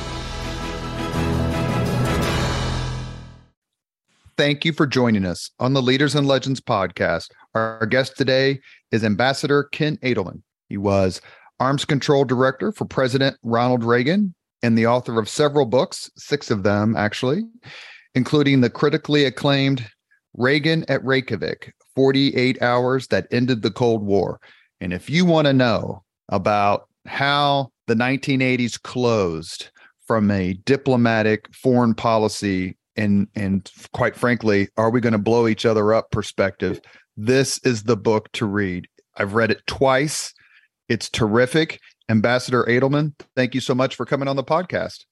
Thank 4.41 4.65
you 4.65 4.73
for 4.73 4.87
joining 4.87 5.23
us 5.23 5.51
on 5.59 5.73
the 5.73 5.83
Leaders 5.83 6.15
and 6.15 6.25
Legends 6.25 6.59
podcast. 6.59 7.29
Our 7.53 7.85
guest 7.85 8.17
today 8.17 8.59
is 8.91 9.03
Ambassador 9.03 9.65
Ken 9.65 9.97
Adelman. 9.97 10.41
He 10.67 10.77
was 10.77 11.21
Arms 11.59 11.85
Control 11.85 12.25
Director 12.25 12.71
for 12.71 12.85
President 12.85 13.37
Ronald 13.43 13.83
Reagan 13.83 14.33
and 14.63 14.75
the 14.75 14.87
author 14.87 15.19
of 15.19 15.29
several 15.29 15.67
books, 15.67 16.09
six 16.17 16.49
of 16.49 16.63
them 16.63 16.97
actually, 16.97 17.43
including 18.15 18.61
the 18.61 18.71
critically 18.71 19.25
acclaimed 19.25 19.87
Reagan 20.33 20.85
at 20.87 21.05
Reykjavik 21.05 21.75
48 21.95 22.63
Hours 22.63 23.05
That 23.09 23.27
Ended 23.29 23.61
the 23.61 23.69
Cold 23.69 24.01
War. 24.01 24.39
And 24.79 24.91
if 24.91 25.07
you 25.07 25.23
want 25.23 25.45
to 25.45 25.53
know 25.53 26.01
about 26.29 26.87
how 27.05 27.69
the 27.85 27.93
1980s 27.93 28.81
closed 28.81 29.69
from 30.07 30.31
a 30.31 30.53
diplomatic 30.65 31.47
foreign 31.53 31.93
policy 31.93 32.75
and 32.95 33.27
and 33.35 33.69
quite 33.93 34.15
frankly, 34.15 34.69
are 34.77 34.89
we 34.89 35.01
going 35.01 35.13
to 35.13 35.19
blow 35.19 35.47
each 35.47 35.65
other 35.65 35.93
up 35.93 36.11
perspective, 36.11 36.81
this 37.17 37.59
is 37.63 37.83
the 37.83 37.97
book 37.97 38.31
to 38.33 38.45
read. 38.45 38.87
I've 39.17 39.33
read 39.33 39.51
it 39.51 39.65
twice. 39.67 40.33
It's 40.89 41.09
terrific. 41.09 41.79
Ambassador 42.09 42.63
Adelman, 42.65 43.13
thank 43.35 43.55
you 43.55 43.61
so 43.61 43.73
much 43.73 43.95
for 43.95 44.05
coming 44.05 44.27
on 44.27 44.35
the 44.35 44.43
podcast. 44.43 45.05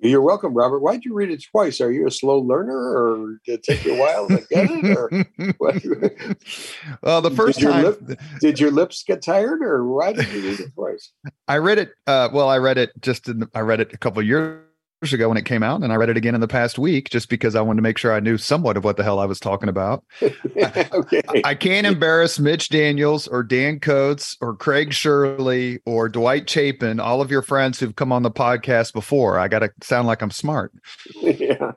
You're 0.00 0.22
welcome, 0.22 0.52
Robert. 0.52 0.80
Why'd 0.80 1.04
you 1.04 1.14
read 1.14 1.30
it 1.30 1.42
twice? 1.50 1.80
Are 1.80 1.90
you 1.90 2.06
a 2.06 2.10
slow 2.10 2.38
learner, 2.38 2.76
or 2.76 3.38
did 3.46 3.60
it 3.60 3.62
take 3.62 3.84
you 3.84 3.94
a 3.94 3.98
while 3.98 4.28
to 4.28 4.36
get 4.50 4.68
it? 4.70 4.96
Or 4.96 5.10
well, 7.02 7.22
the 7.22 7.30
first 7.30 7.60
did 7.60 7.70
time, 7.70 7.84
lip, 7.84 8.20
did 8.40 8.60
your 8.60 8.70
lips 8.70 9.02
get 9.04 9.22
tired, 9.22 9.62
or 9.62 9.86
why 9.86 10.12
did 10.12 10.28
you 10.28 10.42
read 10.42 10.60
it 10.60 10.74
twice? 10.74 11.12
I 11.48 11.56
read 11.58 11.78
it. 11.78 11.92
Uh, 12.06 12.28
well, 12.30 12.50
I 12.50 12.58
read 12.58 12.76
it 12.76 12.90
just 13.00 13.26
in. 13.28 13.40
The, 13.40 13.50
I 13.54 13.60
read 13.60 13.80
it 13.80 13.94
a 13.94 13.98
couple 13.98 14.22
years 14.22 14.65
ago 15.12 15.28
when 15.28 15.38
it 15.38 15.44
came 15.44 15.62
out, 15.62 15.82
and 15.82 15.92
I 15.92 15.96
read 15.96 16.10
it 16.10 16.16
again 16.16 16.34
in 16.34 16.40
the 16.40 16.48
past 16.48 16.78
week 16.78 17.10
just 17.10 17.28
because 17.28 17.54
I 17.54 17.60
wanted 17.60 17.78
to 17.78 17.82
make 17.82 17.98
sure 17.98 18.12
I 18.12 18.20
knew 18.20 18.38
somewhat 18.38 18.76
of 18.76 18.84
what 18.84 18.96
the 18.96 19.02
hell 19.02 19.18
I 19.18 19.26
was 19.26 19.40
talking 19.40 19.68
about. 19.68 20.04
okay. 20.22 21.22
I, 21.28 21.42
I, 21.44 21.54
can't 21.54 21.86
embarrass 21.86 22.38
Mitch 22.38 22.68
Daniels 22.68 23.26
or 23.26 23.42
Dan 23.42 23.80
Coats 23.80 24.36
or 24.40 24.54
Craig 24.54 24.92
Shirley 24.92 25.80
or 25.86 26.08
Dwight 26.08 26.48
Chapin, 26.48 27.00
all 27.00 27.20
of 27.20 27.30
your 27.30 27.42
friends 27.42 27.78
who've 27.78 27.96
come 27.96 28.12
on 28.12 28.22
the 28.22 28.30
podcast 28.30 28.92
before. 28.92 29.38
I 29.38 29.48
got 29.48 29.60
to 29.60 29.70
sound 29.82 30.06
like 30.06 30.22
I'm 30.22 30.30
smart. 30.30 30.72
yeah. 31.14 31.72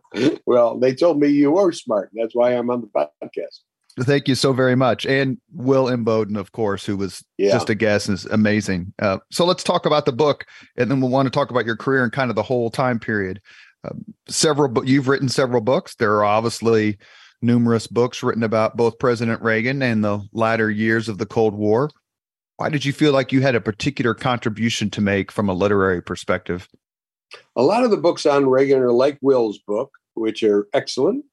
Well, 0.45 0.79
they 0.79 0.93
told 0.93 1.19
me 1.19 1.27
you 1.29 1.51
were 1.51 1.71
smart. 1.71 2.11
That's 2.13 2.35
why 2.35 2.51
I'm 2.51 2.69
on 2.69 2.81
the 2.81 2.87
podcast. 2.87 3.59
Thank 4.01 4.27
you 4.27 4.35
so 4.35 4.53
very 4.53 4.75
much. 4.75 5.05
And 5.05 5.37
Will 5.53 5.85
Inboden, 5.85 6.37
of 6.37 6.51
course, 6.51 6.85
who 6.85 6.97
was 6.97 7.23
yeah. 7.37 7.51
just 7.51 7.69
a 7.69 7.75
guest, 7.75 8.09
is 8.09 8.25
amazing. 8.25 8.93
Uh, 8.99 9.17
so 9.31 9.45
let's 9.45 9.63
talk 9.63 9.85
about 9.85 10.05
the 10.05 10.11
book, 10.11 10.45
and 10.77 10.89
then 10.89 11.01
we'll 11.01 11.09
want 11.09 11.25
to 11.25 11.31
talk 11.31 11.49
about 11.49 11.65
your 11.65 11.75
career 11.75 12.03
and 12.03 12.11
kind 12.11 12.29
of 12.29 12.35
the 12.35 12.43
whole 12.43 12.69
time 12.69 12.99
period. 12.99 13.41
Um, 13.83 14.03
several, 14.27 14.85
you've 14.85 15.07
written 15.07 15.29
several 15.29 15.61
books. 15.61 15.95
There 15.95 16.13
are 16.15 16.25
obviously 16.25 16.97
numerous 17.41 17.87
books 17.87 18.21
written 18.21 18.43
about 18.43 18.77
both 18.77 18.99
President 18.99 19.41
Reagan 19.41 19.81
and 19.81 20.03
the 20.03 20.21
latter 20.33 20.69
years 20.69 21.09
of 21.09 21.17
the 21.17 21.25
Cold 21.25 21.53
War. 21.53 21.89
Why 22.57 22.69
did 22.69 22.83
you 22.83 22.91
feel 22.91 23.13
like 23.13 23.31
you 23.31 23.41
had 23.41 23.55
a 23.55 23.61
particular 23.61 24.13
contribution 24.13 24.89
to 24.91 25.01
make 25.01 25.31
from 25.31 25.47
a 25.47 25.53
literary 25.53 26.01
perspective? 26.01 26.67
A 27.55 27.63
lot 27.63 27.83
of 27.83 27.91
the 27.91 27.97
books 27.97 28.25
on 28.25 28.49
Reagan 28.49 28.79
are 28.79 28.91
like 28.91 29.17
Will's 29.21 29.59
book, 29.59 29.91
which 30.15 30.43
are 30.43 30.67
excellent 30.73 31.23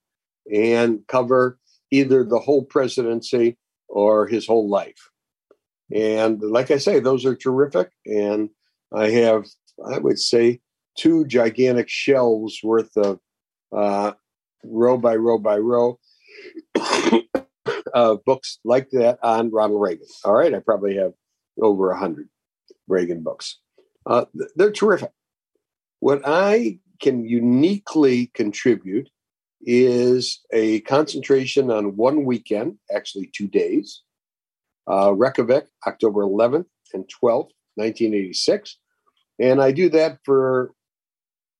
and 0.52 1.00
cover 1.08 1.58
either 1.90 2.24
the 2.24 2.38
whole 2.38 2.64
presidency 2.64 3.56
or 3.88 4.26
his 4.26 4.46
whole 4.46 4.68
life. 4.68 5.10
And 5.94 6.40
like 6.40 6.70
I 6.70 6.78
say, 6.78 7.00
those 7.00 7.24
are 7.24 7.36
terrific. 7.36 7.90
And 8.06 8.50
I 8.94 9.10
have, 9.10 9.46
I 9.84 9.98
would 9.98 10.18
say, 10.18 10.60
two 10.96 11.26
gigantic 11.26 11.88
shelves 11.88 12.60
worth 12.62 12.96
of 12.96 13.20
uh, 13.76 14.12
row 14.64 14.98
by 14.98 15.16
row 15.16 15.38
by 15.38 15.58
row 15.58 15.98
uh, 17.94 18.16
books 18.24 18.58
like 18.64 18.90
that 18.90 19.18
on 19.22 19.50
Ronald 19.50 19.80
Reagan. 19.80 20.06
All 20.24 20.34
right, 20.34 20.54
I 20.54 20.60
probably 20.60 20.96
have 20.96 21.12
over 21.60 21.90
a 21.90 21.98
hundred 21.98 22.28
Reagan 22.88 23.22
books. 23.22 23.58
Uh, 24.06 24.24
they're 24.54 24.72
terrific. 24.72 25.10
What 26.00 26.22
I 26.24 26.78
can 27.00 27.24
uniquely 27.26 28.28
contribute 28.34 29.10
is 29.62 30.40
a 30.52 30.80
concentration 30.80 31.70
on 31.70 31.96
one 31.96 32.24
weekend, 32.24 32.78
actually 32.94 33.30
two 33.34 33.48
days. 33.48 34.02
Uh, 34.88 35.12
Reykjavik, 35.12 35.66
October 35.86 36.22
11th 36.22 36.66
and 36.94 37.04
12th, 37.04 37.50
1986. 37.74 38.78
And 39.38 39.60
I 39.60 39.72
do 39.72 39.88
that 39.90 40.18
for 40.24 40.72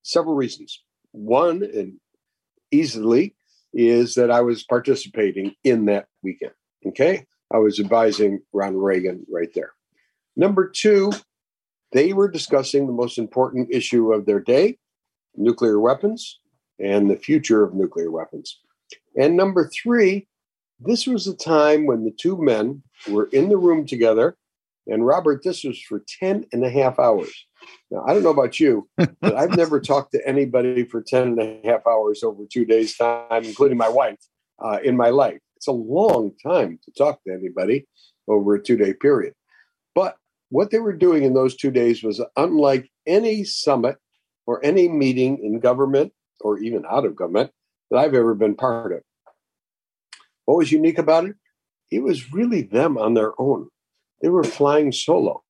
several 0.03 0.35
reasons. 0.35 0.83
One, 1.13 1.63
and 1.63 1.95
easily, 2.71 3.35
is 3.75 4.15
that 4.15 4.31
I 4.31 4.41
was 4.41 4.63
participating 4.63 5.55
in 5.65 5.87
that 5.87 6.07
weekend. 6.23 6.53
Okay. 6.87 7.27
I 7.53 7.59
was 7.59 7.79
advising 7.79 8.41
Ronald 8.53 8.83
Reagan 8.83 9.27
right 9.31 9.53
there. 9.55 9.73
Number 10.37 10.69
two, 10.69 11.13
they 11.93 12.13
were 12.13 12.29
discussing 12.29 12.87
the 12.87 12.93
most 12.93 13.19
important 13.19 13.69
issue 13.71 14.13
of 14.13 14.27
their 14.27 14.41
day 14.41 14.79
nuclear 15.37 15.79
weapons 15.79 16.41
and 16.79 17.11
the 17.11 17.17
future 17.17 17.65
of 17.65 17.75
nuclear 17.75 18.11
weapons. 18.11 18.61
And 19.19 19.37
number 19.37 19.69
three, 19.69 20.29
this 20.79 21.07
was 21.07 21.27
a 21.27 21.35
time 21.35 21.87
when 21.87 22.05
the 22.05 22.11
two 22.11 22.41
men 22.41 22.83
were 23.09 23.27
in 23.33 23.49
the 23.49 23.57
room 23.57 23.87
together. 23.87 24.37
And 24.87 25.07
Robert, 25.07 25.43
this 25.43 25.65
was 25.65 25.81
for 25.81 26.05
10 26.21 26.47
and 26.53 26.65
a 26.65 26.71
half 26.71 26.99
hours. 26.99 27.33
Now, 27.91 28.05
I 28.07 28.13
don't 28.13 28.23
know 28.23 28.31
about 28.31 28.61
you, 28.61 28.89
but 28.97 29.35
I've 29.35 29.57
never 29.57 29.81
talked 29.81 30.13
to 30.13 30.29
anybody 30.29 30.85
for 30.85 31.03
10 31.03 31.23
and 31.23 31.41
a 31.41 31.61
half 31.65 31.87
hours 31.87 32.23
over 32.23 32.45
two 32.51 32.65
days' 32.65 32.97
time, 32.97 33.45
including 33.45 33.79
my 33.79 33.89
wife, 33.89 34.19
uh, 34.63 34.79
in 34.85 34.97
my 34.97 35.11
life. 35.11 35.39
It's 35.57 35.67
a 35.67 35.73
long 35.73 36.33
time 36.47 36.79
to 36.85 36.93
talk 36.93 37.25
to 37.25 37.33
anybody 37.33 37.87
over 38.29 38.55
a 38.55 38.63
two 38.63 38.77
day 38.77 38.93
period. 38.93 39.35
But 39.95 40.17
what 40.51 40.71
they 40.71 40.79
were 40.79 40.93
doing 40.93 41.25
in 41.25 41.35
those 41.35 41.57
two 41.57 41.71
days 41.71 42.03
was 42.03 42.23
unlike 42.37 42.89
any 43.07 43.45
summit 43.45 43.97
or 44.47 44.65
any 44.65 44.89
meeting 44.89 45.39
in 45.43 45.59
government 45.59 46.13
or 46.41 46.59
even 46.59 46.85
out 46.91 47.05
of 47.05 47.17
government 47.17 47.51
that 47.91 47.99
I've 47.99 48.15
ever 48.15 48.35
been 48.35 48.55
part 48.55 48.93
of. 48.93 49.03
What 50.45 50.59
was 50.59 50.73
unique 50.73 50.99
about 50.99 51.27
it? 51.27 51.37
It 51.91 52.03
was 52.03 52.33
really 52.33 52.63
them 52.63 52.99
on 52.99 53.15
their 53.15 53.33
own. 53.41 53.69
They 54.23 54.29
were 54.29 54.45
flying 54.45 54.93
solo. 54.93 55.43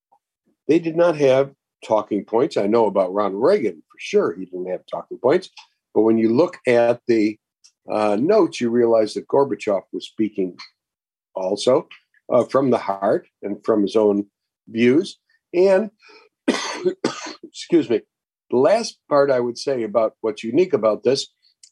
They 0.69 0.79
did 0.79 0.97
not 0.97 1.17
have 1.17 1.53
talking 1.85 2.25
points. 2.25 2.57
I 2.57 2.67
know 2.67 2.87
about 2.87 3.13
Ronald 3.13 3.43
Reagan 3.43 3.83
for 3.97 3.99
sure, 3.99 4.35
he 4.35 4.45
didn't 4.45 4.69
have 4.69 4.85
talking 4.91 5.19
points. 5.19 5.51
But 5.95 6.03
when 6.03 6.19
you 6.19 6.35
look 6.35 6.59
at 6.67 7.01
the 7.07 7.39
uh, 7.91 8.17
notes, 8.21 8.61
you 8.61 8.69
realize 8.71 9.15
that 9.15 9.29
Gorbachev 9.29 9.83
was 9.93 10.07
speaking 10.07 10.59
also 11.35 11.89
uh, 12.31 12.45
from 12.45 12.71
the 12.71 12.79
heart 12.79 13.29
and 13.43 13.65
from 13.65 13.83
his 13.83 13.97
own 13.97 14.27
views. 14.69 15.19
And 15.55 15.91
excuse 17.45 17.89
me, 17.89 18.03
the 18.51 18.57
last 18.57 18.99
part 19.09 19.31
I 19.31 19.41
would 19.41 19.59
say 19.59 19.83
about 19.83 20.15
what's 20.21 20.45
unique 20.45 20.73
about 20.73 21.03
this 21.03 21.29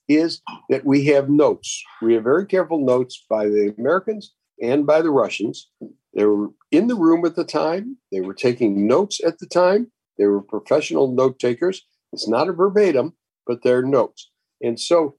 is 0.09 0.43
that 0.69 0.85
we 0.85 1.07
have 1.07 1.31
notes. 1.31 1.83
We 2.03 2.15
have 2.15 2.25
very 2.25 2.47
careful 2.47 2.85
notes 2.85 3.25
by 3.29 3.47
the 3.47 3.75
Americans 3.79 4.33
and 4.61 4.87
by 4.87 5.01
the 5.01 5.11
Russians. 5.11 5.71
They 6.15 6.25
were 6.25 6.51
in 6.71 6.89
the 6.89 6.95
room 6.95 7.25
at 7.25 7.37
the 7.37 7.45
time, 7.45 7.97
they 8.13 8.21
were 8.21 8.35
taking 8.35 8.87
notes 8.87 9.21
at 9.25 9.39
the 9.39 9.47
time, 9.47 9.91
they 10.19 10.27
were 10.27 10.43
professional 10.43 11.13
note 11.13 11.39
takers. 11.39 11.83
It's 12.13 12.29
not 12.29 12.49
a 12.49 12.53
verbatim, 12.53 13.15
but 13.47 13.63
they're 13.63 13.83
notes. 13.83 14.31
And 14.63 14.79
so, 14.79 15.17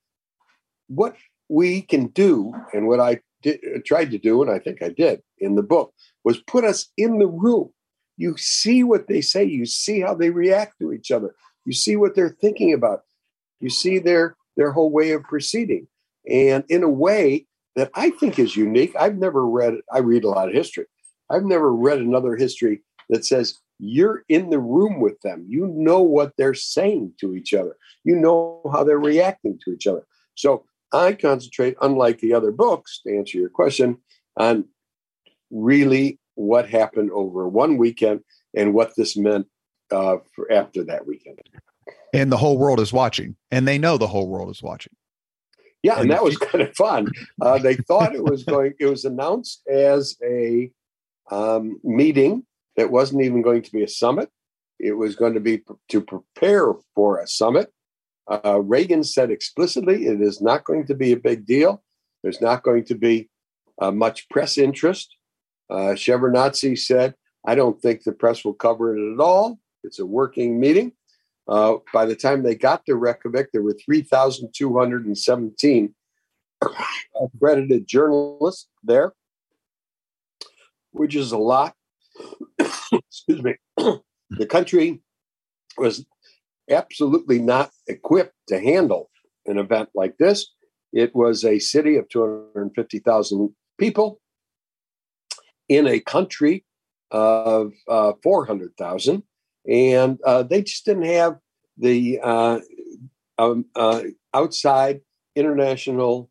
what 0.88 1.16
we 1.50 1.82
can 1.82 2.08
do, 2.08 2.54
and 2.74 2.88
what 2.88 3.00
I 3.00 3.20
did, 3.42 3.60
tried 3.86 4.12
to 4.12 4.18
do, 4.18 4.42
and 4.42 4.50
I 4.50 4.60
think 4.60 4.82
I 4.82 4.90
did 4.90 5.22
in 5.40 5.56
the 5.56 5.64
book, 5.64 5.94
was 6.24 6.38
put 6.38 6.64
us 6.64 6.90
in 6.98 7.20
the 7.20 7.28
room. 7.28 7.72
You 8.18 8.38
see 8.38 8.84
what 8.84 9.08
they 9.08 9.22
say, 9.22 9.44
you 9.44 9.66
see 9.66 10.02
how 10.02 10.16
they 10.16 10.30
react 10.30 10.80
to 10.80 10.94
each 10.94 11.12
other, 11.12 11.36
you 11.66 11.74
see 11.74 11.96
what 11.96 12.16
they're 12.16 12.38
thinking 12.42 12.74
about, 12.74 13.02
you 13.60 13.70
see 13.70 14.00
their 14.00 14.36
their 14.58 14.72
whole 14.72 14.90
way 14.90 15.12
of 15.12 15.24
proceeding, 15.24 15.88
and 16.30 16.64
in 16.70 16.84
a 16.84 16.90
way 16.90 17.46
that 17.76 17.92
I 17.94 18.10
think 18.12 18.40
is 18.40 18.56
unique. 18.56 18.96
I've 18.98 19.18
never 19.18 19.46
read. 19.46 19.76
I 19.92 20.00
read 20.00 20.24
a 20.24 20.30
lot 20.30 20.48
of 20.48 20.54
history. 20.54 20.86
I've 21.30 21.44
never 21.44 21.74
read 21.74 22.00
another 22.00 22.36
history 22.36 22.82
that 23.10 23.26
says 23.26 23.60
you're 23.80 24.24
in 24.30 24.50
the 24.50 24.60
room 24.60 25.00
with 25.00 25.20
them. 25.22 25.46
You 25.48 25.68
know 25.68 26.02
what 26.02 26.34
they're 26.38 26.54
saying 26.54 27.14
to 27.20 27.36
each 27.36 27.54
other. 27.54 27.76
You 28.04 28.16
know 28.16 28.62
how 28.72 28.84
they're 28.84 29.00
reacting 29.00 29.60
to 29.66 29.72
each 29.72 29.88
other. 29.88 30.06
So 30.36 30.66
I 30.94 31.14
concentrate, 31.14 31.76
unlike 31.82 32.20
the 32.20 32.34
other 32.34 32.52
books, 32.52 33.02
to 33.06 33.18
answer 33.18 33.38
your 33.38 33.50
question, 33.50 33.98
on 34.38 34.66
really 35.52 36.20
what 36.36 36.70
happened 36.70 37.12
over 37.12 37.48
one 37.48 37.78
weekend 37.78 38.22
and 38.56 38.74
what 38.74 38.96
this 38.96 39.18
meant 39.18 39.48
uh, 39.92 40.18
for 40.36 40.52
after 40.52 40.84
that 40.86 41.06
weekend. 41.06 41.40
And 42.14 42.32
the 42.32 42.38
whole 42.38 42.58
world 42.58 42.80
is 42.80 42.94
watching, 42.94 43.36
and 43.52 43.68
they 43.68 43.78
know 43.78 43.98
the 43.98 44.08
whole 44.08 44.28
world 44.28 44.50
is 44.50 44.64
watching. 44.64 44.94
Yeah, 45.84 46.00
and, 46.00 46.10
that 46.10 46.24
was 46.24 46.38
kind 46.38 46.64
of 46.64 46.76
fun. 46.76 47.12
Uh, 47.40 47.60
they 47.60 47.76
thought 47.76 48.16
it 48.16 48.24
was 48.24 48.44
going. 48.46 48.74
It 48.80 48.88
was 48.88 49.06
announced 49.06 49.62
as 49.68 50.18
a 50.24 50.72
um, 51.30 51.80
meeting 51.84 52.44
that 52.76 52.92
wasn't 52.92 53.22
even 53.22 53.42
going 53.42 53.62
to 53.62 53.72
be 53.72 53.84
a 53.84 53.88
summit. 53.88 54.30
It 54.80 54.94
was 54.94 55.16
going 55.16 55.36
to 55.36 55.40
be 55.40 55.62
to 55.90 56.02
prepare 56.02 56.74
for 56.96 57.20
a 57.20 57.28
summit. 57.28 57.72
Uh, 58.28 58.62
Reagan 58.62 59.04
said 59.04 59.30
explicitly 59.30 60.08
it 60.08 60.22
is 60.22 60.42
not 60.42 60.64
going 60.64 60.88
to 60.88 60.96
be 60.96 61.12
a 61.12 61.18
big 61.18 61.46
deal. 61.46 61.84
There's 62.24 62.42
not 62.42 62.64
going 62.64 62.86
to 62.86 62.96
be 62.96 63.30
uh, 63.80 63.92
much 63.92 64.28
press 64.30 64.58
interest. 64.58 65.16
Uh, 65.70 65.96
Shevardnadze 65.96 66.78
said, 66.78 67.16
I 67.46 67.56
don't 67.56 67.82
think 67.82 68.04
the 68.04 68.12
press 68.12 68.44
will 68.44 68.54
cover 68.54 68.96
it 68.96 69.14
at 69.14 69.20
all. 69.20 69.60
It's 69.84 70.00
a 70.00 70.06
working 70.06 70.60
meeting. 70.60 70.94
Uh, 71.48 71.76
by 71.94 72.06
the 72.06 72.16
time 72.16 72.42
they 72.42 72.56
got 72.56 72.84
to 72.86 72.96
Reykjavik, 72.96 73.52
there 73.52 73.62
were 73.62 73.78
3,217 73.86 75.96
accredited 77.22 77.88
journalists 77.88 78.68
there, 78.84 79.14
which 80.92 81.16
is 81.16 81.32
a 81.32 81.38
lot. 81.38 81.76
excuse 82.60 83.44
me, 83.44 83.56
the 83.78 84.48
country 84.50 85.02
was 85.78 86.04
absolutely 86.70 87.40
not 87.40 87.70
equipped 87.88 88.34
to 88.48 88.60
handle 88.60 89.10
an 89.46 89.60
event 89.60 89.90
like 89.94 90.18
this. 90.18 90.52
It 90.94 91.14
was 91.14 91.46
a 91.46 91.60
city 91.60 91.98
of 91.98 92.10
250,000 92.10 93.56
people 93.78 94.20
in 95.70 95.88
a 95.88 96.00
country 96.00 96.64
of 97.12 97.74
uh, 97.88 98.14
400,000, 98.24 99.24
and 99.70 100.20
uh, 100.26 100.44
they 100.44 100.62
just 100.62 100.86
didn't 100.86 101.06
have 101.06 101.38
the 101.78 102.20
uh, 102.22 102.60
um, 103.38 103.66
uh, 103.76 104.02
outside 104.34 105.02
international. 105.36 106.30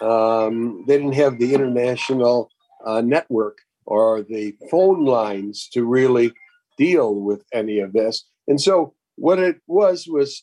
Um, 0.00 0.84
they 0.86 0.98
didn't 0.98 1.14
have 1.14 1.38
the 1.38 1.54
international 1.54 2.50
uh, 2.84 3.00
network 3.00 3.58
or 3.86 4.22
the 4.22 4.54
phone 4.70 5.04
lines 5.04 5.68
to 5.72 5.84
really 5.84 6.32
deal 6.76 7.14
with 7.14 7.44
any 7.52 7.78
of 7.78 7.92
this. 7.92 8.24
And 8.48 8.60
so 8.60 8.94
what 9.16 9.38
it 9.38 9.60
was 9.66 10.06
was 10.06 10.42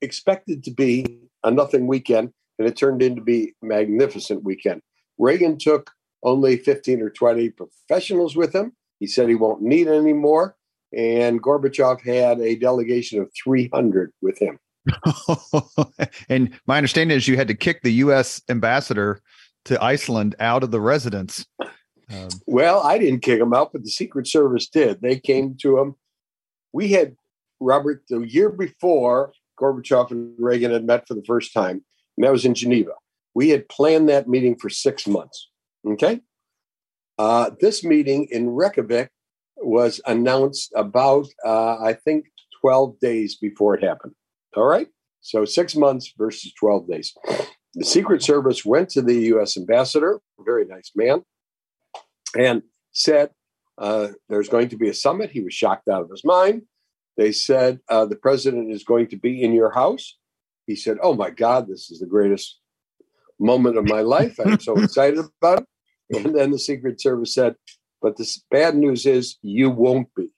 expected 0.00 0.64
to 0.64 0.70
be 0.70 1.20
a 1.44 1.50
nothing 1.50 1.86
weekend, 1.86 2.32
and 2.58 2.66
it 2.66 2.76
turned 2.76 3.02
into 3.02 3.22
be 3.22 3.54
magnificent 3.62 4.42
weekend. 4.42 4.82
Reagan 5.18 5.58
took 5.58 5.90
only 6.22 6.56
15 6.56 7.02
or 7.02 7.10
20 7.10 7.50
professionals 7.50 8.36
with 8.36 8.54
him. 8.54 8.72
He 8.98 9.06
said 9.06 9.28
he 9.28 9.34
won't 9.34 9.62
need 9.62 9.88
any 9.88 10.12
more. 10.12 10.56
And 10.96 11.42
Gorbachev 11.42 12.00
had 12.00 12.40
a 12.40 12.56
delegation 12.56 13.20
of 13.20 13.30
300 13.42 14.12
with 14.20 14.38
him. 14.38 14.58
and 16.28 16.58
my 16.66 16.76
understanding 16.76 17.16
is 17.16 17.28
you 17.28 17.36
had 17.36 17.48
to 17.48 17.54
kick 17.54 17.82
the 17.82 17.92
U.S. 17.92 18.42
ambassador 18.48 19.20
to 19.66 19.82
Iceland 19.82 20.34
out 20.40 20.62
of 20.62 20.70
the 20.70 20.80
residence 20.80 21.46
um, 22.12 22.28
well, 22.46 22.80
I 22.82 22.98
didn't 22.98 23.20
kick 23.20 23.40
him 23.40 23.54
out, 23.54 23.72
but 23.72 23.84
the 23.84 23.90
Secret 23.90 24.26
Service 24.26 24.68
did. 24.68 25.00
They 25.00 25.18
came 25.18 25.56
to 25.62 25.78
him. 25.78 25.94
We 26.72 26.88
had 26.88 27.16
Robert 27.60 28.02
the 28.08 28.20
year 28.20 28.50
before 28.50 29.32
Gorbachev 29.60 30.10
and 30.10 30.34
Reagan 30.38 30.72
had 30.72 30.84
met 30.84 31.06
for 31.06 31.14
the 31.14 31.24
first 31.24 31.52
time, 31.52 31.84
and 32.16 32.24
that 32.24 32.32
was 32.32 32.44
in 32.44 32.54
Geneva. 32.54 32.92
We 33.34 33.50
had 33.50 33.68
planned 33.68 34.08
that 34.08 34.28
meeting 34.28 34.56
for 34.56 34.68
six 34.68 35.06
months. 35.06 35.49
Okay. 35.86 36.20
Uh, 37.18 37.50
this 37.60 37.84
meeting 37.84 38.28
in 38.30 38.50
Reykjavik 38.50 39.10
was 39.56 40.00
announced 40.06 40.72
about, 40.74 41.26
uh, 41.44 41.76
I 41.82 41.92
think, 41.92 42.26
12 42.60 42.98
days 43.00 43.36
before 43.36 43.74
it 43.74 43.84
happened. 43.84 44.14
All 44.56 44.64
right. 44.64 44.88
So 45.20 45.44
six 45.44 45.76
months 45.76 46.12
versus 46.16 46.52
12 46.58 46.88
days. 46.88 47.14
The 47.74 47.84
Secret 47.84 48.22
Service 48.22 48.64
went 48.64 48.88
to 48.90 49.02
the 49.02 49.14
US 49.34 49.56
ambassador, 49.56 50.20
very 50.38 50.64
nice 50.64 50.92
man, 50.96 51.22
and 52.38 52.62
said 52.92 53.30
uh, 53.78 54.08
there's 54.28 54.48
going 54.48 54.68
to 54.70 54.76
be 54.76 54.88
a 54.88 54.94
summit. 54.94 55.30
He 55.30 55.40
was 55.40 55.54
shocked 55.54 55.88
out 55.88 56.02
of 56.02 56.10
his 56.10 56.24
mind. 56.24 56.62
They 57.16 57.32
said 57.32 57.80
uh, 57.88 58.06
the 58.06 58.16
president 58.16 58.72
is 58.72 58.82
going 58.82 59.08
to 59.08 59.16
be 59.16 59.42
in 59.42 59.52
your 59.52 59.70
house. 59.70 60.16
He 60.66 60.74
said, 60.74 60.98
"Oh 61.02 61.14
my 61.14 61.30
God, 61.30 61.68
this 61.68 61.90
is 61.90 62.00
the 62.00 62.06
greatest 62.06 62.59
moment 63.40 63.78
of 63.78 63.88
my 63.88 64.02
life. 64.02 64.38
I'm 64.38 64.60
so 64.60 64.76
excited 64.82 65.24
about 65.40 65.64
it." 66.10 66.24
And 66.24 66.34
then 66.34 66.50
the 66.50 66.58
Secret 66.58 67.00
Service 67.00 67.34
said, 67.34 67.56
"But 68.02 68.16
the 68.16 68.28
bad 68.50 68.76
news 68.76 69.06
is 69.06 69.36
you 69.42 69.70
won't 69.70 70.08
be." 70.14 70.28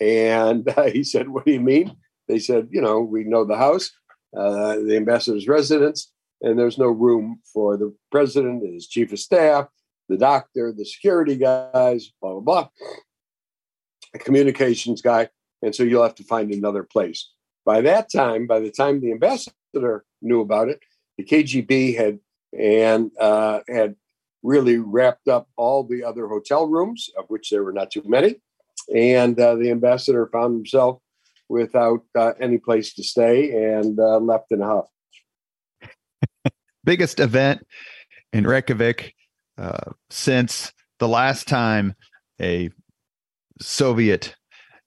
And 0.00 0.68
uh, 0.76 0.84
he 0.84 1.04
said, 1.04 1.28
"What 1.28 1.44
do 1.44 1.52
you 1.52 1.60
mean?" 1.60 1.96
They 2.28 2.38
said, 2.38 2.68
"You 2.70 2.80
know, 2.80 3.00
we 3.00 3.24
know 3.24 3.44
the 3.44 3.56
house, 3.56 3.90
uh, 4.36 4.76
the 4.76 4.96
ambassador's 4.96 5.48
residence, 5.48 6.10
and 6.40 6.58
there's 6.58 6.78
no 6.78 6.88
room 6.88 7.40
for 7.52 7.76
the 7.76 7.94
president 8.10 8.64
his 8.72 8.86
chief 8.86 9.12
of 9.12 9.18
staff 9.18 9.66
the 10.12 10.18
doctor, 10.18 10.72
the 10.76 10.84
security 10.84 11.36
guys, 11.36 12.12
blah, 12.20 12.32
blah, 12.32 12.40
blah, 12.40 12.68
a 14.14 14.18
communications 14.18 15.00
guy. 15.00 15.28
And 15.62 15.74
so 15.74 15.82
you'll 15.82 16.02
have 16.02 16.16
to 16.16 16.24
find 16.24 16.52
another 16.52 16.82
place. 16.82 17.30
By 17.64 17.80
that 17.82 18.10
time, 18.12 18.46
by 18.46 18.60
the 18.60 18.70
time 18.70 19.00
the 19.00 19.12
ambassador 19.12 20.04
knew 20.20 20.40
about 20.40 20.68
it, 20.68 20.80
the 21.16 21.24
KGB 21.24 21.96
had 21.96 22.18
and 22.58 23.10
uh, 23.18 23.60
had 23.68 23.96
really 24.42 24.78
wrapped 24.78 25.28
up 25.28 25.48
all 25.56 25.84
the 25.84 26.04
other 26.04 26.28
hotel 26.28 26.66
rooms, 26.66 27.08
of 27.18 27.24
which 27.28 27.50
there 27.50 27.62
were 27.62 27.72
not 27.72 27.90
too 27.90 28.02
many. 28.04 28.40
And 28.94 29.38
uh, 29.38 29.54
the 29.54 29.70
ambassador 29.70 30.28
found 30.32 30.54
himself 30.54 31.00
without 31.48 32.02
uh, 32.18 32.32
any 32.40 32.58
place 32.58 32.94
to 32.94 33.04
stay 33.04 33.74
and 33.74 33.98
uh, 33.98 34.18
left 34.18 34.50
in 34.50 34.62
a 34.62 34.66
huff. 34.66 34.86
Biggest 36.84 37.20
event 37.20 37.66
in 38.32 38.46
Reykjavik 38.46 39.14
uh, 39.58 39.92
since 40.10 40.72
the 40.98 41.08
last 41.08 41.46
time 41.46 41.94
a 42.40 42.70
Soviet 43.60 44.34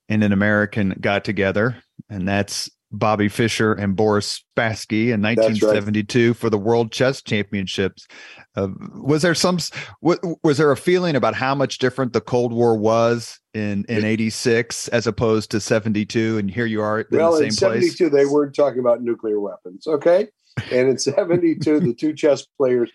and 0.10 0.24
an 0.24 0.34
American 0.34 0.96
got 1.00 1.24
together, 1.24 1.78
and 2.10 2.28
that's 2.28 2.70
Bobby 2.98 3.30
Fischer 3.30 3.74
and 3.74 3.96
Boris 3.96 4.44
Spassky 4.58 5.10
in 5.14 5.22
1972 5.22 6.28
right. 6.28 6.38
for 6.38 6.50
the 6.50 6.58
World 6.58 6.92
Chess 6.92 7.22
Championships. 7.22 8.08
Uh, 8.56 8.70
was 8.96 9.22
there 9.22 9.36
some 9.36 9.58
was 10.02 10.58
there 10.58 10.72
a 10.72 10.78
feeling 10.78 11.16
about 11.16 11.36
how 11.36 11.54
much 11.56 11.78
different 11.78 12.14
the 12.14 12.22
Cold 12.22 12.54
War 12.54 12.78
was 12.78 13.40
in 13.54 13.86
in 13.90 14.06
86 14.06 14.88
as 14.90 15.08
opposed 15.08 15.52
to 15.52 15.60
72 15.60 16.38
and 16.38 16.50
here 16.50 16.66
you 16.66 16.82
are 16.82 17.02
in 17.02 17.08
well, 17.12 17.32
the 17.32 17.50
same 17.50 17.70
place. 17.70 17.84
in 17.84 17.92
72 17.92 18.10
place? 18.10 18.24
they 18.24 18.26
weren't 18.26 18.56
talking 18.56 18.80
about 18.80 19.02
nuclear 19.02 19.40
weapons, 19.40 19.88
okay? 19.88 20.28
And 20.72 20.90
in 20.90 20.98
72 20.98 21.80
the 21.80 21.94
two 21.94 22.14
chess 22.14 22.46
players 22.58 22.92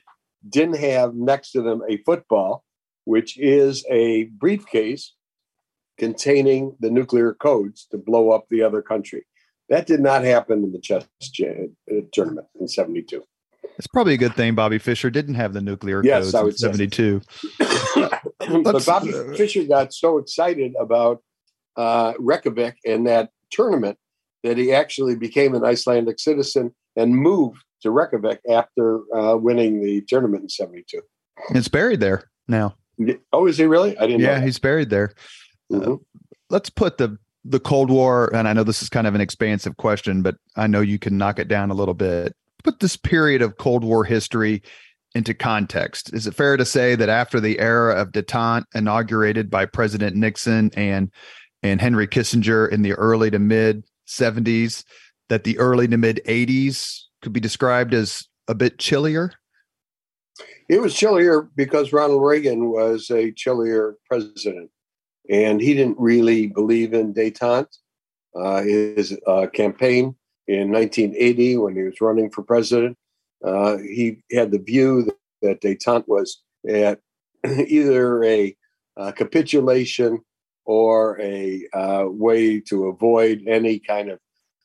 didn't 0.48 0.78
have 0.78 1.14
next 1.14 1.52
to 1.52 1.62
them 1.62 1.82
a 1.88 1.98
football, 1.98 2.64
which 3.04 3.38
is 3.38 3.84
a 3.90 4.24
briefcase 4.24 5.14
containing 6.00 6.74
the 6.80 6.90
nuclear 6.90 7.34
codes 7.34 7.86
to 7.90 7.98
blow 7.98 8.30
up 8.30 8.46
the 8.48 8.62
other 8.62 8.80
country. 8.80 9.26
That 9.70 9.86
did 9.86 10.00
not 10.00 10.24
happen 10.24 10.64
in 10.64 10.72
the 10.72 10.80
chess 10.80 11.06
uh, 11.42 11.94
tournament 12.12 12.48
in 12.60 12.68
72. 12.68 13.22
It's 13.78 13.86
probably 13.86 14.14
a 14.14 14.18
good 14.18 14.34
thing 14.34 14.54
Bobby 14.54 14.78
Fischer 14.78 15.10
didn't 15.10 15.36
have 15.36 15.52
the 15.52 15.60
nuclear 15.60 16.02
yes, 16.04 16.32
codes 16.32 16.34
I 16.34 16.42
would 16.42 16.52
in 16.54 16.58
72. 16.58 17.22
but 18.62 18.84
Bobby 18.84 19.12
Fischer 19.36 19.64
got 19.64 19.94
so 19.94 20.18
excited 20.18 20.74
about 20.78 21.22
uh, 21.76 22.14
Reykjavik 22.18 22.76
and 22.84 23.06
that 23.06 23.30
tournament 23.50 23.96
that 24.42 24.58
he 24.58 24.72
actually 24.72 25.14
became 25.14 25.54
an 25.54 25.64
Icelandic 25.64 26.18
citizen 26.18 26.74
and 26.96 27.16
moved 27.16 27.62
to 27.82 27.90
Reykjavik 27.90 28.40
after 28.50 29.00
uh, 29.14 29.36
winning 29.36 29.82
the 29.82 30.02
tournament 30.02 30.42
in 30.42 30.48
72. 30.48 31.00
It's 31.50 31.68
buried 31.68 32.00
there 32.00 32.24
now. 32.48 32.76
Oh, 33.32 33.46
is 33.46 33.56
he 33.56 33.64
really? 33.64 33.96
I 33.96 34.06
didn't 34.06 34.20
Yeah, 34.20 34.40
he's 34.40 34.58
buried 34.58 34.90
there. 34.90 35.14
Mm-hmm. 35.72 35.92
Uh, 35.92 35.96
let's 36.50 36.68
put 36.68 36.98
the 36.98 37.18
the 37.44 37.60
Cold 37.60 37.90
War, 37.90 38.34
and 38.34 38.46
I 38.46 38.52
know 38.52 38.64
this 38.64 38.82
is 38.82 38.88
kind 38.88 39.06
of 39.06 39.14
an 39.14 39.20
expansive 39.20 39.76
question, 39.76 40.22
but 40.22 40.36
I 40.56 40.66
know 40.66 40.80
you 40.80 40.98
can 40.98 41.16
knock 41.16 41.38
it 41.38 41.48
down 41.48 41.70
a 41.70 41.74
little 41.74 41.94
bit. 41.94 42.34
Put 42.62 42.80
this 42.80 42.96
period 42.96 43.40
of 43.40 43.56
Cold 43.56 43.84
War 43.84 44.04
history 44.04 44.62
into 45.14 45.34
context. 45.34 46.12
Is 46.12 46.26
it 46.26 46.34
fair 46.34 46.56
to 46.56 46.64
say 46.64 46.94
that 46.94 47.08
after 47.08 47.40
the 47.40 47.58
era 47.58 47.94
of 47.94 48.12
detente 48.12 48.64
inaugurated 48.74 49.50
by 49.50 49.66
President 49.66 50.14
Nixon 50.16 50.70
and 50.76 51.10
and 51.62 51.80
Henry 51.80 52.06
Kissinger 52.06 52.70
in 52.70 52.82
the 52.82 52.94
early 52.94 53.30
to 53.30 53.38
mid 53.38 53.84
70s, 54.06 54.84
that 55.28 55.44
the 55.44 55.58
early 55.58 55.88
to 55.88 55.96
mid 55.96 56.20
80s 56.26 57.00
could 57.22 57.32
be 57.32 57.40
described 57.40 57.92
as 57.92 58.28
a 58.48 58.54
bit 58.54 58.78
chillier? 58.78 59.32
It 60.68 60.80
was 60.80 60.94
chillier 60.94 61.50
because 61.56 61.92
Ronald 61.92 62.22
Reagan 62.22 62.70
was 62.70 63.10
a 63.10 63.32
chillier 63.32 63.96
president 64.06 64.70
and 65.30 65.60
he 65.60 65.74
didn't 65.74 65.98
really 65.98 66.48
believe 66.48 66.92
in 66.92 67.14
detente. 67.14 67.78
Uh, 68.34 68.62
his 68.62 69.18
uh, 69.26 69.46
campaign 69.52 70.14
in 70.46 70.70
1980, 70.70 71.56
when 71.56 71.76
he 71.76 71.82
was 71.82 72.00
running 72.00 72.30
for 72.30 72.42
president, 72.42 72.96
uh, 73.44 73.76
he 73.78 74.22
had 74.32 74.50
the 74.50 74.58
view 74.58 75.02
that, 75.02 75.16
that 75.42 75.60
detente 75.62 76.06
was 76.06 76.42
at 76.68 77.00
either 77.46 78.22
a 78.24 78.54
uh, 78.96 79.12
capitulation 79.12 80.20
or 80.64 81.20
a 81.20 81.66
uh, 81.72 82.04
way 82.06 82.60
to 82.60 82.86
avoid 82.88 83.42
any 83.46 83.78
kind 83.78 84.10
of 84.10 84.18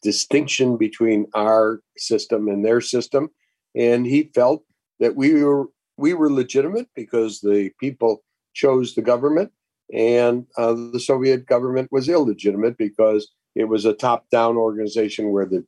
distinction 0.04 0.78
between 0.78 1.26
our 1.34 1.80
system 1.98 2.48
and 2.48 2.66
their 2.66 2.82
system. 2.82 3.30
And 3.76 4.06
he 4.06 4.32
felt 4.36 4.64
that 5.00 5.16
we 5.16 5.44
were 5.44 5.68
we 5.98 6.14
were 6.14 6.32
legitimate 6.32 6.88
because 6.96 7.40
the 7.40 7.72
people 7.80 8.24
chose 8.54 8.94
the 8.94 9.02
government 9.02 9.52
and 9.94 10.46
uh, 10.58 10.74
the 10.92 11.00
Soviet 11.00 11.46
government 11.46 11.92
was 11.92 12.10
illegitimate 12.10 12.78
because 12.78 13.32
it 13.56 13.66
was 13.66 13.86
a 13.86 13.94
top 13.94 14.30
down 14.30 14.58
organization 14.58 15.32
where 15.32 15.46
the 15.46 15.66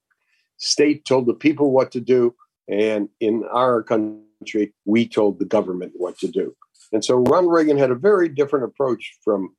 state 0.57 1.05
told 1.05 1.27
the 1.27 1.33
people 1.33 1.71
what 1.71 1.91
to 1.91 2.01
do. 2.01 2.35
And 2.67 3.09
in 3.19 3.45
our 3.51 3.83
country, 3.83 4.73
we 4.85 5.07
told 5.07 5.39
the 5.39 5.45
government 5.45 5.93
what 5.95 6.17
to 6.19 6.27
do. 6.27 6.55
And 6.91 7.03
so 7.03 7.17
Ronald 7.17 7.53
Reagan 7.53 7.77
had 7.77 7.91
a 7.91 7.95
very 7.95 8.29
different 8.29 8.65
approach 8.65 9.17
from, 9.23 9.55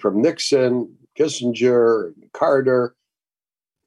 from 0.00 0.22
Nixon, 0.22 0.96
Kissinger, 1.18 2.12
Carter, 2.32 2.94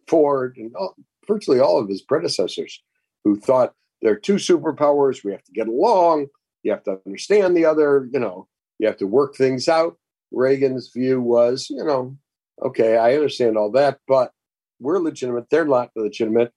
Ford, 0.07 0.55
and 0.57 0.74
all, 0.75 0.95
virtually 1.27 1.59
all 1.59 1.79
of 1.79 1.89
his 1.89 2.01
predecessors 2.01 2.81
who 3.24 3.39
thought 3.39 3.74
there 4.01 4.13
are 4.13 4.17
two 4.17 4.35
superpowers. 4.35 5.24
We 5.24 5.31
have 5.31 5.43
to 5.43 5.51
get 5.51 5.67
along. 5.67 6.27
You 6.63 6.71
have 6.71 6.83
to 6.83 7.00
understand 7.05 7.57
the 7.57 7.65
other. 7.65 8.07
You 8.12 8.19
know, 8.19 8.47
you 8.79 8.88
have 8.88 8.98
to 8.98 9.08
work 9.08 9.36
things 9.36 9.67
out. 9.67 9.98
Reagan's 10.32 10.91
view 10.94 11.22
was, 11.22 11.67
you 11.70 11.84
know, 11.84 12.17
okay, 12.62 12.98
I 12.98 13.13
understand 13.13 13.58
all 13.58 13.72
that, 13.72 14.00
but 14.08 14.32
we're 14.79 15.00
legitimate. 15.00 15.50
They're 15.50 15.65
not 15.65 15.91
legitimate. 15.96 16.51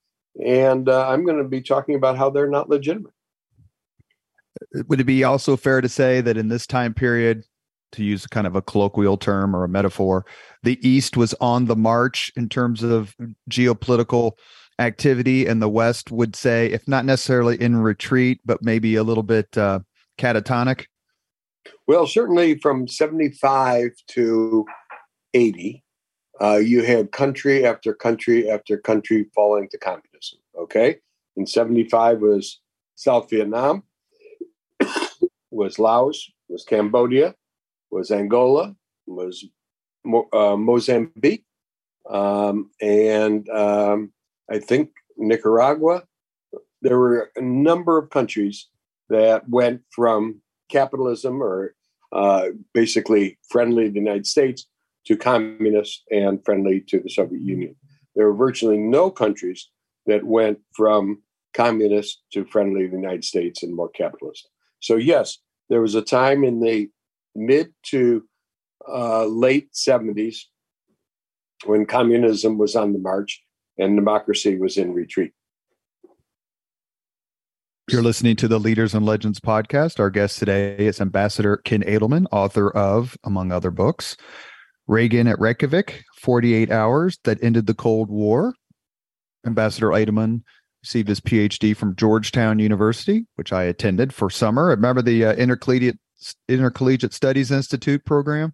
And 0.45 0.89
uh, 0.89 1.09
I'm 1.09 1.25
going 1.25 1.39
to 1.39 1.49
be 1.49 1.63
talking 1.63 1.95
about 1.95 2.17
how 2.17 2.31
they're 2.31 2.51
not 2.51 2.69
legitimate. 2.69 3.13
Would 4.89 5.01
it 5.01 5.05
be 5.05 5.25
also 5.25 5.57
fair 5.57 5.81
to 5.81 5.89
say 5.89 6.21
that 6.21 6.37
in 6.37 6.49
this 6.49 6.67
time 6.67 6.95
period, 6.95 7.45
to 7.93 8.05
use 8.05 8.27
kind 8.27 8.47
of 8.47 8.55
a 8.55 8.63
colloquial 8.63 9.17
term 9.17 9.57
or 9.57 9.65
a 9.65 9.69
metaphor, 9.69 10.27
the 10.63 10.79
East 10.87 11.17
was 11.17 11.35
on 11.41 11.67
the 11.67 11.77
march 11.77 12.31
in 12.37 12.49
terms 12.49 12.83
of 12.83 13.17
geopolitical 13.51 14.33
activity, 14.79 15.47
and 15.47 15.63
the 15.63 15.69
West 15.69 16.11
would 16.11 16.37
say, 16.37 16.67
if 16.67 16.87
not 16.87 17.05
necessarily 17.05 17.61
in 17.61 17.77
retreat, 17.77 18.41
but 18.45 18.63
maybe 18.63 18.95
a 18.97 19.03
little 19.03 19.23
bit 19.23 19.57
uh, 19.57 19.81
catatonic? 20.19 20.87
Well, 21.89 22.07
certainly 22.07 22.59
from 22.59 22.87
75 22.87 23.93
to 24.09 24.67
80, 25.33 25.83
uh, 26.39 26.57
you 26.57 26.85
had 26.85 27.13
country 27.13 27.65
after 27.65 27.95
country 27.95 28.51
after 28.51 28.77
country 28.77 29.25
falling 29.35 29.71
to 29.71 29.79
communism. 29.79 30.39
Okay. 30.55 30.99
In 31.37 31.47
75 31.47 32.21
was 32.21 32.61
South 32.95 33.31
Vietnam, 33.31 33.85
was 35.51 35.79
Laos, 35.79 36.31
was 36.51 36.63
Cambodia, 36.63 37.35
was 37.91 38.11
Angola, 38.11 38.77
was 39.07 39.47
uh, 40.35 40.57
Mozambique, 40.57 41.47
um, 42.11 42.71
and 42.83 43.49
um, 43.49 44.13
I 44.51 44.59
think 44.59 44.91
Nicaragua. 45.17 46.03
There 46.83 46.99
were 46.99 47.31
a 47.35 47.41
number 47.41 47.97
of 47.97 48.11
countries 48.11 48.69
that 49.09 49.49
went 49.49 49.81
from 49.91 50.43
capitalism 50.69 51.43
or 51.43 51.75
uh, 52.13 52.49
basically 52.75 53.39
friendly 53.51 53.85
to 53.85 53.91
the 53.91 53.99
United 53.99 54.27
States 54.27 54.67
to 55.07 55.17
communist 55.17 56.03
and 56.11 56.45
friendly 56.45 56.81
to 56.89 57.01
the 57.01 57.11
Soviet 57.11 57.41
Union. 57.41 57.75
There 58.15 58.27
were 58.27 58.47
virtually 58.47 58.79
no 58.79 59.11
countries 59.11 59.69
that 60.07 60.25
went 60.25 60.59
from 60.75 61.23
communist 61.55 62.23
to 62.33 62.45
friendly 62.45 62.85
to 62.85 62.91
the 62.91 62.97
United 62.97 63.25
States 63.25 63.63
and 63.63 63.75
more 63.75 63.91
capitalist. 63.91 64.49
So, 64.81 64.97
yes, 64.97 65.39
there 65.69 65.81
was 65.81 65.95
a 65.95 66.03
time 66.03 66.45
in 66.45 66.61
the 66.61 66.89
mid 67.35 67.73
to 67.87 68.25
uh, 68.89 69.27
late 69.27 69.73
70s 69.73 70.37
when 71.65 71.87
communism 71.87 72.59
was 72.59 72.77
on 72.77 72.93
the 72.93 72.99
march 72.99 73.43
and 73.79 73.97
democracy 73.97 74.59
was 74.59 74.77
in 74.77 74.93
retreat. 74.93 75.33
You're 77.91 78.03
listening 78.03 78.37
to 78.37 78.49
the 78.49 78.61
Leaders 78.61 78.93
and 78.93 79.07
Legends 79.07 79.41
podcast. 79.41 79.99
Our 79.99 80.11
guest 80.11 80.39
today 80.39 80.77
is 80.77 81.01
Ambassador 81.01 81.57
Ken 81.57 81.83
Adelman, 81.85 82.27
author 82.31 82.71
of, 82.71 83.17
among 83.25 83.51
other 83.51 83.71
books, 83.71 84.15
Reagan 84.87 85.27
at 85.27 85.41
Reykjavik, 85.41 86.05
48 86.21 86.71
Hours 86.71 87.19
That 87.25 87.43
Ended 87.43 87.67
the 87.67 87.73
Cold 87.73 88.11
War. 88.11 88.53
Ambassador 89.47 89.89
Adelman 89.89 90.43
received 90.83 91.09
his 91.09 91.21
PhD 91.21 91.75
from 91.75 91.97
Georgetown 91.97 92.59
University, 92.59 93.25
which 93.37 93.55
I 93.55 93.63
attended 93.63 94.13
for 94.13 94.29
summer. 94.29 94.67
Remember 94.67 95.01
the 95.01 95.25
uh, 95.25 95.33
Intercollegiate, 95.33 95.99
Intercollegiate 96.47 97.15
Studies 97.15 97.51
Institute 97.51 98.05
program. 98.05 98.53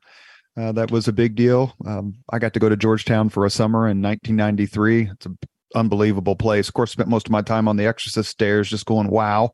Uh, 0.57 0.71
that 0.71 0.93
was 0.93 1.09
a 1.09 1.13
big 1.13 1.35
deal. 1.35 1.75
Um, 1.85 2.15
I 2.31 2.39
got 2.39 2.53
to 2.55 2.61
go 2.61 2.69
to 2.69 2.77
Georgetown 2.77 3.31
for 3.31 3.45
a 3.45 3.51
summer 3.51 3.89
in 3.89 4.01
1993. 4.01 5.11
It's 5.11 5.27
a 5.27 5.31
unbelievable 5.75 6.37
place. 6.37 6.69
Of 6.69 6.75
course, 6.75 6.93
spent 6.93 7.09
most 7.09 7.27
of 7.27 7.33
my 7.33 7.43
time 7.43 7.69
on 7.69 7.77
the 7.77 7.87
Exorcist 7.87 8.31
stairs, 8.31 8.69
just 8.69 8.87
going, 8.87 9.09
"Wow." 9.09 9.53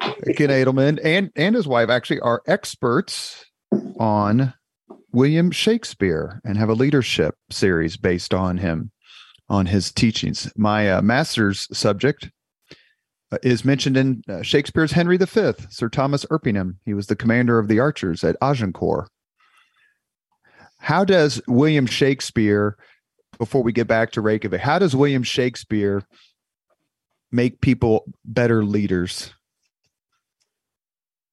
Ken 0.00 0.48
Adelman 0.48 1.00
and 1.02 1.30
and 1.34 1.54
his 1.54 1.66
wife 1.66 1.88
actually 1.88 2.20
are 2.20 2.42
experts 2.46 3.44
on 3.98 4.54
William 5.12 5.50
Shakespeare 5.50 6.40
and 6.44 6.56
have 6.56 6.68
a 6.68 6.74
leadership 6.74 7.34
series 7.50 7.96
based 7.96 8.34
on 8.34 8.58
him, 8.58 8.90
on 9.48 9.66
his 9.66 9.92
teachings. 9.92 10.52
My 10.56 10.90
uh, 10.90 11.02
master's 11.02 11.66
subject 11.76 12.30
uh, 13.32 13.38
is 13.42 13.64
mentioned 13.64 13.96
in 13.96 14.22
uh, 14.28 14.42
Shakespeare's 14.42 14.92
Henry 14.92 15.16
V, 15.16 15.52
Sir 15.70 15.88
Thomas 15.88 16.24
Erpingham. 16.30 16.78
He 16.84 16.94
was 16.94 17.06
the 17.06 17.16
commander 17.16 17.58
of 17.58 17.68
the 17.68 17.80
archers 17.80 18.22
at 18.22 18.36
Agincourt. 18.40 19.08
How 20.78 21.04
does 21.04 21.40
William 21.48 21.86
Shakespeare 21.86 22.76
before 23.38 23.62
we 23.62 23.72
get 23.72 23.86
back 23.86 24.12
to 24.12 24.20
Reykjavik, 24.20 24.60
how 24.60 24.78
does 24.78 24.94
William 24.94 25.22
Shakespeare 25.22 26.02
make 27.30 27.60
people 27.60 28.04
better 28.24 28.64
leaders? 28.64 29.32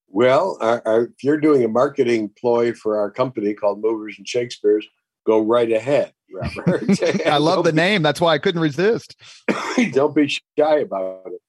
Well, 0.08 0.58
our, 0.62 0.82
our, 0.86 1.04
if 1.04 1.24
you're 1.24 1.40
doing 1.40 1.64
a 1.64 1.68
marketing 1.68 2.32
ploy 2.40 2.74
for 2.74 2.98
our 2.98 3.12
company 3.12 3.54
called 3.54 3.82
Movers 3.82 4.16
and 4.18 4.28
Shakespeares, 4.28 4.88
go 5.26 5.42
right 5.42 5.70
ahead, 5.70 6.14
Robert. 6.34 6.84
I 7.26 7.38
love 7.38 7.66
the 7.66 7.74
name. 7.74 8.02
That's 8.02 8.22
why 8.22 8.34
I 8.34 8.38
couldn't 8.38 8.62
resist. 8.62 9.16
don't 9.92 10.16
be 10.16 10.30
shy 10.30 10.78
about 10.78 11.24
it. 11.28 11.42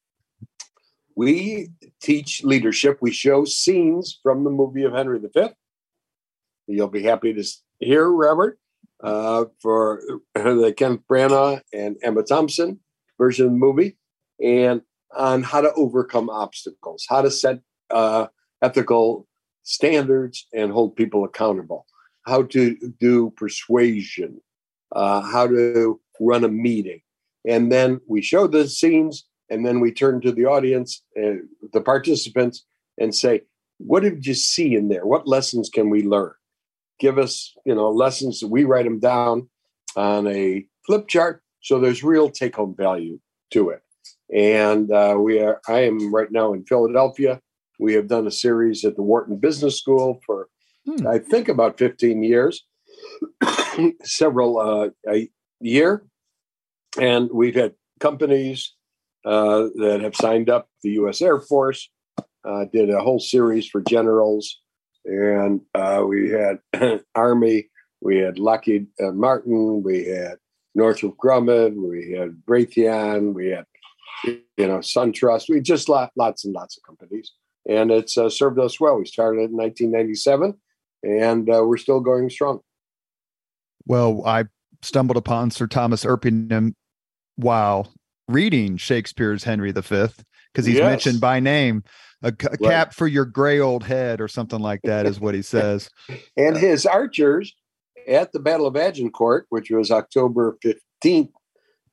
We 1.15 1.71
teach 2.03 2.45
leadership. 2.45 2.99
We 3.01 3.13
show 3.13 3.45
scenes 3.45 4.19
from 4.23 4.45
the 4.45 4.51
movie 4.51 4.83
of 4.83 4.93
Henry 4.93 5.19
V. 5.19 5.49
You'll 6.67 6.89
be 6.89 7.05
happy 7.05 7.33
to 7.33 7.45
hear, 7.79 8.07
Robert, 8.11 8.59
uh, 9.03 9.45
for 9.61 10.03
the 10.35 10.75
Kenneth 10.77 11.01
Branagh 11.11 11.61
and 11.73 11.97
Emma 12.03 12.23
Thompson 12.23 12.81
version 13.19 13.47
of 13.47 13.53
the 13.53 13.59
movie, 13.59 13.97
and 14.43 14.83
on 15.17 15.43
how 15.43 15.61
to 15.61 15.73
overcome 15.75 16.29
obstacles, 16.29 17.07
how 17.09 17.23
to 17.23 17.31
set 17.31 17.61
uh, 17.91 18.27
ethical 18.63 19.27
standards 19.63 20.47
and 20.55 20.71
hold 20.71 20.97
people 20.97 21.25
accountable, 21.25 21.87
how 22.27 22.43
to 22.43 22.77
do 23.01 23.31
persuasion, 23.37 24.41
uh, 24.93 25.21
how 25.23 25.47
to 25.47 26.01
run 26.21 26.45
a 26.45 26.49
meeting. 26.49 27.01
And 27.47 27.71
then 27.71 28.01
we 28.09 28.23
show 28.23 28.47
the 28.47 28.69
scenes, 28.69 29.27
and 29.49 29.65
then 29.65 29.81
we 29.81 29.93
turn 29.93 30.21
to 30.23 30.33
the 30.33 30.45
audience, 30.45 31.03
uh, 31.17 31.43
the 31.73 31.81
participants, 31.81 32.65
and 32.99 33.15
say, 33.15 33.43
What 33.79 34.03
did 34.03 34.27
you 34.27 34.35
see 34.35 34.75
in 34.75 34.89
there? 34.89 35.07
What 35.07 35.29
lessons 35.29 35.71
can 35.73 35.91
we 35.91 36.03
learn? 36.03 36.33
Give 36.99 37.19
us, 37.19 37.55
you 37.65 37.75
know, 37.75 37.91
lessons. 37.91 38.43
We 38.45 38.65
write 38.65 38.85
them 38.85 39.01
down 39.01 39.49
on 39.97 40.27
a 40.27 40.67
flip 40.87 41.09
chart, 41.09 41.43
so 41.61 41.79
there's 41.79 42.03
real 42.03 42.31
take-home 42.31 42.75
value 42.77 43.19
to 43.53 43.71
it. 43.71 43.83
And 44.35 44.91
uh, 44.91 45.17
we 45.19 45.41
are. 45.41 45.61
I 45.69 45.81
am 45.81 46.13
right 46.13 46.31
now 46.31 46.53
in 46.53 46.65
Philadelphia. 46.65 47.41
We 47.79 47.95
have 47.95 48.09
done 48.09 48.27
a 48.27 48.31
series 48.31 48.85
at 48.85 48.97
the 48.97 49.03
Wharton 49.03 49.37
Business 49.37 49.79
School 49.79 50.21
for, 50.25 50.49
hmm. 50.87 51.07
I 51.07 51.19
think, 51.19 51.49
about 51.49 51.79
15 51.79 52.23
years, 52.23 52.65
several 54.03 54.59
uh, 54.59 54.89
a 55.13 55.29
year, 55.61 56.07
and 56.99 57.29
we've 57.33 57.55
had 57.55 57.75
companies 58.01 58.75
uh, 59.25 59.69
that 59.77 60.01
have 60.03 60.17
signed 60.17 60.49
up. 60.49 60.69
The 60.83 60.91
U.S. 60.93 61.21
Air 61.21 61.41
Force 61.41 61.91
uh, 62.45 62.65
did 62.73 62.91
a 62.91 63.01
whole 63.01 63.19
series 63.19 63.69
for 63.69 63.81
generals, 63.83 64.61
and 65.07 65.61
uh, 65.75 66.05
we 66.07 66.31
had 66.31 66.59
Army, 67.15 67.69
we 68.01 68.19
had 68.19 68.39
Lockheed 68.39 68.89
Martin, 69.01 69.83
we 69.83 70.07
had 70.07 70.37
Northrop 70.75 71.17
Grumman, 71.17 71.89
we 71.89 72.13
had 72.13 72.37
Raytheon, 72.49 73.33
we 73.33 73.49
had 73.49 73.67
you 74.25 74.67
know 74.67 74.79
SunTrust. 74.79 75.49
We 75.49 75.61
just 75.61 75.89
lot, 75.89 76.11
lots 76.17 76.45
and 76.45 76.55
lots 76.55 76.77
of 76.77 76.83
companies, 76.83 77.33
and 77.69 77.91
it's 77.91 78.19
uh, 78.19 78.29
served 78.29 78.59
us 78.59 78.81
well. 78.81 78.99
We 78.99 79.07
started 79.07 79.51
in 79.51 79.57
1997, 79.57 80.55
and 81.03 81.51
uh, 81.51 81.65
we're 81.65 81.77
still 81.77 82.01
going 82.01 82.31
strong. 82.31 82.61
Well, 83.87 84.25
I 84.27 84.45
stumbled 84.83 85.17
upon 85.17 85.51
Sir 85.51 85.67
Thomas 85.67 86.05
Erpingham 86.05 86.75
while 87.37 87.93
reading 88.29 88.77
Shakespeare's 88.77 89.45
Henry 89.45 89.73
V 89.73 90.09
because 90.57 90.65
he's 90.67 90.77
yes. 90.77 90.85
mentioned 90.85 91.21
by 91.21 91.39
name. 91.39 91.85
A, 92.23 92.29
a 92.29 92.31
right. 92.31 92.61
cap 92.61 92.95
for 92.95 93.07
your 93.07 93.27
gray 93.27 93.61
old 93.61 93.85
head, 93.85 94.23
or 94.23 94.27
something 94.27 94.59
like 94.59 94.81
that, 94.85 95.05
is 95.05 95.21
what 95.21 95.35
he 95.35 95.43
says. 95.43 95.91
and 96.35 96.57
his 96.57 96.87
archers 96.87 97.55
at 98.09 98.33
the 98.33 98.41
Battle 98.41 98.67
of 98.67 98.75
Agincourt, 98.75 99.47
which 99.51 99.71
was 99.71 99.91
October 99.91 100.57
15th, 100.65 101.29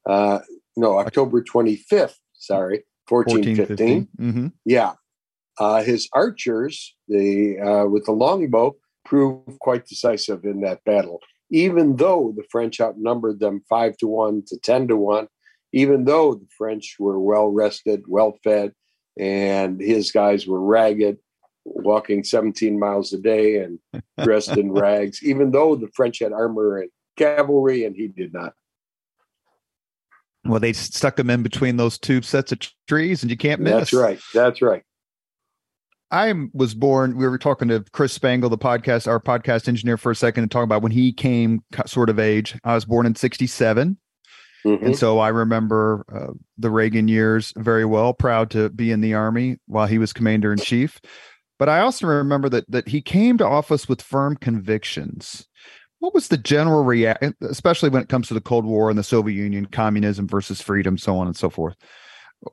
uh, 0.08 0.39
no, 0.77 0.98
October 0.98 1.43
25th, 1.43 2.15
sorry, 2.36 2.86
1415. 3.10 4.08
Mm-hmm. 4.17 4.48
Yeah. 4.65 4.93
Uh, 5.60 5.84
his 5.84 6.08
archers, 6.13 6.96
the 7.10 7.60
uh, 7.60 7.86
with 7.88 8.05
the 8.05 8.13
longbow, 8.13 8.75
proved 9.03 9.60
quite 9.60 9.86
decisive 9.86 10.46
in 10.46 10.62
that 10.62 10.84
battle. 10.86 11.20
Even 11.51 11.98
though 11.98 12.34
the 12.36 12.43
French 12.50 12.79
outnumbered 12.79 13.39
them 13.39 13.62
five 13.70 13.98
to 13.98 14.08
one 14.08 14.41
to 14.48 14.58
ten 14.58 14.88
to 14.88 14.96
one, 14.96 15.27
even 15.73 16.05
though 16.05 16.35
the 16.35 16.47
French 16.55 16.95
were 16.99 17.19
well 17.19 17.49
rested, 17.49 18.03
well 18.07 18.37
fed, 18.43 18.73
and 19.19 19.81
his 19.81 20.11
guys 20.11 20.47
were 20.47 20.61
ragged, 20.61 21.17
walking 21.65 22.23
17 22.23 22.79
miles 22.79 23.11
a 23.11 23.17
day 23.17 23.57
and 23.57 23.79
dressed 24.23 24.55
in 24.55 24.71
rags, 24.71 25.21
even 25.23 25.51
though 25.51 25.75
the 25.75 25.89
French 25.95 26.19
had 26.19 26.31
armor 26.31 26.77
and 26.77 26.91
cavalry 27.17 27.86
and 27.86 27.95
he 27.95 28.07
did 28.07 28.33
not. 28.33 28.53
Well, 30.45 30.59
they 30.59 30.73
stuck 30.73 31.15
them 31.15 31.29
in 31.29 31.41
between 31.41 31.77
those 31.77 31.97
two 31.97 32.21
sets 32.21 32.51
of 32.51 32.59
trees, 32.88 33.23
and 33.23 33.31
you 33.31 33.38
can't 33.38 33.62
miss. 33.62 33.73
That's 33.73 33.93
right. 33.93 34.19
That's 34.33 34.62
right. 34.62 34.83
I 36.12 36.33
was 36.53 36.75
born. 36.75 37.17
We 37.17 37.27
were 37.27 37.38
talking 37.38 37.69
to 37.69 37.83
Chris 37.93 38.13
Spangle, 38.13 38.49
the 38.49 38.57
podcast, 38.57 39.07
our 39.07 39.21
podcast 39.21 39.69
engineer, 39.69 39.97
for 39.97 40.12
a 40.12 40.15
second, 40.15 40.43
to 40.43 40.49
talk 40.49 40.65
about 40.65 40.81
when 40.81 40.91
he 40.91 41.13
came 41.13 41.63
sort 41.86 42.09
of 42.09 42.19
age. 42.19 42.59
I 42.65 42.75
was 42.75 42.83
born 42.83 43.05
in 43.05 43.15
'67, 43.15 43.97
mm-hmm. 44.65 44.86
and 44.86 44.97
so 44.97 45.19
I 45.19 45.30
remember 45.30 46.06
uh, 46.13 46.34
the 46.58 46.69
Reagan 46.69 47.08
years 47.08 47.54
very 47.58 47.86
well. 47.86 48.13
Proud 48.13 48.49
to 48.52 48.69
be 48.69 48.91
in 48.91 49.02
the 49.02 49.13
army 49.13 49.58
while 49.67 49.88
he 49.88 49.97
was 49.97 50.13
commander 50.13 50.52
in 50.52 50.60
chief. 50.60 50.99
But 51.60 51.69
I 51.69 51.80
also 51.80 52.08
remember 52.08 52.49
that 52.49 52.69
that 52.69 52.88
he 52.88 53.02
came 53.02 53.38
to 53.38 53.47
office 53.47 53.88
with 53.88 54.02
firm 54.02 54.36
convictions 54.38 55.47
what 56.04 56.13
was 56.13 56.28
the 56.28 56.36
general 56.36 56.84
reaction, 56.84 57.34
especially 57.43 57.88
when 57.88 58.02
it 58.02 58.10
comes 58.10 58.28
to 58.28 58.34
the 58.34 58.41
Cold 58.41 58.65
War 58.65 58.89
and 58.89 58.99
the 58.99 59.04
Soviet 59.04 59.38
Union, 59.38 59.65
communism 59.65 60.28
versus 60.28 60.60
freedom, 60.62 60.97
so 60.97 61.17
on 61.17 61.28
and 61.28 61.36
so 61.36 61.49
forth? 61.49 61.78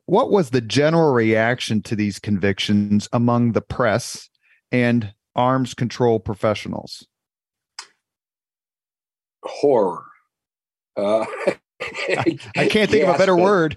What 0.07 0.31
was 0.31 0.51
the 0.51 0.61
general 0.61 1.13
reaction 1.13 1.83
to 1.83 1.97
these 1.97 2.21
convictions 2.21 3.09
among 3.13 3.51
the 3.51 3.61
press 3.61 4.31
and 4.71 5.13
arms 5.35 5.75
control 5.75 6.21
professionals? 6.21 7.09
Horror. 9.43 10.05
Uh, 10.97 11.27
I, 11.81 12.39
I, 12.57 12.69
can't 12.69 12.91
think 12.91 13.05
of 13.07 13.15
a 13.15 13.19
better 13.19 13.37
word. 13.37 13.77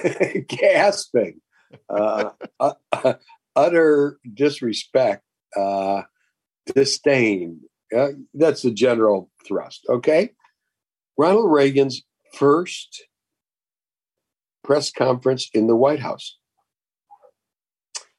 gasping. 0.48 1.40
Uh, 1.88 2.30
uh, 2.60 3.14
utter 3.56 4.18
disrespect, 4.32 5.22
uh, 5.56 6.02
disdain, 6.74 7.60
uh, 7.94 8.08
that's 8.32 8.62
the 8.62 8.70
general 8.70 9.30
thrust. 9.46 9.86
Okay. 9.88 10.30
Ronald 11.16 11.52
Reagan's 11.52 12.02
first 12.34 13.04
press 14.62 14.90
conference 14.90 15.48
in 15.54 15.66
the 15.66 15.76
White 15.76 16.00
House. 16.00 16.38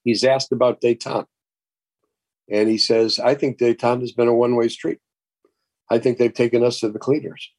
He's 0.03 0.23
asked 0.23 0.51
about 0.51 0.81
detente. 0.81 1.25
And 2.49 2.69
he 2.69 2.77
says, 2.77 3.19
I 3.19 3.33
think 3.33 3.57
detente 3.57 4.01
has 4.01 4.11
been 4.11 4.27
a 4.27 4.33
one 4.33 4.55
way 4.55 4.69
street. 4.69 4.99
I 5.89 5.99
think 5.99 6.17
they've 6.17 6.33
taken 6.33 6.63
us 6.63 6.79
to 6.79 6.89
the 6.89 6.99
cleaners. 6.99 7.51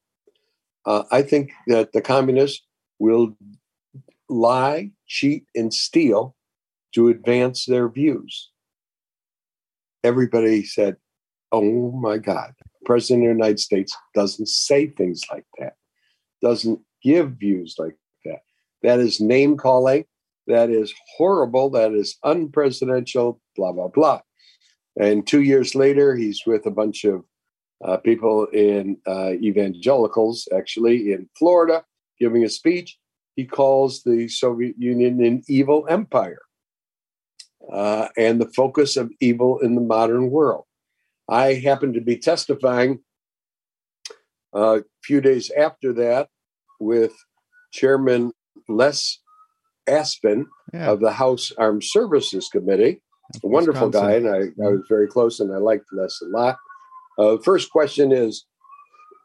Uh, 0.87 1.03
I 1.11 1.23
think 1.23 1.53
that 1.67 1.93
the 1.93 2.01
communists 2.01 2.65
will 2.99 3.37
lie, 4.29 4.93
cheat, 5.07 5.45
and 5.55 5.75
steal 5.75 6.37
to 6.95 7.09
advance 7.09 7.67
their 7.67 7.89
views. 7.89 8.51
Everybody 10.05 10.65
said, 10.65 10.97
oh 11.51 11.91
my 11.91 12.19
God, 12.19 12.55
President 12.85 13.25
of 13.25 13.29
the 13.29 13.35
United 13.35 13.61
States 13.61 13.97
doesn't 14.15 14.49
say 14.49 14.87
things 14.87 15.23
like 15.31 15.45
that, 15.59 15.75
doesn't 16.41 16.81
give 17.03 17.33
views 17.33 17.75
like 17.79 17.97
that. 18.25 18.41
That 18.83 19.01
is 19.01 19.21
name 19.21 19.57
calling. 19.57 20.05
That 20.47 20.71
is 20.71 20.95
horrible. 21.17 21.71
That 21.71 21.93
is 21.93 22.17
unpresidential, 22.25 23.41
blah, 23.57 23.73
blah, 23.73 23.89
blah. 23.89 24.21
And 24.99 25.27
two 25.27 25.43
years 25.43 25.75
later, 25.75 26.15
he's 26.15 26.43
with 26.47 26.67
a 26.67 26.71
bunch 26.71 27.05
of 27.05 27.25
uh, 27.85 27.97
people 27.99 28.47
in 28.47 28.99
uh, 29.07 29.33
evangelicals, 29.33 30.49
actually 30.55 31.13
in 31.13 31.29
Florida, 31.39 31.85
giving 32.19 32.45
a 32.45 32.49
speech. 32.49 32.99
He 33.35 33.45
calls 33.45 34.03
the 34.03 34.29
Soviet 34.29 34.77
Union 34.79 35.23
an 35.23 35.43
evil 35.47 35.87
empire 35.91 36.41
uh, 37.71 38.09
and 38.17 38.41
the 38.41 38.51
focus 38.57 38.97
of 38.97 39.11
evil 39.21 39.59
in 39.59 39.75
the 39.75 39.81
modern 39.81 40.31
world. 40.31 40.65
I 41.29 41.55
happened 41.55 41.95
to 41.95 42.01
be 42.01 42.17
testifying 42.17 43.01
uh, 44.55 44.79
a 44.79 44.83
few 45.05 45.21
days 45.21 45.51
after 45.51 45.93
that 45.95 46.29
with 46.81 47.13
Chairman 47.73 48.33
Les 48.69 49.19
Aspin 49.89 50.47
yeah. 50.73 50.91
of 50.91 51.01
the 51.01 51.13
House 51.13 51.53
Armed 51.59 51.85
Services 51.85 52.49
Committee, 52.49 53.03
a 53.43 53.47
wonderful 53.47 53.91
guy, 53.91 54.13
and 54.13 54.29
I, 54.29 54.39
I, 54.39 54.69
was 54.71 54.83
very 54.89 55.09
close 55.09 55.41
and 55.41 55.53
I 55.53 55.59
liked 55.59 55.87
Les 55.93 56.21
a 56.23 56.27
lot. 56.27 56.57
Uh, 57.19 57.39
first 57.39 57.71
question 57.71 58.13
is 58.13 58.47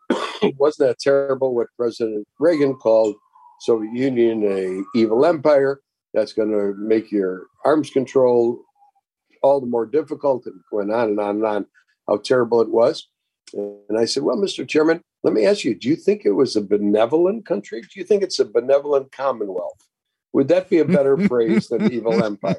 Wasn't 0.58 0.88
that 0.88 0.99
terrible 0.99 1.54
what 1.54 1.67
President 1.77 2.27
Reagan 2.39 2.75
called 2.75 3.15
Soviet 3.62 3.93
Union 3.93 4.43
a 4.43 4.97
evil 4.97 5.25
empire 5.25 5.82
that's 6.13 6.34
going 6.34 6.51
to 6.51 6.73
make 6.77 7.12
your 7.12 7.47
arms 7.63 7.89
control 7.89 8.63
all 9.43 9.60
the 9.60 9.67
more 9.67 9.86
difficult 9.86 10.45
and 10.45 10.60
going 10.71 10.91
on 10.91 11.10
and 11.10 11.19
on 11.19 11.36
and 11.38 11.45
on 11.45 11.65
how 12.08 12.17
terrible 12.17 12.62
it 12.62 12.69
was. 12.69 13.08
And 13.54 13.97
I 13.97 14.06
said, 14.06 14.23
Well, 14.23 14.38
Mr. 14.38 14.67
Chairman, 14.67 15.01
let 15.23 15.34
me 15.34 15.45
ask 15.45 15.63
you, 15.63 15.75
do 15.75 15.88
you 15.88 15.95
think 15.95 16.25
it 16.25 16.32
was 16.32 16.56
a 16.56 16.62
benevolent 16.62 17.45
country? 17.45 17.82
Do 17.82 17.99
you 17.99 18.04
think 18.04 18.23
it's 18.23 18.39
a 18.39 18.45
benevolent 18.45 19.12
commonwealth? 19.12 19.77
Would 20.34 20.47
that 20.47 20.69
be 20.69 20.80
a 20.80 20.86
better 20.86 21.17
phrase 21.27 21.67
than 21.67 21.91
evil 21.91 22.23
empire? 22.23 22.56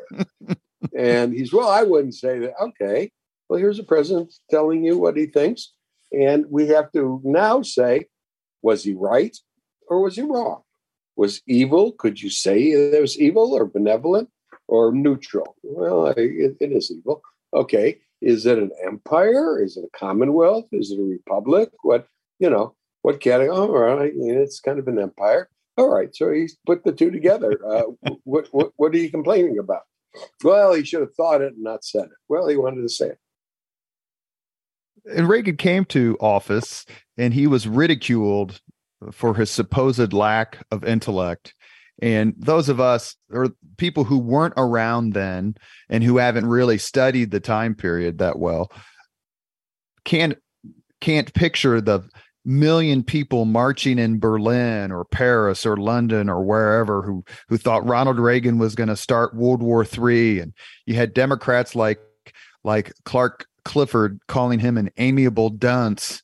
And 0.96 1.32
he's, 1.32 1.52
Well, 1.52 1.68
I 1.68 1.82
wouldn't 1.82 2.14
say 2.14 2.38
that. 2.40 2.54
Okay. 2.60 3.10
Well, 3.52 3.60
here's 3.60 3.78
a 3.78 3.84
president 3.84 4.32
telling 4.50 4.82
you 4.82 4.96
what 4.96 5.14
he 5.14 5.26
thinks. 5.26 5.74
And 6.10 6.46
we 6.48 6.68
have 6.68 6.90
to 6.92 7.20
now 7.22 7.60
say, 7.60 8.06
was 8.62 8.82
he 8.82 8.94
right 8.94 9.36
or 9.88 10.00
was 10.00 10.16
he 10.16 10.22
wrong? 10.22 10.62
Was 11.16 11.42
evil, 11.46 11.92
could 11.92 12.22
you 12.22 12.30
say 12.30 12.70
it 12.70 12.98
was 12.98 13.20
evil 13.20 13.52
or 13.52 13.66
benevolent 13.66 14.30
or 14.68 14.90
neutral? 14.90 15.54
Well, 15.62 16.06
it, 16.06 16.56
it 16.60 16.72
is 16.72 16.90
evil. 16.90 17.20
Okay. 17.52 17.98
Is 18.22 18.46
it 18.46 18.56
an 18.56 18.70
empire? 18.82 19.62
Is 19.62 19.76
it 19.76 19.84
a 19.84 19.98
commonwealth? 19.98 20.68
Is 20.72 20.90
it 20.90 20.98
a 20.98 21.02
republic? 21.02 21.72
What, 21.82 22.06
you 22.38 22.48
know, 22.48 22.74
what 23.02 23.20
category? 23.20 23.54
All 23.54 23.68
right. 23.68 24.12
It's 24.16 24.60
kind 24.60 24.78
of 24.78 24.88
an 24.88 24.98
empire. 24.98 25.50
All 25.76 25.90
right. 25.90 26.16
So 26.16 26.32
he's 26.32 26.56
put 26.64 26.84
the 26.84 26.92
two 26.92 27.10
together. 27.10 27.60
Uh, 27.62 27.82
what, 28.24 28.48
what, 28.52 28.72
what 28.76 28.94
are 28.94 28.98
you 28.98 29.10
complaining 29.10 29.58
about? 29.58 29.82
Well, 30.42 30.72
he 30.72 30.86
should 30.86 31.00
have 31.02 31.14
thought 31.14 31.42
it 31.42 31.52
and 31.52 31.62
not 31.62 31.84
said 31.84 32.04
it. 32.04 32.18
Well, 32.30 32.48
he 32.48 32.56
wanted 32.56 32.80
to 32.80 32.88
say 32.88 33.08
it. 33.08 33.18
And 35.10 35.28
Reagan 35.28 35.56
came 35.56 35.84
to 35.86 36.16
office 36.20 36.84
and 37.16 37.34
he 37.34 37.46
was 37.46 37.66
ridiculed 37.66 38.60
for 39.10 39.34
his 39.34 39.50
supposed 39.50 40.12
lack 40.12 40.64
of 40.70 40.84
intellect. 40.84 41.54
And 42.00 42.34
those 42.36 42.68
of 42.68 42.80
us 42.80 43.16
or 43.30 43.50
people 43.76 44.04
who 44.04 44.18
weren't 44.18 44.54
around 44.56 45.12
then 45.12 45.56
and 45.88 46.02
who 46.02 46.18
haven't 46.18 46.46
really 46.46 46.78
studied 46.78 47.30
the 47.30 47.40
time 47.40 47.74
period 47.74 48.18
that 48.18 48.38
well 48.38 48.72
can't 50.04 50.36
can't 51.00 51.32
picture 51.34 51.80
the 51.80 52.08
million 52.44 53.04
people 53.04 53.44
marching 53.44 53.98
in 53.98 54.18
Berlin 54.18 54.90
or 54.90 55.04
Paris 55.04 55.64
or 55.64 55.76
London 55.76 56.28
or 56.28 56.42
wherever 56.42 57.02
who 57.02 57.24
who 57.48 57.56
thought 57.56 57.86
Ronald 57.86 58.18
Reagan 58.18 58.58
was 58.58 58.74
going 58.74 58.88
to 58.88 58.96
start 58.96 59.36
World 59.36 59.62
War 59.62 59.84
III 59.84 60.40
and 60.40 60.52
you 60.86 60.94
had 60.94 61.14
Democrats 61.14 61.76
like 61.76 62.00
like 62.64 62.92
Clark 63.04 63.46
Clifford 63.64 64.20
calling 64.28 64.58
him 64.58 64.76
an 64.76 64.90
amiable 64.96 65.50
dunce. 65.50 66.22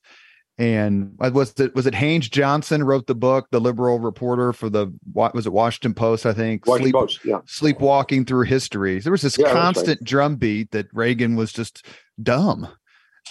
And 0.60 1.14
was 1.18 1.54
it 1.60 1.72
was 1.76 1.86
it 1.86 1.94
Haynes 1.94 2.28
Johnson 2.28 2.82
wrote 2.82 3.06
the 3.06 3.14
book 3.14 3.46
the 3.52 3.60
liberal 3.60 4.00
reporter 4.00 4.52
for 4.52 4.68
the 4.68 4.92
what 5.12 5.32
was 5.32 5.46
it 5.46 5.52
Washington 5.52 5.94
Post 5.94 6.26
I 6.26 6.32
think? 6.32 6.66
Washington 6.66 6.90
Sleep, 6.90 6.94
Post 6.94 7.20
yeah. 7.24 7.40
sleepwalking 7.46 8.24
through 8.24 8.42
history. 8.42 8.98
There 8.98 9.12
was 9.12 9.22
this 9.22 9.38
yeah, 9.38 9.52
constant 9.52 10.00
right. 10.00 10.04
drumbeat 10.04 10.72
that 10.72 10.88
Reagan 10.92 11.36
was 11.36 11.52
just 11.52 11.86
dumb. 12.20 12.68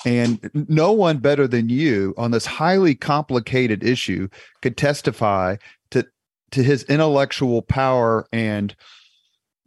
And 0.05 0.49
no 0.53 0.93
one 0.93 1.17
better 1.17 1.47
than 1.47 1.67
you 1.67 2.13
on 2.17 2.31
this 2.31 2.45
highly 2.45 2.95
complicated 2.95 3.83
issue 3.83 4.29
could 4.61 4.77
testify 4.77 5.57
to 5.91 6.05
to 6.51 6.63
his 6.63 6.83
intellectual 6.83 7.61
power 7.61 8.25
and 8.31 8.73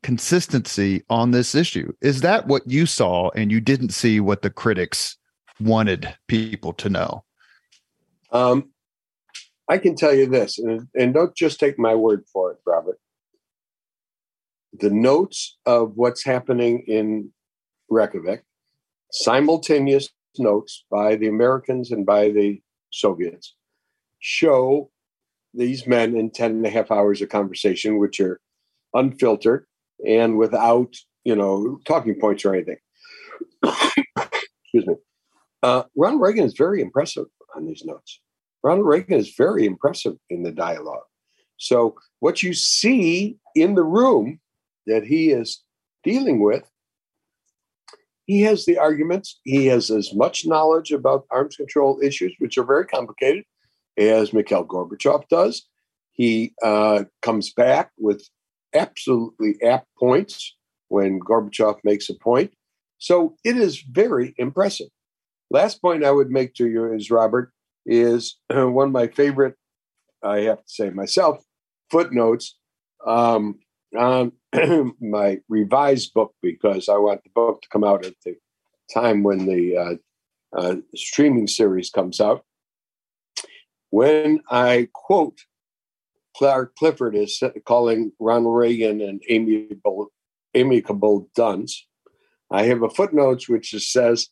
consistency 0.03 1.05
on 1.11 1.31
this 1.31 1.55
issue. 1.55 1.93
Is 2.01 2.21
that 2.23 2.47
what 2.47 2.63
you 2.67 2.87
saw 2.87 3.31
and 3.31 3.51
you 3.51 3.61
didn't 3.61 3.91
see 3.91 4.21
what 4.21 4.43
the 4.43 4.51
critics 4.51 5.17
wanted 5.61 6.15
people 6.27 6.73
to 6.75 6.89
know? 6.89 7.25
Um, 8.33 8.71
I 9.69 9.79
can 9.79 9.95
tell 9.95 10.15
you 10.15 10.27
this, 10.27 10.59
and, 10.59 10.89
and 10.95 11.15
don't 11.15 11.35
just 11.35 11.61
take 11.61 11.79
my 11.79 11.95
word 11.95 12.25
for 12.33 12.53
it, 12.53 12.59
Robert. 12.67 12.99
The 14.73 14.91
notes 14.91 15.59
of 15.67 15.93
what's 15.97 16.25
happening 16.25 16.85
in 16.87 17.33
Reykjavik, 17.89 18.45
simultaneous 19.13 20.09
notes 20.39 20.85
by 20.91 21.17
the 21.17 21.29
Americans 21.29 21.91
and 21.91 22.07
by 22.07 22.31
the 22.31 22.61
Soviets 22.93 23.55
show 24.21 24.91
these 25.55 25.87
men 25.87 26.17
in 26.17 26.31
10 26.31 26.51
and 26.53 26.67
a 26.67 26.71
half 26.71 26.91
hours 26.91 27.21
of 27.21 27.29
conversation, 27.29 27.99
which 27.99 28.21
are 28.21 28.41
unfiltered 28.95 29.67
and 30.07 30.39
without, 30.39 30.95
you 31.25 31.35
know, 31.37 31.79
talking 31.85 32.19
points 32.19 32.45
or 32.45 32.55
anything. 32.55 32.77
Excuse 33.63 34.87
me. 34.87 34.95
Uh, 35.63 35.85
Ronald 35.97 36.23
Reagan 36.23 36.45
is 36.45 36.55
very 36.57 36.81
impressive 36.81 37.27
on 37.55 37.67
these 37.67 37.85
notes. 37.85 38.21
Ronald 38.63 38.87
Reagan 38.87 39.19
is 39.19 39.35
very 39.37 39.67
impressive 39.67 40.17
in 40.29 40.43
the 40.43 40.53
dialogue. 40.53 41.05
So, 41.57 41.97
what 42.21 42.43
you 42.43 42.55
see 42.55 43.37
in 43.55 43.75
the 43.75 43.83
room 43.83 44.41
that 44.87 45.05
he 45.05 45.31
is 45.31 45.63
dealing 46.03 46.43
with 46.43 46.65
he 48.31 48.43
has 48.43 48.65
the 48.65 48.79
arguments. 48.79 49.41
He 49.43 49.67
has 49.67 49.91
as 49.91 50.15
much 50.15 50.47
knowledge 50.47 50.93
about 50.93 51.27
arms 51.33 51.57
control 51.57 51.99
issues, 52.01 52.33
which 52.39 52.57
are 52.59 52.65
very 52.65 52.87
complicated, 52.87 53.43
as 53.99 54.33
Mikhail 54.33 54.65
Gorbachev 54.65 55.27
does. 55.29 55.67
He 56.13 56.55
uh, 56.63 57.07
comes 57.23 57.53
back 57.53 57.91
with 57.99 58.23
absolutely 58.75 59.57
apt 59.63 59.89
points 59.99 60.57
when 60.89 61.21
Gorbachev 61.21 61.79
makes 61.85 62.09
a 62.09 62.15
point. 62.15 62.53
So 62.99 63.37
it 63.45 63.57
is 63.57 63.81
very 63.81 64.35
impressive. 64.37 64.89
Last 65.51 65.81
point 65.81 66.05
I 66.05 66.11
would 66.11 66.31
make 66.31 66.55
to 66.55 66.69
you 66.69 66.93
is, 66.93 67.11
Robert, 67.11 67.53
is 67.87 68.37
one 68.51 68.89
of 68.89 68.93
my 68.93 69.09
favorite, 69.09 69.57
I 70.23 70.41
have 70.41 70.59
to 70.59 70.69
say 70.69 70.91
myself, 70.91 71.43
footnotes 71.91 72.57
um, 73.07 73.59
on 73.97 74.33
my 75.01 75.39
revised 75.49 76.13
book 76.15 76.35
because 76.43 76.89
I 76.89 76.97
want 76.97 77.25
the 77.25 77.31
book 77.35 77.63
to 77.63 77.69
come 77.69 77.85
out 77.85 78.05
at 78.05 78.15
the 78.25 78.37
time 78.93 79.23
when 79.23 79.47
the 79.47 79.77
uh, 79.77 80.59
uh, 80.59 80.77
streaming 80.95 81.47
series 81.47 81.91
comes 81.91 82.21
out. 82.21 82.45
When 83.91 84.41
I 84.51 84.89
quote 84.93 85.41
Clark 86.41 86.75
Clifford 86.77 87.15
is 87.15 87.43
calling 87.67 88.13
Ronald 88.19 88.57
Reagan 88.57 89.03
an 89.03 89.21
amiable, 89.29 90.11
amicable 90.55 91.29
dunce, 91.37 91.87
I 92.51 92.63
have 92.63 92.83
a 92.83 92.89
footnote 92.89 93.47
which 93.47 93.75
says, 93.93 94.29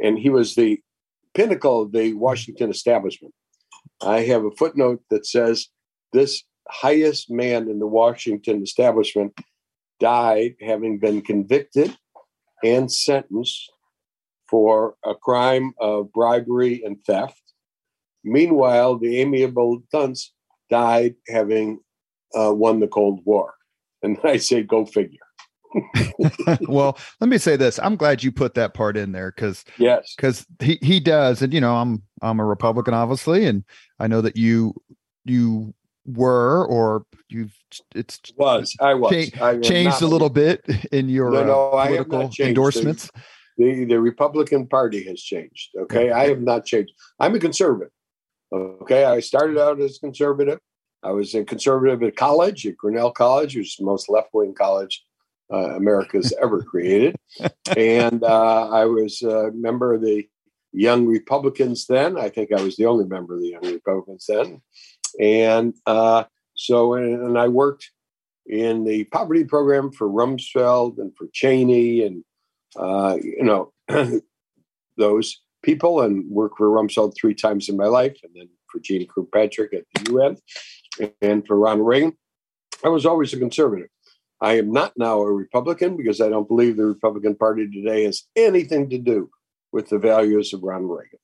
and 0.00 0.16
he 0.16 0.30
was 0.30 0.54
the 0.54 0.78
pinnacle 1.34 1.82
of 1.82 1.90
the 1.90 2.14
Washington 2.14 2.70
establishment. 2.70 3.34
I 4.00 4.20
have 4.20 4.44
a 4.44 4.52
footnote 4.52 5.02
that 5.10 5.26
says 5.26 5.70
this 6.12 6.44
highest 6.68 7.32
man 7.32 7.68
in 7.68 7.80
the 7.80 7.88
Washington 7.88 8.62
establishment 8.62 9.32
died 9.98 10.54
having 10.60 11.00
been 11.00 11.20
convicted 11.20 11.98
and 12.62 12.92
sentenced 12.92 13.72
for 14.48 14.94
a 15.04 15.16
crime 15.16 15.72
of 15.80 16.12
bribery 16.12 16.84
and 16.84 17.04
theft. 17.04 17.42
Meanwhile, 18.22 18.98
the 18.98 19.18
amiable 19.18 19.82
dunce 19.90 20.32
died 20.70 21.14
having 21.28 21.80
uh, 22.38 22.52
won 22.52 22.80
the 22.80 22.88
Cold 22.88 23.20
War. 23.24 23.54
And 24.02 24.18
I 24.24 24.36
say, 24.36 24.62
go 24.62 24.84
figure. 24.84 25.18
well, 26.68 26.98
let 27.20 27.28
me 27.28 27.38
say 27.38 27.56
this. 27.56 27.80
I'm 27.82 27.96
glad 27.96 28.22
you 28.22 28.30
put 28.30 28.54
that 28.54 28.74
part 28.74 28.96
in 28.96 29.12
there 29.12 29.32
because 29.34 29.64
yes, 29.76 30.14
because 30.16 30.46
he 30.60 30.78
he 30.82 31.00
does, 31.00 31.42
and 31.42 31.52
you 31.52 31.60
know, 31.60 31.74
I'm 31.74 32.02
I'm 32.22 32.38
a 32.38 32.44
Republican, 32.44 32.94
obviously, 32.94 33.44
and 33.44 33.64
I 33.98 34.06
know 34.06 34.20
that 34.20 34.36
you 34.36 34.74
you 35.24 35.74
were 36.06 36.66
or 36.66 37.06
you've 37.28 37.54
it's 37.94 38.20
was 38.36 38.74
I 38.80 38.94
was 38.94 39.30
cha- 39.30 39.44
I 39.44 39.58
changed 39.58 40.02
a 40.02 40.06
little 40.06 40.30
bit 40.30 40.64
in 40.92 41.08
your 41.08 41.32
no, 41.32 41.44
no, 41.44 41.70
uh, 41.70 41.86
political 41.86 42.30
endorsements. 42.38 43.10
The, 43.56 43.74
the, 43.74 43.84
the 43.84 44.00
Republican 44.00 44.66
Party 44.66 45.04
has 45.04 45.20
changed. 45.20 45.70
Okay, 45.76 46.10
I 46.10 46.28
have 46.28 46.40
not 46.40 46.66
changed. 46.66 46.92
I'm 47.18 47.34
a 47.34 47.40
conservative. 47.40 47.90
Okay, 48.52 49.04
I 49.04 49.20
started 49.20 49.58
out 49.58 49.80
as 49.80 49.98
conservative. 49.98 50.60
I 51.02 51.10
was 51.10 51.34
a 51.34 51.44
conservative 51.44 52.02
at 52.02 52.16
college 52.16 52.66
at 52.66 52.76
Grinnell 52.76 53.10
College, 53.10 53.56
which 53.56 53.68
is 53.68 53.76
the 53.76 53.84
most 53.84 54.08
left 54.08 54.30
wing 54.32 54.54
college 54.54 55.04
uh, 55.52 55.76
America's 55.76 56.32
ever 56.42 56.62
created, 56.62 57.16
and 57.76 58.22
uh, 58.22 58.68
I 58.70 58.84
was 58.86 59.22
a 59.22 59.50
member 59.52 59.94
of 59.94 60.02
the 60.02 60.26
Young 60.74 61.06
Republicans 61.06 61.86
then. 61.86 62.18
I 62.18 62.28
think 62.28 62.52
I 62.52 62.60
was 62.60 62.76
the 62.76 62.86
only 62.86 63.06
member 63.06 63.34
of 63.34 63.40
the 63.40 63.50
Young 63.50 63.64
Republicans 63.64 64.26
then. 64.28 64.60
And 65.20 65.74
uh, 65.86 66.24
so, 66.54 66.94
and 66.94 67.38
I 67.38 67.48
worked 67.48 67.90
in 68.46 68.84
the 68.84 69.04
poverty 69.04 69.44
program 69.44 69.92
for 69.92 70.08
Rumsfeld 70.08 70.98
and 70.98 71.16
for 71.16 71.28
Cheney 71.32 72.02
and, 72.02 72.24
uh, 72.76 73.16
you 73.22 73.44
know, 73.44 73.72
those 74.96 75.40
people 75.64 76.02
and 76.02 76.30
worked 76.30 76.58
for 76.58 76.68
Rumsfeld 76.68 77.14
three 77.16 77.34
times 77.34 77.68
in 77.68 77.76
my 77.76 77.86
life 77.86 78.16
and 78.22 78.32
then 78.34 78.48
for 78.70 78.80
Jeane 78.80 79.06
Kirkpatrick 79.06 79.72
at 79.74 79.84
the 79.94 80.12
UN 80.12 81.10
and 81.20 81.46
for 81.46 81.58
Ronald 81.58 81.88
Reagan. 81.88 82.12
I 82.84 82.88
was 82.88 83.06
always 83.06 83.32
a 83.32 83.38
conservative. 83.38 83.88
I 84.40 84.58
am 84.58 84.72
not 84.72 84.92
now 84.96 85.20
a 85.20 85.32
Republican 85.32 85.96
because 85.96 86.20
I 86.20 86.28
don't 86.28 86.48
believe 86.48 86.76
the 86.76 86.84
Republican 86.84 87.34
Party 87.34 87.68
today 87.68 88.04
has 88.04 88.24
anything 88.36 88.90
to 88.90 88.98
do 88.98 89.30
with 89.72 89.88
the 89.88 89.98
values 89.98 90.52
of 90.52 90.62
Ronald 90.62 90.98
Reagan. 90.98 91.18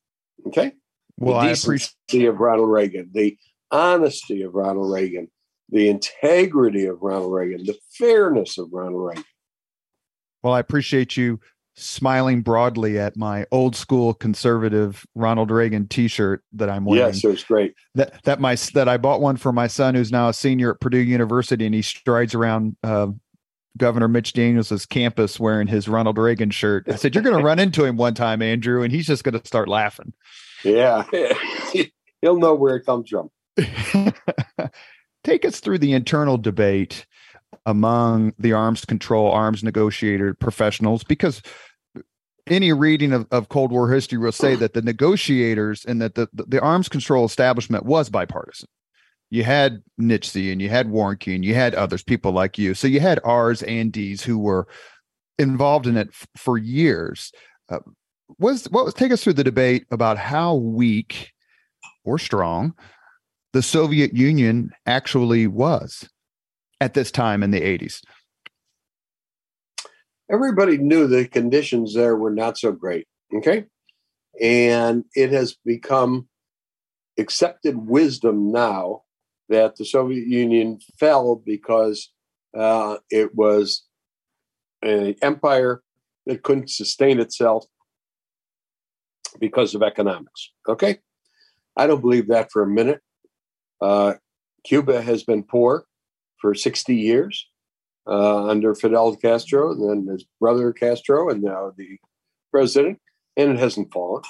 Okay? 0.46 0.72
Well, 1.18 1.40
the 1.40 1.48
I 1.48 1.50
appreciate 1.50 2.26
of 2.26 2.40
Ronald 2.40 2.70
Reagan, 2.70 3.10
the 3.12 3.36
honesty 3.70 4.42
of 4.42 4.54
Ronald 4.54 4.90
Reagan, 4.90 5.30
the 5.68 5.88
integrity 5.88 6.86
of 6.86 7.02
Ronald 7.02 7.32
Reagan, 7.32 7.66
the 7.66 7.78
fairness 7.92 8.56
of 8.58 8.70
Ronald 8.72 9.06
Reagan. 9.06 9.24
Well, 10.42 10.54
I 10.54 10.60
appreciate 10.60 11.16
you 11.16 11.40
smiling 11.74 12.42
broadly 12.42 12.98
at 12.98 13.16
my 13.16 13.46
old 13.50 13.74
school 13.74 14.12
conservative 14.14 15.04
Ronald 15.14 15.50
Reagan 15.50 15.88
T-shirt 15.88 16.44
that 16.52 16.68
I'm 16.68 16.84
wearing. 16.84 17.14
Yes, 17.14 17.24
it 17.24 17.28
was 17.28 17.44
great. 17.44 17.74
That 17.94 18.22
that 18.24 18.40
my 18.40 18.56
that 18.74 18.88
I 18.88 18.96
bought 18.96 19.20
one 19.20 19.36
for 19.36 19.52
my 19.52 19.66
son 19.66 19.94
who's 19.94 20.12
now 20.12 20.28
a 20.28 20.34
senior 20.34 20.72
at 20.72 20.80
Purdue 20.80 20.98
University, 20.98 21.66
and 21.66 21.74
he 21.74 21.82
strides 21.82 22.34
around 22.34 22.76
uh, 22.82 23.08
Governor 23.76 24.08
Mitch 24.08 24.32
Daniels' 24.32 24.86
campus 24.86 25.40
wearing 25.40 25.66
his 25.66 25.88
Ronald 25.88 26.18
Reagan 26.18 26.50
shirt. 26.50 26.84
I 26.88 26.96
said, 26.96 27.14
"You're 27.14 27.24
going 27.24 27.38
to 27.38 27.44
run 27.44 27.58
into 27.58 27.84
him 27.84 27.96
one 27.96 28.14
time, 28.14 28.42
Andrew, 28.42 28.82
and 28.82 28.92
he's 28.92 29.06
just 29.06 29.24
going 29.24 29.38
to 29.38 29.46
start 29.46 29.68
laughing." 29.68 30.12
Yeah, 30.64 31.04
he'll 32.20 32.38
know 32.38 32.54
where 32.54 32.76
it 32.76 32.84
comes 32.84 33.08
from. 33.08 33.30
Take 35.24 35.44
us 35.44 35.60
through 35.60 35.78
the 35.78 35.92
internal 35.92 36.38
debate 36.38 37.06
among 37.66 38.32
the 38.38 38.52
arms 38.52 38.84
control, 38.84 39.30
arms 39.30 39.62
negotiator 39.62 40.34
professionals, 40.34 41.04
because 41.04 41.42
any 42.46 42.72
reading 42.72 43.12
of, 43.12 43.26
of 43.30 43.48
Cold 43.48 43.70
War 43.70 43.90
history 43.90 44.18
will 44.18 44.32
say 44.32 44.56
that 44.56 44.74
the 44.74 44.82
negotiators 44.82 45.84
and 45.84 46.00
that 46.00 46.14
the, 46.14 46.28
the, 46.32 46.44
the 46.44 46.60
arms 46.60 46.88
control 46.88 47.24
establishment 47.24 47.84
was 47.84 48.08
bipartisan. 48.08 48.68
You 49.30 49.44
had 49.44 49.82
Nitze 50.00 50.50
and 50.50 50.60
you 50.60 50.68
had 50.68 50.88
Warnke 50.88 51.34
and 51.34 51.44
you 51.44 51.54
had 51.54 51.74
others, 51.74 52.02
people 52.02 52.32
like 52.32 52.58
you. 52.58 52.74
So 52.74 52.88
you 52.88 52.98
had 52.98 53.20
R's 53.22 53.62
and 53.62 53.92
D's 53.92 54.24
who 54.24 54.38
were 54.38 54.66
involved 55.38 55.86
in 55.86 55.96
it 55.96 56.08
f- 56.08 56.26
for 56.36 56.58
years. 56.58 57.30
Uh, 57.68 57.78
was 58.38 58.64
what 58.70 58.84
was 58.84 58.94
take 58.94 59.12
us 59.12 59.22
through 59.22 59.34
the 59.34 59.44
debate 59.44 59.86
about 59.90 60.18
how 60.18 60.54
weak 60.54 61.32
or 62.04 62.18
strong 62.18 62.74
the 63.52 63.62
Soviet 63.62 64.14
Union 64.14 64.70
actually 64.86 65.46
was 65.46 66.08
at 66.80 66.94
this 66.94 67.10
time 67.10 67.42
in 67.42 67.50
the 67.50 67.60
80s? 67.60 68.02
Everybody 70.32 70.78
knew 70.78 71.06
the 71.06 71.26
conditions 71.26 71.94
there 71.94 72.16
were 72.16 72.30
not 72.30 72.56
so 72.56 72.72
great. 72.72 73.06
Okay. 73.34 73.64
And 74.40 75.04
it 75.14 75.30
has 75.32 75.56
become 75.64 76.28
accepted 77.18 77.76
wisdom 77.76 78.52
now 78.52 79.02
that 79.48 79.76
the 79.76 79.84
Soviet 79.84 80.26
Union 80.26 80.78
fell 80.98 81.42
because 81.44 82.12
uh, 82.56 82.98
it 83.10 83.34
was 83.34 83.84
an 84.82 85.16
empire 85.20 85.82
that 86.26 86.42
couldn't 86.42 86.70
sustain 86.70 87.18
itself 87.18 87.66
because 89.40 89.74
of 89.74 89.82
economics. 89.82 90.50
Okay. 90.68 91.00
I 91.76 91.86
don't 91.86 92.00
believe 92.00 92.28
that 92.28 92.52
for 92.52 92.62
a 92.62 92.68
minute. 92.68 93.00
Uh, 93.80 94.14
Cuba 94.64 95.02
has 95.02 95.24
been 95.24 95.42
poor 95.42 95.86
for 96.40 96.54
60 96.54 96.94
years 96.94 97.46
uh, 98.06 98.46
under 98.46 98.74
Fidel 98.74 99.16
Castro, 99.16 99.72
and 99.72 100.06
then 100.06 100.12
his 100.12 100.24
brother 100.40 100.72
Castro, 100.72 101.30
and 101.30 101.42
now 101.42 101.72
the 101.76 101.98
president, 102.50 102.98
and 103.36 103.52
it 103.52 103.58
hasn't 103.58 103.92
fallen. 103.92 104.22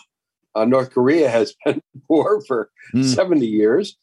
Uh, 0.55 0.65
North 0.65 0.91
Korea 0.91 1.29
has 1.29 1.55
been 1.65 1.81
poor 2.09 2.43
for 2.47 2.71
mm. 2.95 3.05
70 3.05 3.47
years. 3.47 3.97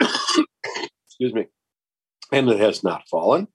Excuse 0.00 1.34
me. 1.34 1.46
And 2.32 2.48
it 2.48 2.60
has 2.60 2.82
not 2.82 3.08
fallen. 3.08 3.48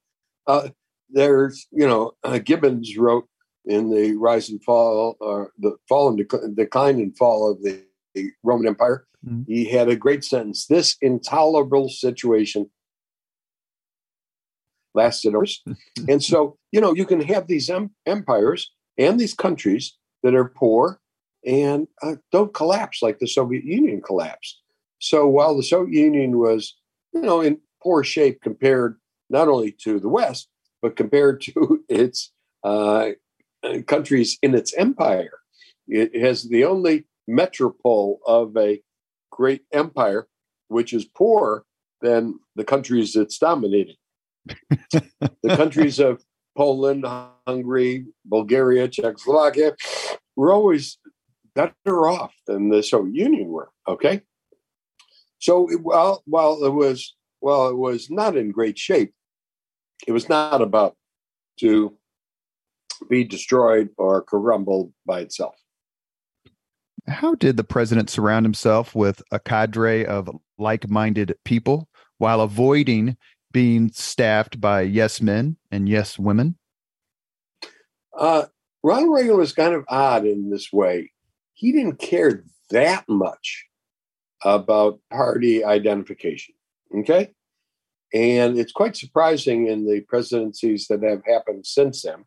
Uh, 0.47 0.69
there's, 1.09 1.67
you 1.71 1.87
know, 1.87 2.11
uh, 2.23 2.39
Gibbons 2.39 2.97
wrote 2.97 3.27
in 3.65 3.89
the 3.89 4.15
rise 4.15 4.49
and 4.49 4.63
fall, 4.63 5.17
or 5.19 5.51
the 5.57 5.75
fall 5.89 6.09
and 6.09 6.19
dec- 6.19 6.55
decline 6.55 6.95
and 6.95 7.17
fall 7.17 7.51
of 7.51 7.63
the, 7.63 7.83
the 8.13 8.31
Roman 8.43 8.67
Empire. 8.67 9.07
Mm-hmm. 9.27 9.51
He 9.51 9.65
had 9.65 9.89
a 9.89 9.95
great 9.95 10.23
sentence. 10.23 10.67
This 10.67 10.97
intolerable 11.01 11.89
situation 11.89 12.69
lasted 14.95 15.35
hours. 15.35 15.63
and 16.09 16.23
so, 16.23 16.57
you 16.71 16.81
know, 16.81 16.93
you 16.93 17.05
can 17.05 17.21
have 17.21 17.47
these 17.47 17.69
em- 17.69 17.91
empires 18.05 18.71
and 18.97 19.19
these 19.19 19.33
countries 19.33 19.97
that 20.23 20.35
are 20.35 20.49
poor 20.49 20.99
and 21.45 21.87
uh, 22.01 22.15
don't 22.31 22.53
collapse 22.53 23.01
like 23.01 23.19
the 23.19 23.27
Soviet 23.27 23.63
Union 23.63 24.01
collapsed. 24.01 24.61
So 24.99 25.27
while 25.27 25.55
the 25.55 25.63
Soviet 25.63 26.01
Union 26.01 26.39
was, 26.39 26.75
you 27.13 27.21
know, 27.21 27.41
in 27.41 27.59
poor 27.83 28.03
shape 28.03 28.41
compared 28.41 28.97
not 29.29 29.47
only 29.47 29.71
to 29.83 29.99
the 29.99 30.09
West, 30.09 30.49
but 30.81 30.95
compared 30.95 31.41
to 31.41 31.83
its 31.89 32.31
uh, 32.63 33.09
countries 33.87 34.37
in 34.41 34.55
its 34.55 34.73
empire. 34.73 35.39
It 35.87 36.19
has 36.19 36.43
the 36.43 36.65
only 36.65 37.05
metropole 37.27 38.19
of 38.25 38.57
a 38.57 38.81
great 39.31 39.63
empire, 39.71 40.27
which 40.67 40.93
is 40.93 41.05
poorer 41.05 41.65
than 42.01 42.39
the 42.55 42.63
countries 42.63 43.15
it's 43.15 43.37
dominated. 43.37 43.97
The 44.91 45.55
countries 45.55 45.99
of 45.99 46.23
Poland, 46.57 47.05
Hungary, 47.47 48.05
Bulgaria, 48.25 48.87
Czechoslovakia 48.87 49.75
were 50.35 50.51
always 50.51 50.97
better 51.53 52.07
off 52.07 52.33
than 52.47 52.69
the 52.69 52.83
Soviet 52.83 53.15
Union 53.15 53.49
were. 53.49 53.69
Okay, 53.87 54.21
so 55.39 55.67
while 55.81 56.21
while 56.25 56.63
it 56.63 56.73
was 56.73 57.15
while 57.39 57.69
it 57.69 57.77
was 57.77 58.09
not 58.09 58.35
in 58.35 58.51
great 58.51 58.77
shape, 58.77 59.13
it 60.07 60.11
was 60.11 60.29
not 60.29 60.61
about 60.61 60.95
to 61.59 61.97
be 63.09 63.23
destroyed 63.23 63.89
or 63.97 64.21
crumbled 64.21 64.93
by 65.05 65.19
itself. 65.19 65.55
How 67.07 67.35
did 67.35 67.57
the 67.57 67.63
president 67.63 68.09
surround 68.09 68.45
himself 68.45 68.95
with 68.95 69.21
a 69.31 69.39
cadre 69.39 70.05
of 70.05 70.29
like 70.57 70.89
minded 70.89 71.35
people 71.45 71.87
while 72.17 72.41
avoiding 72.41 73.17
being 73.55 73.89
staffed 73.93 74.59
by 74.59 74.81
yes 74.81 75.21
men 75.21 75.55
and 75.71 75.87
yes 75.87 76.19
women? 76.19 76.57
Uh, 78.13 78.43
Ronald 78.83 79.13
Reagan 79.13 79.37
was 79.37 79.53
kind 79.53 79.73
of 79.73 79.85
odd 79.87 80.25
in 80.25 80.49
this 80.49 80.73
way. 80.73 81.13
He 81.53 81.71
didn't 81.71 81.97
care 81.97 82.43
that 82.71 83.05
much 83.07 83.65
about 84.43 84.99
party 85.09 85.63
identification. 85.63 86.53
Okay. 86.99 87.31
And 88.13 88.57
it's 88.59 88.73
quite 88.73 88.97
surprising 88.97 89.67
in 89.67 89.87
the 89.87 90.01
presidencies 90.01 90.87
that 90.87 91.01
have 91.03 91.21
happened 91.25 91.65
since 91.65 92.01
then, 92.01 92.25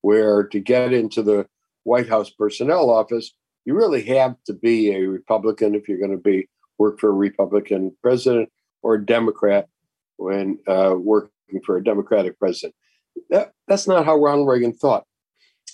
where 0.00 0.48
to 0.48 0.58
get 0.58 0.92
into 0.92 1.22
the 1.22 1.46
White 1.84 2.08
House 2.08 2.30
personnel 2.30 2.90
office, 2.90 3.32
you 3.64 3.74
really 3.74 4.02
have 4.06 4.34
to 4.46 4.52
be 4.52 4.90
a 4.90 5.06
Republican 5.06 5.76
if 5.76 5.88
you're 5.88 6.00
going 6.00 6.10
to 6.10 6.16
be 6.16 6.48
work 6.76 6.98
for 6.98 7.10
a 7.10 7.12
Republican 7.12 7.96
president 8.02 8.50
or 8.82 8.94
a 8.94 9.06
Democrat 9.06 9.68
when 10.16 10.58
uh, 10.66 10.94
working 10.98 11.60
for 11.64 11.76
a 11.76 11.84
Democratic 11.84 12.38
president. 12.38 12.74
That, 13.30 13.52
that's 13.66 13.86
not 13.86 14.04
how 14.04 14.16
Ronald 14.16 14.48
Reagan 14.48 14.72
thought. 14.72 15.04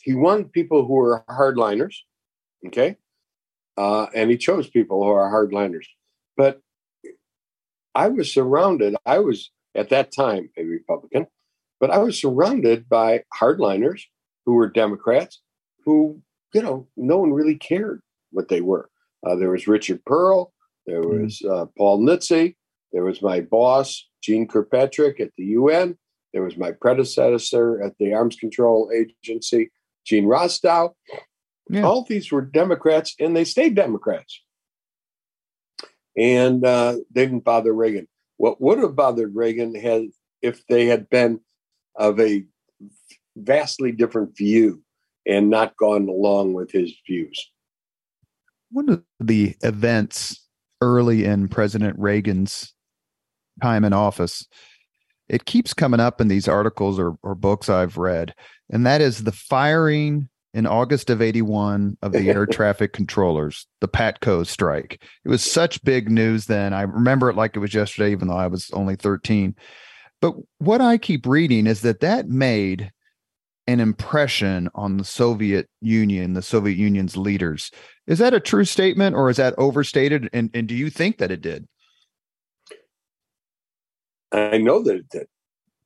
He 0.02 0.14
wanted 0.14 0.52
people 0.52 0.86
who 0.86 0.94
were 0.94 1.24
hardliners, 1.28 1.94
okay, 2.66 2.96
uh, 3.76 4.06
and 4.14 4.30
he 4.30 4.36
chose 4.36 4.68
people 4.68 5.02
who 5.02 5.10
are 5.10 5.30
hardliners. 5.30 5.86
But 6.36 6.60
I 7.94 8.08
was 8.08 8.32
surrounded. 8.32 8.96
I 9.06 9.18
was 9.18 9.50
at 9.74 9.90
that 9.90 10.12
time 10.12 10.50
a 10.56 10.64
Republican, 10.64 11.26
but 11.80 11.90
I 11.90 11.98
was 11.98 12.20
surrounded 12.20 12.88
by 12.88 13.24
hardliners 13.38 14.02
who 14.44 14.54
were 14.54 14.68
Democrats 14.68 15.40
who, 15.84 16.20
you 16.54 16.62
know, 16.62 16.88
no 16.96 17.18
one 17.18 17.32
really 17.32 17.56
cared 17.56 18.02
what 18.30 18.48
they 18.48 18.60
were. 18.60 18.88
Uh, 19.24 19.36
there 19.36 19.50
was 19.50 19.68
Richard 19.68 20.04
Perle. 20.04 20.52
there 20.86 21.02
hmm. 21.02 21.24
was 21.24 21.42
uh, 21.42 21.66
Paul 21.76 22.00
Nitze, 22.00 22.54
there 22.92 23.04
was 23.04 23.22
my 23.22 23.40
boss, 23.40 24.08
Jeane 24.22 24.46
Kirkpatrick 24.46 25.20
at 25.20 25.30
the 25.36 25.44
UN, 25.44 25.96
there 26.32 26.42
was 26.42 26.56
my 26.56 26.72
predecessor 26.72 27.82
at 27.82 27.96
the 27.98 28.14
Arms 28.14 28.36
Control 28.36 28.90
Agency, 28.92 29.70
Gene 30.04 30.24
Rostow. 30.24 30.94
Yeah. 31.68 31.82
All 31.82 32.04
these 32.04 32.32
were 32.32 32.42
Democrats, 32.42 33.14
and 33.20 33.36
they 33.36 33.44
stayed 33.44 33.74
Democrats. 33.74 34.42
And 36.16 36.64
uh, 36.64 36.96
they 37.10 37.24
didn't 37.26 37.44
bother 37.44 37.72
Reagan. 37.72 38.08
What 38.36 38.60
would 38.60 38.78
have 38.78 38.96
bothered 38.96 39.34
Reagan 39.34 39.74
had 39.74 40.08
if 40.42 40.66
they 40.66 40.86
had 40.86 41.08
been 41.08 41.40
of 41.94 42.18
a 42.18 42.44
vastly 43.36 43.92
different 43.92 44.36
view 44.36 44.82
and 45.26 45.48
not 45.48 45.76
gone 45.76 46.08
along 46.08 46.52
with 46.52 46.70
his 46.70 46.92
views. 47.06 47.50
One 48.70 48.88
of 48.88 49.04
the 49.20 49.54
events 49.62 50.48
early 50.80 51.24
in 51.24 51.48
President 51.48 51.98
Reagan's 51.98 52.74
time 53.60 53.84
in 53.84 53.92
office, 53.92 54.46
it 55.28 55.44
keeps 55.44 55.74
coming 55.74 56.00
up 56.00 56.20
in 56.20 56.28
these 56.28 56.48
articles 56.48 56.98
or, 56.98 57.16
or 57.22 57.34
books 57.34 57.68
I've 57.68 57.96
read, 57.96 58.34
and 58.70 58.86
that 58.86 59.00
is 59.00 59.24
the 59.24 59.32
firing 59.32 60.28
in 60.54 60.66
August 60.66 61.08
of 61.08 61.22
81 61.22 61.96
of 62.02 62.12
the 62.12 62.28
air 62.28 62.46
traffic 62.50 62.92
controllers, 62.92 63.66
the 63.80 63.88
PATCO 63.88 64.46
strike. 64.46 65.02
It 65.24 65.28
was 65.28 65.42
such 65.42 65.82
big 65.82 66.10
news 66.10 66.46
then. 66.46 66.74
I 66.74 66.82
remember 66.82 67.30
it 67.30 67.36
like 67.36 67.56
it 67.56 67.60
was 67.60 67.74
yesterday, 67.74 68.12
even 68.12 68.28
though 68.28 68.36
I 68.36 68.48
was 68.48 68.70
only 68.72 68.96
13. 68.96 69.54
But 70.20 70.34
what 70.58 70.80
I 70.80 70.98
keep 70.98 71.26
reading 71.26 71.66
is 71.66 71.80
that 71.82 72.00
that 72.00 72.28
made 72.28 72.92
an 73.66 73.80
impression 73.80 74.68
on 74.74 74.96
the 74.96 75.04
Soviet 75.04 75.68
Union, 75.80 76.34
the 76.34 76.42
Soviet 76.42 76.76
Union's 76.76 77.16
leaders. 77.16 77.70
Is 78.06 78.18
that 78.18 78.34
a 78.34 78.40
true 78.40 78.64
statement 78.64 79.16
or 79.16 79.30
is 79.30 79.36
that 79.36 79.54
overstated? 79.56 80.28
And, 80.32 80.50
and 80.52 80.66
do 80.66 80.74
you 80.74 80.90
think 80.90 81.18
that 81.18 81.30
it 81.30 81.40
did? 81.40 81.66
I 84.32 84.58
know 84.58 84.82
that 84.82 84.96
it 84.96 85.08
did. 85.08 85.26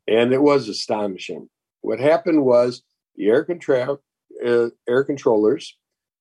And 0.08 0.32
it 0.32 0.40
was 0.40 0.68
astonishing. 0.68 1.48
What 1.80 1.98
happened 1.98 2.44
was 2.44 2.82
the 3.16 3.28
air 3.28 3.44
control 3.44 3.98
uh, 4.44 4.68
air 4.88 5.04
controllers 5.04 5.76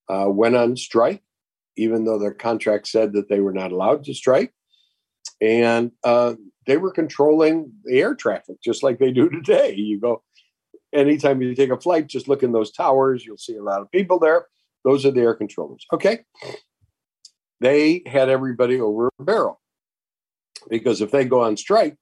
uh, 0.09 0.27
went 0.29 0.55
on 0.55 0.77
strike, 0.77 1.21
even 1.75 2.05
though 2.05 2.17
their 2.17 2.33
contract 2.33 2.87
said 2.87 3.13
that 3.13 3.29
they 3.29 3.39
were 3.39 3.53
not 3.53 3.71
allowed 3.71 4.03
to 4.05 4.13
strike. 4.13 4.53
And 5.41 5.91
uh, 6.03 6.35
they 6.65 6.77
were 6.77 6.91
controlling 6.91 7.73
the 7.83 7.99
air 7.99 8.15
traffic 8.15 8.57
just 8.63 8.83
like 8.83 8.99
they 8.99 9.11
do 9.11 9.29
today. 9.29 9.75
You 9.75 9.99
go, 9.99 10.23
anytime 10.93 11.41
you 11.41 11.53
take 11.53 11.71
a 11.71 11.79
flight, 11.79 12.07
just 12.07 12.27
look 12.27 12.43
in 12.43 12.51
those 12.51 12.71
towers, 12.71 13.25
you'll 13.25 13.37
see 13.37 13.55
a 13.55 13.63
lot 13.63 13.81
of 13.81 13.91
people 13.91 14.19
there. 14.19 14.47
Those 14.83 15.05
are 15.05 15.11
the 15.11 15.21
air 15.21 15.35
controllers. 15.35 15.85
Okay. 15.91 16.19
they 17.59 18.03
had 18.05 18.29
everybody 18.29 18.79
over 18.79 19.09
a 19.19 19.23
barrel 19.23 19.59
because 20.69 21.01
if 21.01 21.11
they 21.11 21.25
go 21.25 21.41
on 21.41 21.57
strike, 21.57 21.97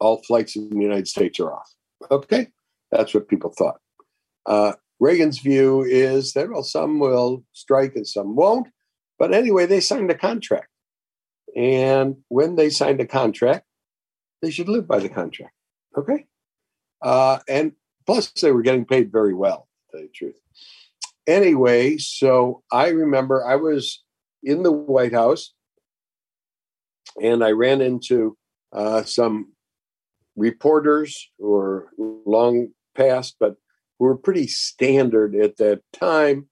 all 0.00 0.22
flights 0.22 0.56
in 0.56 0.70
the 0.70 0.82
United 0.82 1.08
States 1.08 1.40
are 1.40 1.52
off. 1.52 1.72
Okay, 2.10 2.48
that's 2.90 3.14
what 3.14 3.28
people 3.28 3.52
thought. 3.56 3.80
Uh, 4.44 4.72
Reagan's 5.00 5.38
view 5.38 5.82
is 5.82 6.32
that 6.32 6.50
well, 6.50 6.62
some 6.62 6.98
will 6.98 7.44
strike 7.52 7.96
and 7.96 8.06
some 8.06 8.36
won't. 8.36 8.68
But 9.18 9.32
anyway, 9.32 9.66
they 9.66 9.80
signed 9.80 10.10
a 10.10 10.14
contract, 10.14 10.68
and 11.56 12.16
when 12.28 12.56
they 12.56 12.70
signed 12.70 13.00
a 13.00 13.06
contract, 13.06 13.66
they 14.42 14.50
should 14.50 14.68
live 14.68 14.86
by 14.86 14.98
the 14.98 15.08
contract. 15.08 15.54
Okay, 15.96 16.26
uh, 17.02 17.38
and 17.48 17.72
plus 18.06 18.30
they 18.30 18.52
were 18.52 18.62
getting 18.62 18.84
paid 18.84 19.10
very 19.10 19.34
well. 19.34 19.68
To 19.90 19.92
tell 19.92 20.00
you 20.02 20.08
the 20.08 20.12
truth. 20.12 20.40
Anyway, 21.26 21.96
so 21.98 22.62
I 22.70 22.88
remember 22.88 23.44
I 23.44 23.56
was 23.56 24.04
in 24.42 24.62
the 24.62 24.72
White 24.72 25.12
House, 25.12 25.54
and 27.20 27.42
I 27.42 27.50
ran 27.50 27.80
into 27.80 28.36
uh, 28.72 29.02
some 29.02 29.52
reporters 30.36 31.30
who 31.38 31.54
are 31.54 31.88
long 31.98 32.68
past, 32.94 33.36
but 33.40 33.56
who 33.98 34.06
were 34.06 34.16
pretty 34.16 34.46
standard 34.46 35.34
at 35.34 35.56
that 35.56 35.80
time 35.92 36.48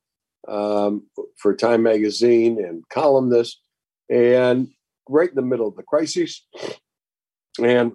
um, 0.49 1.07
for 1.39 1.55
Time 1.55 1.83
Magazine 1.83 2.63
and 2.65 2.83
columnists, 2.89 3.61
and 4.11 4.69
right 5.09 5.29
in 5.29 5.35
the 5.35 5.43
middle 5.43 5.69
of 5.69 5.77
the 5.77 5.83
crisis. 5.83 6.47
And 7.63 7.93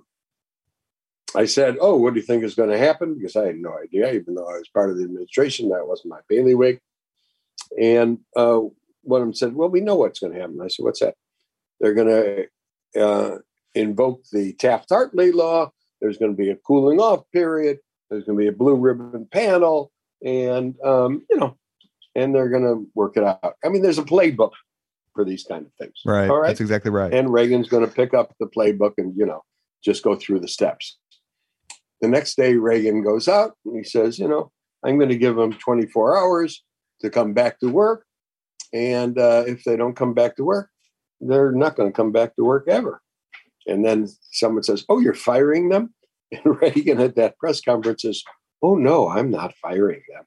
I 1.36 1.46
said, 1.46 1.78
Oh, 1.80 1.96
what 1.98 2.14
do 2.14 2.20
you 2.20 2.26
think 2.26 2.44
is 2.44 2.56
going 2.56 2.70
to 2.70 2.78
happen? 2.78 3.16
Because 3.16 3.36
I 3.36 3.48
had 3.48 3.58
no 3.58 3.78
idea, 3.78 4.12
even 4.14 4.36
though 4.36 4.48
I 4.48 4.58
was 4.58 4.70
part 4.74 4.90
of 4.90 4.98
the 4.98 5.04
administration, 5.04 5.70
that 5.70 5.88
wasn't 5.88 6.12
my 6.12 6.20
bailiwick. 6.28 6.82
And 7.80 8.20
uh, 8.36 8.62
one 9.04 9.22
of 9.22 9.28
them 9.28 9.34
said, 9.34 9.54
Well, 9.54 9.70
we 9.70 9.82
know 9.82 9.96
what's 9.96 10.20
going 10.20 10.34
to 10.34 10.40
happen. 10.40 10.60
I 10.64 10.68
said, 10.68 10.84
What's 10.84 11.02
that? 11.02 11.16
They're 11.80 11.94
going 11.94 12.48
to 12.96 13.02
uh, 13.02 13.38
invoke 13.76 14.24
the 14.32 14.54
Taft 14.54 14.90
Hartley 14.90 15.32
law. 15.32 15.72
There's 16.02 16.18
going 16.18 16.32
to 16.32 16.38
be 16.38 16.50
a 16.50 16.56
cooling 16.56 17.00
off 17.00 17.24
period. 17.32 17.80
There's 18.10 18.24
going 18.24 18.38
to 18.38 18.42
be 18.42 18.48
a 18.48 18.54
blue 18.54 18.76
ribbon 18.76 19.28
panel. 19.32 19.92
And, 20.26 20.76
um, 20.84 21.26
you 21.30 21.38
know, 21.38 21.58
and 22.16 22.34
they're 22.34 22.50
going 22.50 22.64
to 22.64 22.88
work 22.96 23.18
it 23.18 23.24
out. 23.24 23.56
I 23.64 23.70
mean, 23.70 23.82
there's 23.82 24.00
a 24.00 24.04
playbook 24.04 24.52
for 25.14 25.24
these 25.24 25.44
kind 25.44 25.66
of 25.66 25.74
things. 25.74 26.02
Right. 26.06 26.30
All 26.30 26.40
right. 26.40 26.48
That's 26.48 26.62
exactly 26.62 26.92
right. 26.92 27.14
And 27.14 27.32
Reagan's 27.32 27.70
going 27.70 27.86
to 27.86 27.92
pick 27.92 28.14
up 28.14 28.34
the 28.40 28.48
playbook 28.48 28.94
and, 28.98 29.16
you 29.18 29.26
know, 29.26 29.44
just 29.84 30.04
go 30.04 30.16
through 30.16 30.40
the 30.40 30.48
steps. 30.48 30.98
The 32.02 32.08
next 32.08 32.36
day, 32.36 32.56
Reagan 32.56 33.04
goes 33.04 33.28
out 33.28 33.56
and 33.66 33.76
he 33.78 33.84
says, 33.84 34.20
you 34.20 34.28
know, 34.28 34.52
I'm 34.84 34.98
going 34.98 35.10
to 35.10 35.18
give 35.18 35.36
them 35.36 35.54
24 35.54 36.18
hours 36.18 36.64
to 37.02 37.10
come 37.10 37.34
back 37.34 37.60
to 37.60 37.70
work. 37.70 38.06
And 38.74 39.18
uh, 39.18 39.44
if 39.48 39.64
they 39.64 39.76
don't 39.76 39.96
come 39.96 40.14
back 40.14 40.36
to 40.38 40.44
work, 40.44 40.70
they're 41.20 41.52
not 41.52 41.76
going 41.76 41.90
to 41.92 41.96
come 41.96 42.12
back 42.12 42.36
to 42.36 42.44
work 42.44 42.68
ever. 42.68 43.02
And 43.70 43.86
then 43.86 44.08
someone 44.32 44.64
says, 44.64 44.86
Oh, 44.90 45.00
you're 45.00 45.14
firing 45.14 45.70
them? 45.70 45.94
And 46.32 46.62
Reagan 46.62 47.00
at 47.00 47.16
that 47.16 47.40
press 47.40 47.60
conference 47.60 48.04
says, 48.04 48.24
Oh, 48.62 48.76
no, 48.76 49.10
I'm 49.10 49.32
not 49.32 49.56
firing 49.56 50.02
them. 50.14 50.26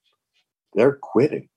They're 0.74 0.98
quitting. 1.00 1.48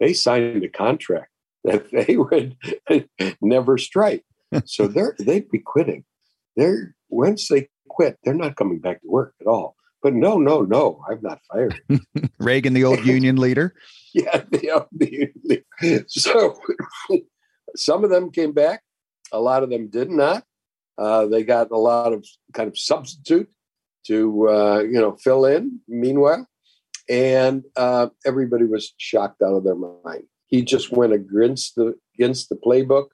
They 0.00 0.14
signed 0.14 0.64
a 0.64 0.68
contract 0.68 1.30
that 1.64 1.90
they 1.90 2.16
would 2.16 2.56
never 3.40 3.78
strike. 3.78 4.24
So 4.64 4.86
they're 4.86 5.14
they'd 5.18 5.50
be 5.50 5.58
quitting. 5.58 6.04
They're 6.56 6.94
once 7.08 7.48
they 7.48 7.68
quit, 7.88 8.18
they're 8.24 8.34
not 8.34 8.56
coming 8.56 8.78
back 8.80 9.00
to 9.02 9.08
work 9.08 9.34
at 9.40 9.46
all. 9.46 9.76
But 10.02 10.14
no, 10.14 10.38
no, 10.38 10.62
no, 10.62 11.02
I'm 11.08 11.20
not 11.22 11.40
fired. 11.50 11.80
Reagan, 12.38 12.72
the 12.72 12.84
old 12.84 13.06
union 13.06 13.36
leader. 13.36 13.74
yeah, 14.12 14.42
the 14.50 14.70
old 14.70 14.88
union 14.98 15.32
leader. 15.44 16.04
So 16.08 16.58
some 17.76 18.04
of 18.04 18.10
them 18.10 18.30
came 18.30 18.52
back. 18.52 18.82
A 19.30 19.40
lot 19.40 19.62
of 19.62 19.70
them 19.70 19.88
did 19.88 20.10
not. 20.10 20.44
Uh, 20.98 21.26
they 21.26 21.42
got 21.42 21.70
a 21.70 21.78
lot 21.78 22.12
of 22.12 22.26
kind 22.52 22.68
of 22.68 22.78
substitute 22.78 23.48
to 24.06 24.48
uh, 24.48 24.80
you 24.80 25.00
know 25.00 25.16
fill 25.16 25.44
in. 25.44 25.80
Meanwhile, 25.88 26.46
and 27.08 27.64
uh, 27.76 28.08
everybody 28.26 28.64
was 28.64 28.94
shocked 28.98 29.42
out 29.42 29.54
of 29.54 29.64
their 29.64 29.74
mind. 29.74 30.24
He 30.46 30.62
just 30.62 30.92
went 30.92 31.12
against 31.12 31.76
the 31.76 31.94
against 32.14 32.48
the 32.48 32.56
playbook, 32.56 33.08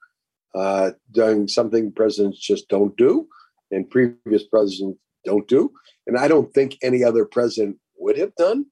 uh, 0.55 0.93
doing 1.13 1.49
something 1.49 1.93
presidents 1.93 2.39
just 2.39 2.69
don't 2.69 2.97
do, 2.97 3.29
and 3.71 3.89
previous 3.89 4.45
presidents 4.45 4.99
don't 5.25 5.47
do, 5.49 5.73
and 6.07 6.19
I 6.19 6.29
don't 6.29 6.53
think 6.53 6.77
any 6.83 7.05
other 7.05 7.25
president 7.25 7.79
would 7.99 8.19
have 8.19 8.35
done. 8.35 8.67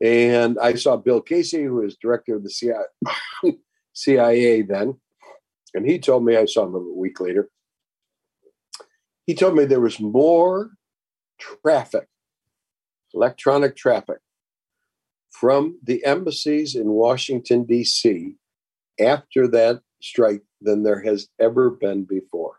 And 0.00 0.58
I 0.58 0.74
saw 0.74 0.96
Bill 0.96 1.20
Casey, 1.20 1.62
who 1.62 1.76
was 1.76 1.96
director 1.96 2.34
of 2.34 2.42
the 2.42 2.50
CIA, 2.50 2.74
CIA 3.92 4.62
then, 4.62 5.00
and 5.74 5.86
he 5.86 5.98
told 6.00 6.24
me 6.24 6.36
I 6.36 6.46
saw 6.46 6.66
him 6.66 6.74
a 6.74 6.80
week 6.80 7.20
later. 7.20 7.48
He 9.26 9.34
told 9.34 9.54
me 9.54 9.64
there 9.64 9.80
was 9.80 10.00
more 10.00 10.70
traffic, 11.38 12.08
electronic 13.14 13.76
traffic, 13.76 14.18
from 15.30 15.78
the 15.82 16.04
embassies 16.04 16.74
in 16.74 16.90
Washington, 16.90 17.64
D.C. 17.64 18.36
after 19.00 19.48
that 19.48 19.80
strike 20.00 20.42
than 20.60 20.82
there 20.82 21.02
has 21.02 21.28
ever 21.40 21.70
been 21.70 22.04
before. 22.04 22.56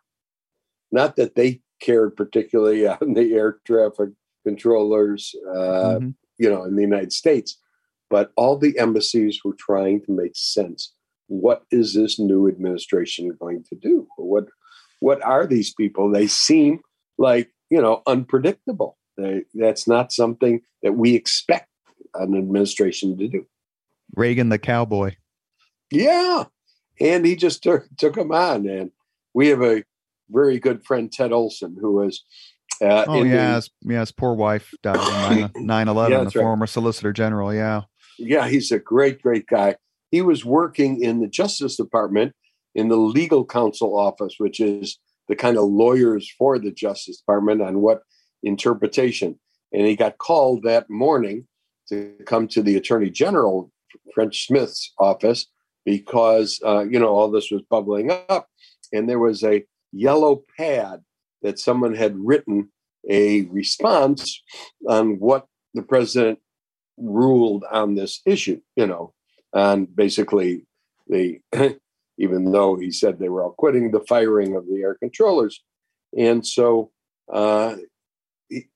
Not 0.91 1.15
that 1.17 1.35
they 1.35 1.61
cared 1.81 2.15
particularly 2.15 2.87
on 2.87 3.13
the 3.13 3.33
air 3.33 3.59
traffic 3.65 4.09
controllers, 4.45 5.35
uh, 5.49 5.97
mm-hmm. 5.99 6.09
you 6.37 6.49
know, 6.49 6.63
in 6.63 6.75
the 6.75 6.81
United 6.81 7.13
States, 7.13 7.57
but 8.09 8.31
all 8.35 8.57
the 8.57 8.77
embassies 8.77 9.39
were 9.43 9.55
trying 9.57 10.01
to 10.05 10.11
make 10.11 10.35
sense. 10.35 10.93
What 11.27 11.63
is 11.71 11.93
this 11.93 12.19
new 12.19 12.47
administration 12.47 13.35
going 13.39 13.63
to 13.69 13.75
do? 13.75 14.07
What 14.17 14.45
what 15.03 15.21
are 15.21 15.45
these 15.45 15.73
people? 15.73 16.09
They 16.09 16.27
seem 16.27 16.79
like 17.17 17.51
you 17.69 17.81
know 17.81 18.01
unpredictable. 18.07 18.97
They, 19.17 19.43
that's 19.53 19.85
not 19.87 20.13
something 20.13 20.61
that 20.81 20.93
we 20.93 21.13
expect 21.13 21.69
an 22.15 22.37
administration 22.37 23.17
to 23.17 23.27
do. 23.27 23.45
Reagan 24.15 24.49
the 24.49 24.57
cowboy. 24.57 25.15
Yeah. 25.91 26.45
And 27.01 27.25
he 27.25 27.35
just 27.35 27.61
took 27.61 27.85
took 27.97 28.17
him 28.17 28.31
on. 28.31 28.67
And 28.67 28.91
we 29.33 29.49
have 29.49 29.61
a 29.61 29.83
very 30.29 30.57
good 30.57 30.85
friend, 30.85 31.11
Ted 31.11 31.33
Olson, 31.33 31.75
who 31.79 31.93
was 31.93 32.23
uh, 32.81 33.05
oh 33.07 33.23
yeah, 33.23 33.59
the, 33.81 33.93
his, 33.93 34.11
poor 34.11 34.33
wife 34.33 34.73
died 34.81 35.51
in 35.55 35.65
9 35.65 35.87
11, 35.89 36.11
yeah, 36.11 36.17
the 36.19 36.25
right. 36.25 36.33
former 36.33 36.65
Solicitor 36.65 37.13
General. 37.13 37.53
Yeah. 37.53 37.81
Yeah, 38.17 38.47
he's 38.47 38.71
a 38.71 38.79
great, 38.79 39.21
great 39.21 39.47
guy. 39.47 39.75
He 40.11 40.21
was 40.21 40.45
working 40.45 41.03
in 41.03 41.19
the 41.19 41.27
Justice 41.27 41.75
Department 41.75 42.33
in 42.75 42.87
the 42.87 42.97
legal 42.97 43.45
counsel 43.45 43.97
office, 43.97 44.35
which 44.37 44.59
is 44.59 44.99
the 45.27 45.35
kind 45.35 45.57
of 45.57 45.65
lawyers 45.65 46.29
for 46.37 46.59
the 46.59 46.71
Justice 46.71 47.17
Department 47.17 47.61
on 47.61 47.79
what 47.81 48.01
interpretation. 48.41 49.39
And 49.71 49.87
he 49.87 49.95
got 49.95 50.17
called 50.17 50.63
that 50.63 50.89
morning 50.89 51.47
to 51.89 52.13
come 52.25 52.47
to 52.49 52.61
the 52.61 52.75
Attorney 52.75 53.09
General, 53.09 53.71
French 54.13 54.47
Smith's 54.47 54.93
office, 54.99 55.47
because, 55.85 56.59
uh, 56.65 56.85
you 56.89 56.99
know, 56.99 57.09
all 57.09 57.29
this 57.29 57.51
was 57.51 57.61
bubbling 57.69 58.11
up. 58.29 58.47
And 58.91 59.09
there 59.09 59.19
was 59.19 59.43
a 59.43 59.65
yellow 59.91 60.43
pad 60.57 61.01
that 61.41 61.59
someone 61.59 61.95
had 61.95 62.15
written 62.17 62.69
a 63.09 63.43
response 63.43 64.41
on 64.87 65.19
what 65.19 65.47
the 65.73 65.81
president 65.81 66.39
ruled 66.97 67.65
on 67.71 67.95
this 67.95 68.21
issue, 68.25 68.61
you 68.75 68.87
know, 68.87 69.13
and 69.51 69.93
basically 69.93 70.65
the 71.07 71.39
even 72.23 72.51
though 72.51 72.75
he 72.75 72.91
said 72.91 73.19
they 73.19 73.29
were 73.29 73.43
all 73.43 73.55
quitting 73.57 73.91
the 73.91 74.05
firing 74.07 74.55
of 74.55 74.65
the 74.67 74.81
air 74.81 74.95
controllers. 74.95 75.61
And 76.17 76.45
so, 76.45 76.91
uh, 77.31 77.75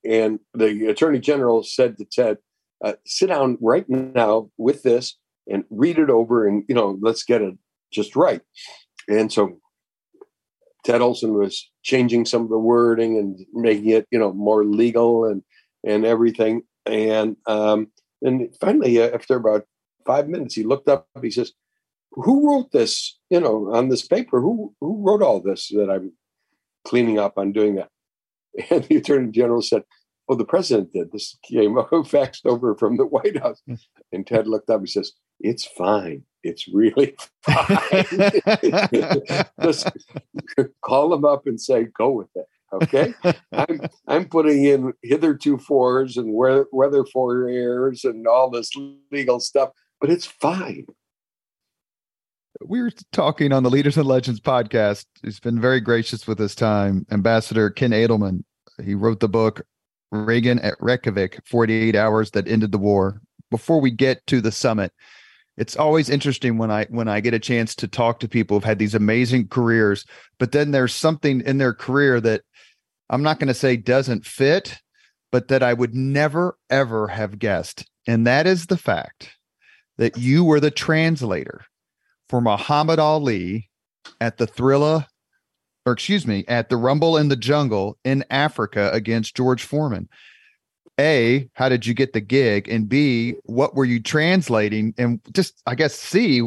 and 0.03 0.39
the 0.53 0.87
attorney 0.87 1.19
general 1.19 1.63
said 1.63 1.97
to 1.97 2.05
Ted, 2.05 2.37
uh, 2.83 2.93
sit 3.05 3.27
down 3.27 3.57
right 3.61 3.87
now 3.89 4.49
with 4.57 4.83
this 4.83 5.17
and 5.51 5.63
read 5.69 5.97
it 5.97 6.09
over 6.09 6.47
and, 6.47 6.63
you 6.67 6.75
know, 6.75 6.97
let's 7.01 7.23
get 7.23 7.41
it 7.41 7.55
just 7.91 8.15
right. 8.15 8.41
And 9.07 9.31
so 9.31 9.59
Ted 10.83 11.01
Olson 11.01 11.33
was 11.33 11.69
changing 11.83 12.25
some 12.25 12.43
of 12.43 12.49
the 12.49 12.59
wording 12.59 13.17
and 13.17 13.39
making 13.53 13.89
it, 13.89 14.07
you 14.11 14.19
know, 14.19 14.33
more 14.33 14.65
legal 14.65 15.25
and, 15.25 15.41
and 15.85 16.05
everything. 16.05 16.63
And, 16.85 17.37
um, 17.45 17.87
and 18.21 18.53
finally, 18.59 19.01
uh, 19.01 19.09
after 19.13 19.35
about 19.35 19.65
five 20.05 20.27
minutes, 20.27 20.55
he 20.55 20.63
looked 20.63 20.89
up, 20.89 21.07
he 21.21 21.31
says, 21.31 21.53
who 22.17 22.49
wrote 22.49 22.71
this, 22.71 23.17
you 23.29 23.39
know, 23.39 23.73
on 23.73 23.89
this 23.89 24.05
paper? 24.05 24.41
Who 24.41 24.73
who 24.81 25.01
wrote 25.01 25.21
all 25.21 25.39
this 25.39 25.69
that 25.69 25.89
I'm 25.89 26.13
cleaning 26.85 27.19
up 27.19 27.37
on 27.37 27.51
doing 27.51 27.75
that? 27.75 27.89
And 28.71 28.83
the 28.85 28.95
attorney 28.97 29.31
general 29.31 29.61
said, 29.61 29.83
Oh, 30.27 30.35
the 30.35 30.43
president 30.43 30.91
did. 30.91 31.11
This 31.11 31.37
came 31.43 31.75
faxed 31.75 32.45
over 32.45 32.75
from 32.75 32.97
the 32.97 33.05
White 33.05 33.37
House. 33.37 33.61
Hmm. 33.67 33.75
And 34.11 34.25
Ted 34.25 34.47
looked 34.47 34.69
up 34.69 34.79
and 34.79 34.89
says, 34.89 35.11
It's 35.39 35.65
fine. 35.65 36.23
It's 36.43 36.67
really 36.67 37.15
fine. 37.43 38.05
Just 39.61 39.89
call 40.81 41.13
him 41.13 41.23
up 41.23 41.45
and 41.45 41.61
say, 41.61 41.85
Go 41.97 42.09
with 42.11 42.29
it. 42.35 42.47
Okay. 42.73 43.13
I'm 43.53 43.79
I'm 44.07 44.25
putting 44.25 44.65
in 44.65 44.93
hitherto 45.03 45.57
fours 45.59 46.17
and 46.17 46.33
weather 46.33 47.05
for 47.13 47.47
errors 47.47 48.03
and 48.03 48.27
all 48.27 48.49
this 48.49 48.71
legal 49.11 49.39
stuff, 49.39 49.69
but 50.01 50.09
it's 50.09 50.25
fine 50.25 50.87
we 52.65 52.81
were 52.81 52.91
talking 53.11 53.51
on 53.51 53.63
the 53.63 53.69
Leaders 53.69 53.97
and 53.97 54.07
Legends 54.07 54.39
podcast. 54.39 55.05
He's 55.23 55.39
been 55.39 55.59
very 55.59 55.79
gracious 55.79 56.27
with 56.27 56.39
his 56.39 56.55
time. 56.55 57.05
Ambassador 57.11 57.69
Ken 57.69 57.91
Adelman. 57.91 58.43
He 58.83 58.95
wrote 58.95 59.19
the 59.19 59.29
book 59.29 59.61
Reagan 60.11 60.59
at 60.59 60.75
Reykjavik 60.79 61.41
48 61.45 61.95
Hours 61.95 62.31
That 62.31 62.47
Ended 62.47 62.71
the 62.71 62.77
War. 62.77 63.21
Before 63.49 63.79
we 63.79 63.91
get 63.91 64.25
to 64.27 64.41
the 64.41 64.51
summit, 64.51 64.91
it's 65.57 65.75
always 65.75 66.09
interesting 66.09 66.57
when 66.57 66.69
I 66.69 66.85
when 66.89 67.07
I 67.07 67.19
get 67.19 67.33
a 67.33 67.39
chance 67.39 67.73
to 67.75 67.87
talk 67.87 68.19
to 68.19 68.27
people 68.27 68.57
who've 68.57 68.63
had 68.63 68.79
these 68.79 68.95
amazing 68.95 69.47
careers, 69.47 70.05
but 70.37 70.51
then 70.51 70.71
there's 70.71 70.93
something 70.93 71.41
in 71.41 71.57
their 71.57 71.73
career 71.73 72.21
that 72.21 72.41
I'm 73.09 73.23
not 73.23 73.39
going 73.39 73.47
to 73.47 73.53
say 73.53 73.77
doesn't 73.77 74.25
fit, 74.25 74.77
but 75.31 75.47
that 75.47 75.63
I 75.63 75.73
would 75.73 75.95
never 75.95 76.57
ever 76.69 77.07
have 77.07 77.39
guessed. 77.39 77.89
And 78.05 78.27
that 78.27 78.45
is 78.45 78.67
the 78.67 78.77
fact 78.77 79.35
that 79.97 80.17
you 80.17 80.43
were 80.43 80.59
the 80.59 80.71
translator 80.71 81.65
for 82.29 82.41
Muhammad 82.41 82.99
Ali 82.99 83.69
at 84.19 84.37
the 84.37 84.47
Thrilla, 84.47 85.07
or 85.85 85.93
excuse 85.93 86.27
me, 86.27 86.43
at 86.47 86.69
the 86.69 86.77
Rumble 86.77 87.17
in 87.17 87.29
the 87.29 87.35
Jungle 87.35 87.97
in 88.03 88.23
Africa 88.29 88.89
against 88.93 89.35
George 89.35 89.63
Foreman. 89.63 90.09
A, 90.99 91.47
how 91.53 91.69
did 91.69 91.85
you 91.85 91.93
get 91.93 92.13
the 92.13 92.21
gig? 92.21 92.67
And 92.67 92.89
B, 92.89 93.35
what 93.43 93.75
were 93.75 93.85
you 93.85 94.01
translating? 94.01 94.93
And 94.97 95.21
just, 95.31 95.61
I 95.67 95.75
guess, 95.75 95.93
C, 95.93 96.41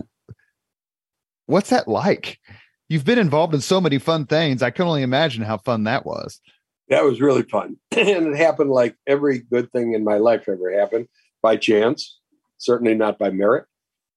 what's 1.47 1.71
that 1.71 1.87
like? 1.87 2.41
You've 2.89 3.05
been 3.05 3.19
involved 3.19 3.55
in 3.55 3.61
so 3.61 3.81
many 3.81 3.99
fun 3.99 4.27
things. 4.27 4.63
I 4.63 4.71
can 4.71 4.87
only 4.87 5.03
imagine 5.03 5.45
how 5.45 5.59
fun 5.59 5.85
that 5.85 6.05
was. 6.05 6.41
That 6.89 7.05
was 7.05 7.21
really 7.21 7.45
fun. 7.45 7.77
and 7.97 8.27
it 8.27 8.37
happened 8.37 8.71
like 8.71 8.97
every 9.07 9.39
good 9.39 9.71
thing 9.71 9.95
in 9.95 10.03
my 10.03 10.17
life 10.17 10.49
ever 10.49 10.77
happened 10.77 11.07
by 11.41 11.57
chance, 11.57 12.19
certainly 12.59 12.95
not 12.95 13.19
by 13.19 13.31
merit, 13.31 13.67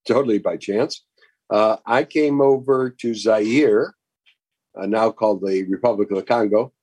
totally 0.07 0.39
by 0.39 0.57
chance. 0.57 1.05
Uh, 1.50 1.78
I 1.86 2.04
came 2.04 2.41
over 2.41 2.89
to 2.89 3.14
Zaire, 3.14 3.96
uh, 4.80 4.86
now 4.86 5.12
called 5.12 5.41
the 5.41 5.64
Republic 5.64 6.10
of 6.12 6.18
the 6.18 6.24
Congo, 6.24 6.74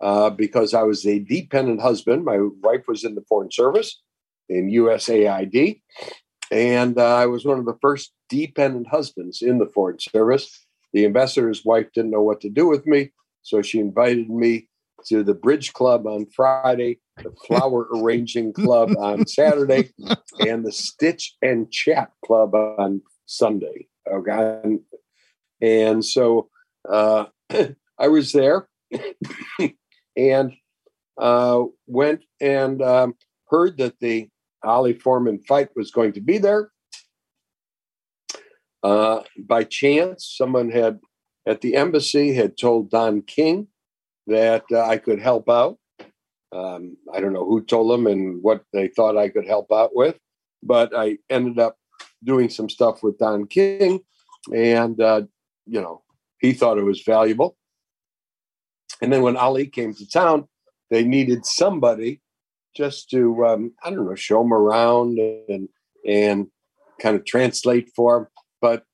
uh, 0.00 0.30
because 0.30 0.74
I 0.74 0.82
was 0.82 1.06
a 1.06 1.18
dependent 1.18 1.80
husband. 1.80 2.24
My 2.24 2.38
wife 2.62 2.84
was 2.86 3.04
in 3.04 3.14
the 3.14 3.24
Foreign 3.28 3.50
Service 3.50 4.00
in 4.48 4.70
USAID, 4.70 5.80
and 6.50 6.98
uh, 6.98 7.16
I 7.16 7.26
was 7.26 7.44
one 7.44 7.58
of 7.58 7.66
the 7.66 7.78
first 7.80 8.12
dependent 8.28 8.88
husbands 8.88 9.42
in 9.42 9.58
the 9.58 9.70
Foreign 9.74 9.98
Service. 9.98 10.66
The 10.92 11.04
ambassador's 11.04 11.64
wife 11.64 11.86
didn't 11.94 12.10
know 12.10 12.22
what 12.22 12.40
to 12.40 12.50
do 12.50 12.66
with 12.66 12.86
me, 12.86 13.12
so 13.42 13.62
she 13.62 13.78
invited 13.78 14.28
me 14.30 14.68
to 15.06 15.22
the 15.22 15.34
Bridge 15.34 15.72
Club 15.72 16.06
on 16.06 16.26
Friday, 16.26 16.98
the 17.22 17.32
Flower 17.46 17.88
Arranging 17.94 18.52
Club 18.52 18.90
on 18.96 19.26
Saturday, 19.26 19.92
and 20.40 20.64
the 20.64 20.72
Stitch 20.72 21.36
and 21.42 21.70
Chat 21.70 22.10
Club 22.24 22.54
on 22.54 23.02
Sunday. 23.26 23.86
Okay. 24.10 24.78
And 25.60 26.04
so 26.04 26.48
uh, 26.88 27.26
I 27.98 28.08
was 28.08 28.32
there 28.32 28.68
and 30.16 30.52
uh, 31.18 31.64
went 31.86 32.24
and 32.40 32.82
um, 32.82 33.14
heard 33.48 33.78
that 33.78 33.98
the 34.00 34.28
Ali 34.64 34.94
Foreman 34.94 35.40
fight 35.46 35.68
was 35.76 35.90
going 35.90 36.12
to 36.14 36.20
be 36.20 36.38
there. 36.38 36.70
Uh, 38.82 39.22
by 39.38 39.64
chance, 39.64 40.34
someone 40.36 40.70
had 40.70 41.00
at 41.46 41.60
the 41.60 41.76
embassy 41.76 42.34
had 42.34 42.56
told 42.56 42.90
Don 42.90 43.22
King 43.22 43.68
that 44.26 44.64
uh, 44.72 44.80
I 44.80 44.96
could 44.96 45.20
help 45.20 45.48
out. 45.48 45.78
Um, 46.52 46.96
I 47.12 47.20
don't 47.20 47.32
know 47.32 47.44
who 47.44 47.62
told 47.62 47.90
them 47.90 48.06
and 48.06 48.42
what 48.42 48.64
they 48.72 48.88
thought 48.88 49.16
I 49.16 49.28
could 49.28 49.46
help 49.46 49.70
out 49.72 49.90
with, 49.94 50.16
but 50.62 50.92
I 50.96 51.18
ended 51.28 51.58
up 51.58 51.76
doing 52.24 52.48
some 52.48 52.68
stuff 52.68 53.02
with 53.02 53.18
Don 53.18 53.46
King, 53.46 54.00
and 54.54 55.00
uh, 55.00 55.22
you 55.66 55.80
know 55.80 56.02
he 56.40 56.52
thought 56.52 56.78
it 56.78 56.84
was 56.84 57.02
valuable. 57.02 57.56
And 59.02 59.12
then 59.12 59.22
when 59.22 59.36
Ali 59.36 59.66
came 59.66 59.94
to 59.94 60.08
town, 60.08 60.48
they 60.90 61.04
needed 61.04 61.46
somebody 61.46 62.20
just 62.76 63.10
to 63.10 63.46
um, 63.46 63.72
I 63.84 63.90
don't 63.90 64.06
know 64.06 64.14
show 64.14 64.42
him 64.42 64.52
around 64.52 65.18
and 65.18 65.68
and 66.06 66.46
kind 67.00 67.16
of 67.16 67.24
translate 67.24 67.90
for 67.94 68.18
him. 68.18 68.26
But 68.60 68.84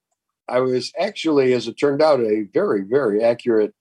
I 0.49 0.61
was 0.61 0.93
actually, 0.99 1.53
as 1.53 1.67
it 1.67 1.75
turned 1.75 2.03
out, 2.03 2.21
a 2.21 2.47
very 2.53 2.83
very 2.83 3.23
accurate 3.23 3.75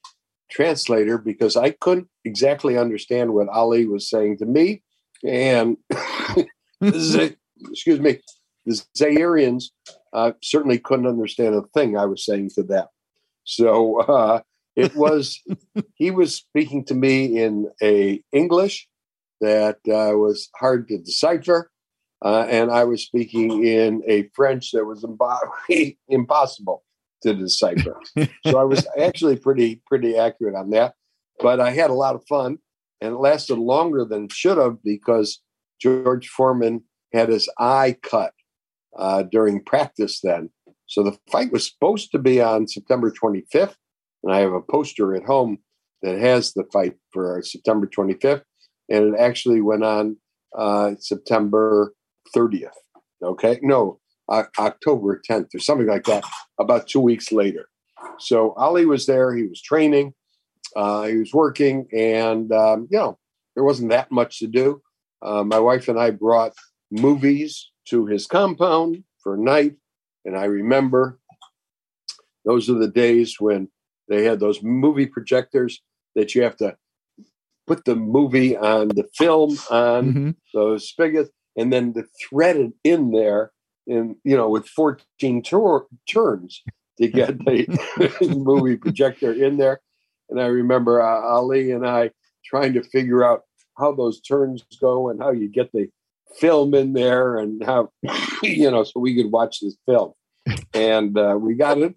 translator 0.49 1.17
because 1.17 1.55
I 1.55 1.71
couldn't 1.71 2.07
exactly 2.23 2.77
understand 2.77 3.33
what 3.33 3.49
Ali 3.49 3.85
was 3.85 4.09
saying 4.09 4.37
to 4.39 4.45
me, 4.45 4.83
and 5.23 5.77
excuse 6.81 7.99
me, 7.99 8.19
the 8.65 8.81
Zairians 8.97 9.65
uh, 10.13 10.31
certainly 10.41 10.79
couldn't 10.79 11.07
understand 11.07 11.55
a 11.55 11.61
thing 11.73 11.97
I 11.97 12.05
was 12.05 12.25
saying 12.25 12.51
to 12.55 12.63
them. 12.63 12.85
So 13.43 14.01
uh, 14.01 14.41
it 14.75 14.95
was 14.95 15.41
he 15.95 16.11
was 16.11 16.35
speaking 16.35 16.85
to 16.85 16.93
me 16.93 17.41
in 17.41 17.71
a 17.81 18.21
English 18.31 18.87
that 19.41 19.77
uh, 19.87 20.17
was 20.17 20.49
hard 20.55 20.87
to 20.87 20.97
decipher, 20.97 21.71
uh, 22.23 22.45
and 22.49 22.71
I 22.71 22.85
was 22.85 23.03
speaking 23.03 23.65
in 23.65 24.01
a 24.07 24.29
French 24.33 24.71
that 24.71 24.85
was 24.85 25.03
imbo- 25.03 25.95
impossible 26.07 26.83
to 27.21 27.33
decipher. 27.33 27.99
so 28.45 28.57
I 28.57 28.63
was 28.63 28.87
actually 28.99 29.35
pretty 29.37 29.81
pretty 29.85 30.17
accurate 30.17 30.55
on 30.55 30.71
that, 30.71 30.95
but 31.39 31.59
I 31.59 31.71
had 31.71 31.89
a 31.89 31.95
lot 31.95 32.15
of 32.15 32.25
fun, 32.27 32.57
and 33.01 33.13
it 33.13 33.17
lasted 33.17 33.59
longer 33.59 34.05
than 34.05 34.25
it 34.25 34.31
should 34.31 34.57
have 34.57 34.81
because 34.83 35.41
George 35.79 36.29
Foreman 36.29 36.83
had 37.13 37.29
his 37.29 37.49
eye 37.59 37.95
cut 38.01 38.33
uh, 38.97 39.23
during 39.23 39.63
practice 39.63 40.19
then. 40.21 40.49
So 40.87 41.03
the 41.03 41.17
fight 41.31 41.51
was 41.51 41.67
supposed 41.67 42.11
to 42.11 42.19
be 42.19 42.41
on 42.41 42.67
September 42.67 43.11
25th, 43.11 43.75
and 44.23 44.33
I 44.33 44.39
have 44.39 44.53
a 44.53 44.61
poster 44.61 45.15
at 45.15 45.23
home 45.23 45.59
that 46.01 46.19
has 46.19 46.53
the 46.53 46.65
fight 46.71 46.95
for 47.11 47.41
September 47.43 47.87
25th, 47.87 48.43
and 48.89 49.13
it 49.13 49.19
actually 49.19 49.61
went 49.61 49.83
on 49.83 50.17
uh, 50.57 50.91
September 50.99 51.93
30th. 52.35 52.69
Okay, 53.23 53.59
no, 53.63 53.99
October 54.29 55.21
10th 55.27 55.55
or 55.55 55.59
something 55.59 55.87
like 55.87 56.05
that. 56.05 56.23
About 56.59 56.87
two 56.87 56.99
weeks 56.99 57.31
later, 57.31 57.67
so 58.19 58.53
Ali 58.53 58.85
was 58.85 59.05
there. 59.05 59.35
He 59.35 59.43
was 59.43 59.61
training, 59.61 60.13
uh, 60.75 61.03
he 61.03 61.17
was 61.17 61.33
working, 61.33 61.87
and 61.91 62.51
um, 62.51 62.87
you 62.91 62.97
know 62.97 63.17
there 63.55 63.63
wasn't 63.63 63.89
that 63.89 64.11
much 64.11 64.39
to 64.39 64.47
do. 64.47 64.81
Uh, 65.21 65.43
my 65.43 65.59
wife 65.59 65.87
and 65.87 65.99
I 65.99 66.11
brought 66.11 66.53
movies 66.91 67.71
to 67.89 68.05
his 68.05 68.27
compound 68.27 69.03
for 69.21 69.37
night. 69.37 69.75
And 70.25 70.37
I 70.37 70.45
remember 70.45 71.19
those 72.45 72.69
are 72.69 72.75
the 72.75 72.87
days 72.87 73.35
when 73.39 73.69
they 74.07 74.23
had 74.23 74.39
those 74.39 74.61
movie 74.61 75.07
projectors 75.07 75.81
that 76.15 76.35
you 76.35 76.43
have 76.43 76.55
to 76.57 76.77
put 77.67 77.85
the 77.85 77.95
movie 77.95 78.55
on 78.55 78.89
the 78.89 79.07
film 79.15 79.57
on 79.69 80.13
mm-hmm. 80.13 80.29
those 80.53 80.87
spigots 80.87 81.31
and 81.57 81.71
then 81.73 81.93
to 81.93 82.03
thread 82.29 82.57
it 82.57 82.73
in 82.83 83.11
there 83.11 83.51
and 83.87 84.15
you 84.23 84.35
know 84.35 84.49
with 84.49 84.67
14 84.67 85.41
tur- 85.41 85.87
turns 86.09 86.61
to 86.99 87.07
get 87.07 87.37
the 87.45 88.35
movie 88.37 88.77
projector 88.77 89.33
in 89.33 89.57
there 89.57 89.81
and 90.29 90.39
i 90.39 90.45
remember 90.45 91.01
uh, 91.01 91.21
ali 91.21 91.71
and 91.71 91.87
i 91.87 92.11
trying 92.45 92.73
to 92.73 92.83
figure 92.83 93.23
out 93.23 93.41
how 93.77 93.91
those 93.91 94.21
turns 94.21 94.63
go 94.79 95.09
and 95.09 95.21
how 95.21 95.31
you 95.31 95.49
get 95.49 95.71
the 95.71 95.87
film 96.37 96.73
in 96.73 96.93
there 96.93 97.37
and 97.37 97.63
have 97.63 97.87
you 98.43 98.69
know 98.69 98.83
so 98.83 98.99
we 98.99 99.15
could 99.15 99.31
watch 99.31 99.59
this 99.61 99.77
film. 99.85 100.13
And 100.73 101.17
uh, 101.17 101.37
we 101.39 101.55
got 101.55 101.77
it 101.77 101.95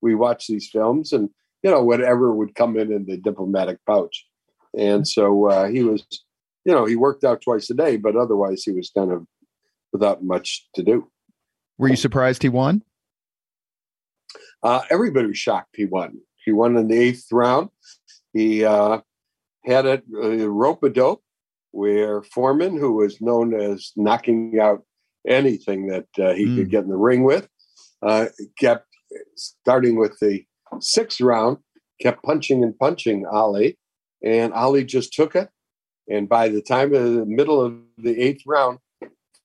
we 0.00 0.14
watched 0.14 0.48
these 0.48 0.68
films 0.70 1.12
and 1.12 1.28
you 1.62 1.70
know 1.70 1.82
whatever 1.84 2.32
would 2.34 2.54
come 2.54 2.78
in 2.78 2.92
in 2.92 3.04
the 3.06 3.16
diplomatic 3.16 3.78
pouch. 3.86 4.26
And 4.76 5.06
so 5.06 5.46
uh, 5.46 5.68
he 5.68 5.82
was 5.82 6.04
you 6.64 6.72
know 6.72 6.86
he 6.86 6.96
worked 6.96 7.24
out 7.24 7.42
twice 7.42 7.70
a 7.70 7.74
day 7.74 7.96
but 7.96 8.16
otherwise 8.16 8.62
he 8.64 8.72
was 8.72 8.90
kind 8.90 9.12
of 9.12 9.26
without 9.92 10.22
much 10.22 10.66
to 10.74 10.82
do. 10.82 11.08
Were 11.78 11.88
you 11.88 11.96
surprised 11.96 12.42
he 12.42 12.48
won? 12.48 12.82
Uh, 14.62 14.82
everybody 14.90 15.28
was 15.28 15.38
shocked 15.38 15.76
he 15.76 15.86
won. 15.86 16.18
He 16.44 16.52
won 16.52 16.76
in 16.76 16.88
the 16.88 16.98
eighth 16.98 17.26
round. 17.32 17.70
He 18.32 18.64
uh, 18.64 19.00
had 19.64 19.86
it 19.86 20.04
uh, 20.14 20.48
rope 20.48 20.82
a 20.82 20.90
dope 20.90 21.22
where 21.72 22.22
Foreman, 22.22 22.76
who 22.76 22.92
was 22.92 23.20
known 23.20 23.54
as 23.54 23.92
knocking 23.96 24.58
out 24.60 24.82
anything 25.26 25.88
that 25.88 26.06
uh, 26.18 26.32
he 26.32 26.46
mm. 26.46 26.56
could 26.56 26.70
get 26.70 26.84
in 26.84 26.90
the 26.90 26.96
ring 26.96 27.24
with, 27.24 27.48
uh, 28.02 28.26
kept 28.58 28.86
starting 29.36 29.96
with 29.96 30.18
the 30.20 30.44
sixth 30.80 31.20
round, 31.20 31.58
kept 32.00 32.22
punching 32.22 32.62
and 32.62 32.78
punching 32.78 33.26
Ali, 33.26 33.78
and 34.24 34.52
Ali 34.52 34.84
just 34.84 35.12
took 35.12 35.34
it. 35.34 35.48
And 36.08 36.28
by 36.28 36.48
the 36.48 36.62
time 36.62 36.94
of 36.94 37.14
the 37.14 37.26
middle 37.26 37.60
of 37.60 37.76
the 37.98 38.20
eighth 38.20 38.42
round, 38.46 38.78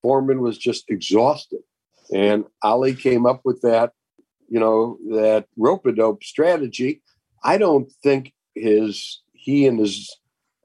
Foreman 0.01 0.41
was 0.41 0.57
just 0.57 0.86
exhausted. 0.89 1.61
And 2.13 2.45
Ali 2.63 2.95
came 2.95 3.26
up 3.26 3.41
with 3.43 3.61
that, 3.61 3.91
you 4.47 4.59
know, 4.59 4.97
that 5.09 5.45
rope 5.57 5.86
a 5.86 5.91
dope 5.91 6.23
strategy. 6.23 7.01
I 7.43 7.57
don't 7.57 7.91
think 8.03 8.34
his 8.55 9.21
he 9.34 9.67
and 9.67 9.80
his 9.80 10.15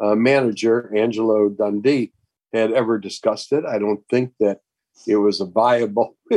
uh, 0.01 0.15
manager, 0.15 0.93
Angelo 0.97 1.49
Dundee, 1.49 2.13
had 2.53 2.73
ever 2.73 2.99
discussed 2.99 3.53
it. 3.53 3.65
I 3.65 3.79
don't 3.79 4.03
think 4.09 4.33
that 4.41 4.61
it 5.07 5.17
was 5.17 5.41
a 5.41 5.47
viable, 5.47 6.17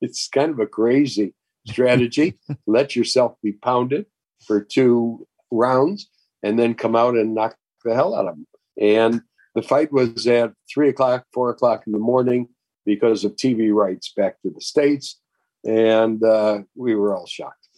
it's 0.00 0.28
kind 0.28 0.50
of 0.50 0.58
a 0.58 0.66
crazy 0.66 1.34
strategy. 1.66 2.38
Let 2.66 2.96
yourself 2.96 3.34
be 3.42 3.52
pounded 3.52 4.06
for 4.46 4.62
two 4.62 5.26
rounds 5.50 6.08
and 6.42 6.58
then 6.58 6.74
come 6.74 6.96
out 6.96 7.14
and 7.14 7.34
knock 7.34 7.56
the 7.84 7.94
hell 7.94 8.14
out 8.14 8.26
of 8.26 8.36
them. 8.36 8.46
And 8.80 9.22
the 9.54 9.62
fight 9.62 9.92
was 9.92 10.26
at 10.26 10.52
three 10.72 10.88
o'clock, 10.88 11.24
four 11.32 11.50
o'clock 11.50 11.82
in 11.86 11.92
the 11.92 11.98
morning 11.98 12.48
because 12.86 13.24
of 13.24 13.36
TV 13.36 13.72
rights 13.72 14.12
back 14.16 14.40
to 14.42 14.50
the 14.50 14.60
States. 14.60 15.20
And 15.64 16.22
uh, 16.24 16.60
we 16.74 16.94
were 16.94 17.14
all 17.14 17.26
shocked. 17.26 17.68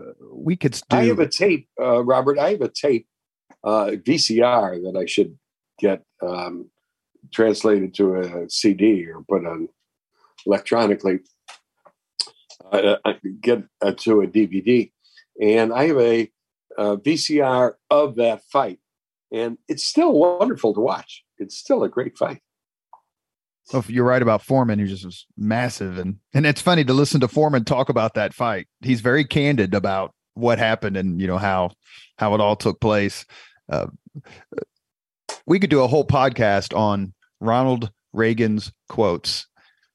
Uh, 0.00 0.12
we 0.32 0.56
could 0.56 0.72
do... 0.72 0.96
I 0.96 1.06
have 1.06 1.20
a 1.20 1.28
tape, 1.28 1.68
uh, 1.80 2.02
Robert. 2.02 2.38
I 2.38 2.50
have 2.50 2.60
a 2.62 2.68
tape, 2.68 3.06
uh, 3.64 3.92
VCR, 3.96 4.82
that 4.84 4.98
I 4.98 5.06
should 5.06 5.38
get 5.78 6.02
um, 6.22 6.70
translated 7.32 7.94
to 7.94 8.16
a 8.16 8.50
CD 8.50 9.06
or 9.06 9.22
put 9.28 9.46
on 9.46 9.68
electronically. 10.46 11.20
Uh, 12.70 12.96
uh 13.04 13.12
get 13.40 13.62
uh, 13.80 13.92
to 13.92 14.20
a 14.20 14.26
DVD, 14.26 14.90
and 15.40 15.72
I 15.72 15.86
have 15.86 15.98
a, 15.98 16.30
a 16.76 16.96
VCR 16.96 17.74
of 17.88 18.16
that 18.16 18.42
fight, 18.44 18.78
and 19.32 19.56
it's 19.68 19.84
still 19.84 20.12
wonderful 20.12 20.74
to 20.74 20.80
watch. 20.80 21.24
It's 21.38 21.56
still 21.56 21.82
a 21.82 21.88
great 21.88 22.18
fight. 22.18 22.42
Oh, 23.72 23.84
you're 23.86 24.04
right 24.04 24.22
about 24.22 24.42
Foreman. 24.42 24.78
He 24.78 24.86
just 24.86 25.04
was 25.04 25.26
massive, 25.36 25.98
and 25.98 26.18
and 26.34 26.46
it's 26.46 26.60
funny 26.60 26.84
to 26.84 26.92
listen 26.92 27.20
to 27.20 27.28
Foreman 27.28 27.64
talk 27.64 27.88
about 27.88 28.14
that 28.14 28.34
fight. 28.34 28.66
He's 28.80 29.00
very 29.00 29.24
candid 29.24 29.74
about 29.74 30.14
what 30.38 30.58
happened 30.58 30.96
and 30.96 31.20
you 31.20 31.26
know 31.26 31.38
how 31.38 31.72
how 32.16 32.34
it 32.34 32.40
all 32.40 32.56
took 32.56 32.80
place. 32.80 33.24
Uh, 33.70 33.86
we 35.46 35.58
could 35.58 35.70
do 35.70 35.82
a 35.82 35.88
whole 35.88 36.06
podcast 36.06 36.76
on 36.76 37.14
Ronald 37.40 37.90
Reagan's 38.12 38.72
quotes, 38.88 39.46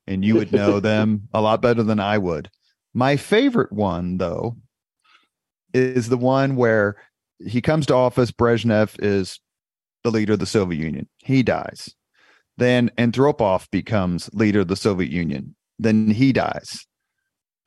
and 0.08 0.24
you 0.24 0.36
would 0.36 0.52
know 0.52 0.80
them 0.82 1.28
a 1.34 1.42
lot 1.42 1.62
better 1.62 1.84
than 1.84 2.00
I 2.00 2.18
would. 2.18 2.50
My 2.94 3.18
favorite 3.18 3.72
one, 3.72 4.18
though, 4.18 4.58
is 5.74 6.10
the 6.10 6.18
one 6.18 6.56
where 6.56 6.96
he 7.46 7.62
comes 7.62 7.86
to 7.88 7.96
office. 7.96 8.32
Brezhnev 8.32 8.96
is 9.00 9.40
the 10.04 10.12
leader 10.12 10.34
of 10.34 10.40
the 10.40 10.46
Soviet 10.46 10.80
Union. 10.80 11.10
He 11.18 11.44
dies. 11.44 11.96
Then 12.58 12.92
Andropov 12.98 13.70
becomes 13.72 14.30
leader 14.34 14.62
of 14.62 14.68
the 14.68 14.76
Soviet 14.76 15.12
Union. 15.12 15.56
Then 15.80 16.12
he 16.12 16.32
dies. 16.32 16.86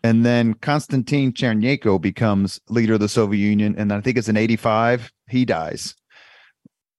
And 0.06 0.24
then 0.24 0.54
Konstantin 0.54 1.32
Chernenko 1.32 2.00
becomes 2.00 2.60
leader 2.68 2.94
of 2.94 3.00
the 3.00 3.08
Soviet 3.08 3.44
Union. 3.44 3.74
And 3.76 3.92
I 3.92 4.00
think 4.00 4.16
it's 4.16 4.28
in 4.28 4.36
85, 4.36 5.10
he 5.28 5.44
dies. 5.44 5.96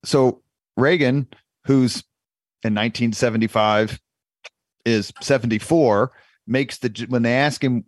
So 0.04 0.42
Reagan, 0.76 1.26
who's 1.64 2.04
in 2.64 2.76
1975 2.76 3.98
is 4.84 5.14
74 5.22 6.12
makes 6.48 6.80
the 6.80 7.06
when 7.08 7.22
they 7.22 7.34
ask 7.34 7.64
him 7.64 7.86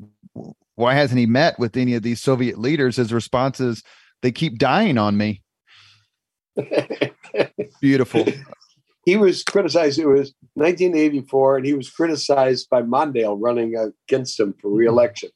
why 0.76 0.93
hasn't 0.93 1.20
he 1.20 1.26
met 1.26 1.59
with 1.59 1.76
any 1.76 1.95
of 1.95 2.03
these 2.03 2.22
soviet 2.22 2.59
leaders 2.59 2.97
his 2.97 3.13
response 3.13 3.59
is 3.61 3.82
they 4.22 4.32
keep 4.34 4.59
dying 4.59 4.97
on 4.97 5.17
me 5.17 5.41
beautiful 7.82 8.26
he 9.10 9.18
was 9.18 9.43
criticized 9.43 9.99
it 9.99 10.07
was 10.07 10.34
1984 10.53 11.57
and 11.57 11.66
he 11.66 11.74
was 11.74 11.89
criticized 11.89 12.68
by 12.70 12.82
mondale 12.82 13.38
running 13.39 13.76
against 13.76 14.39
him 14.39 14.53
for 14.62 14.70
reelection 14.70 15.30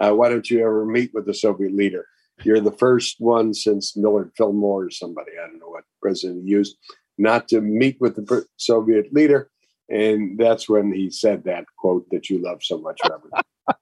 uh, 0.00 0.12
why 0.12 0.28
don't 0.28 0.50
you 0.50 0.60
ever 0.60 0.84
meet 0.84 1.10
with 1.12 1.26
the 1.26 1.34
soviet 1.34 1.74
leader 1.74 2.06
you're 2.42 2.60
the 2.60 2.72
first 2.72 3.16
one 3.18 3.52
since 3.52 3.96
millard 3.96 4.30
fillmore 4.36 4.84
or 4.84 4.90
somebody 4.90 5.32
i 5.32 5.46
don't 5.46 5.58
know 5.58 5.68
what 5.68 5.84
president 6.00 6.46
used 6.46 6.76
not 7.20 7.48
to 7.48 7.60
meet 7.60 8.00
with 8.00 8.16
the 8.16 8.46
Soviet 8.56 9.12
leader. 9.12 9.50
And 9.88 10.38
that's 10.38 10.68
when 10.68 10.92
he 10.92 11.10
said 11.10 11.44
that 11.44 11.64
quote 11.78 12.06
that 12.10 12.30
you 12.30 12.42
love 12.42 12.62
so 12.62 12.78
much, 12.78 12.98
Robert. 13.08 13.30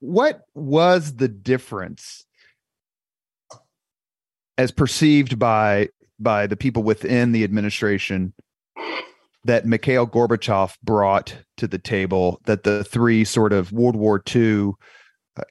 what 0.00 0.42
was 0.54 1.16
the 1.16 1.28
difference 1.28 2.24
as 4.58 4.70
perceived 4.70 5.38
by 5.38 5.88
by 6.20 6.46
the 6.46 6.56
people 6.56 6.82
within 6.82 7.32
the 7.32 7.44
administration 7.44 8.32
that 9.44 9.66
Mikhail 9.66 10.06
Gorbachev 10.06 10.76
brought 10.82 11.36
to 11.56 11.66
the 11.66 11.78
table 11.78 12.40
that 12.44 12.62
the 12.62 12.84
three 12.84 13.24
sort 13.24 13.52
of 13.52 13.72
World 13.72 13.96
War 13.96 14.22
II 14.34 14.72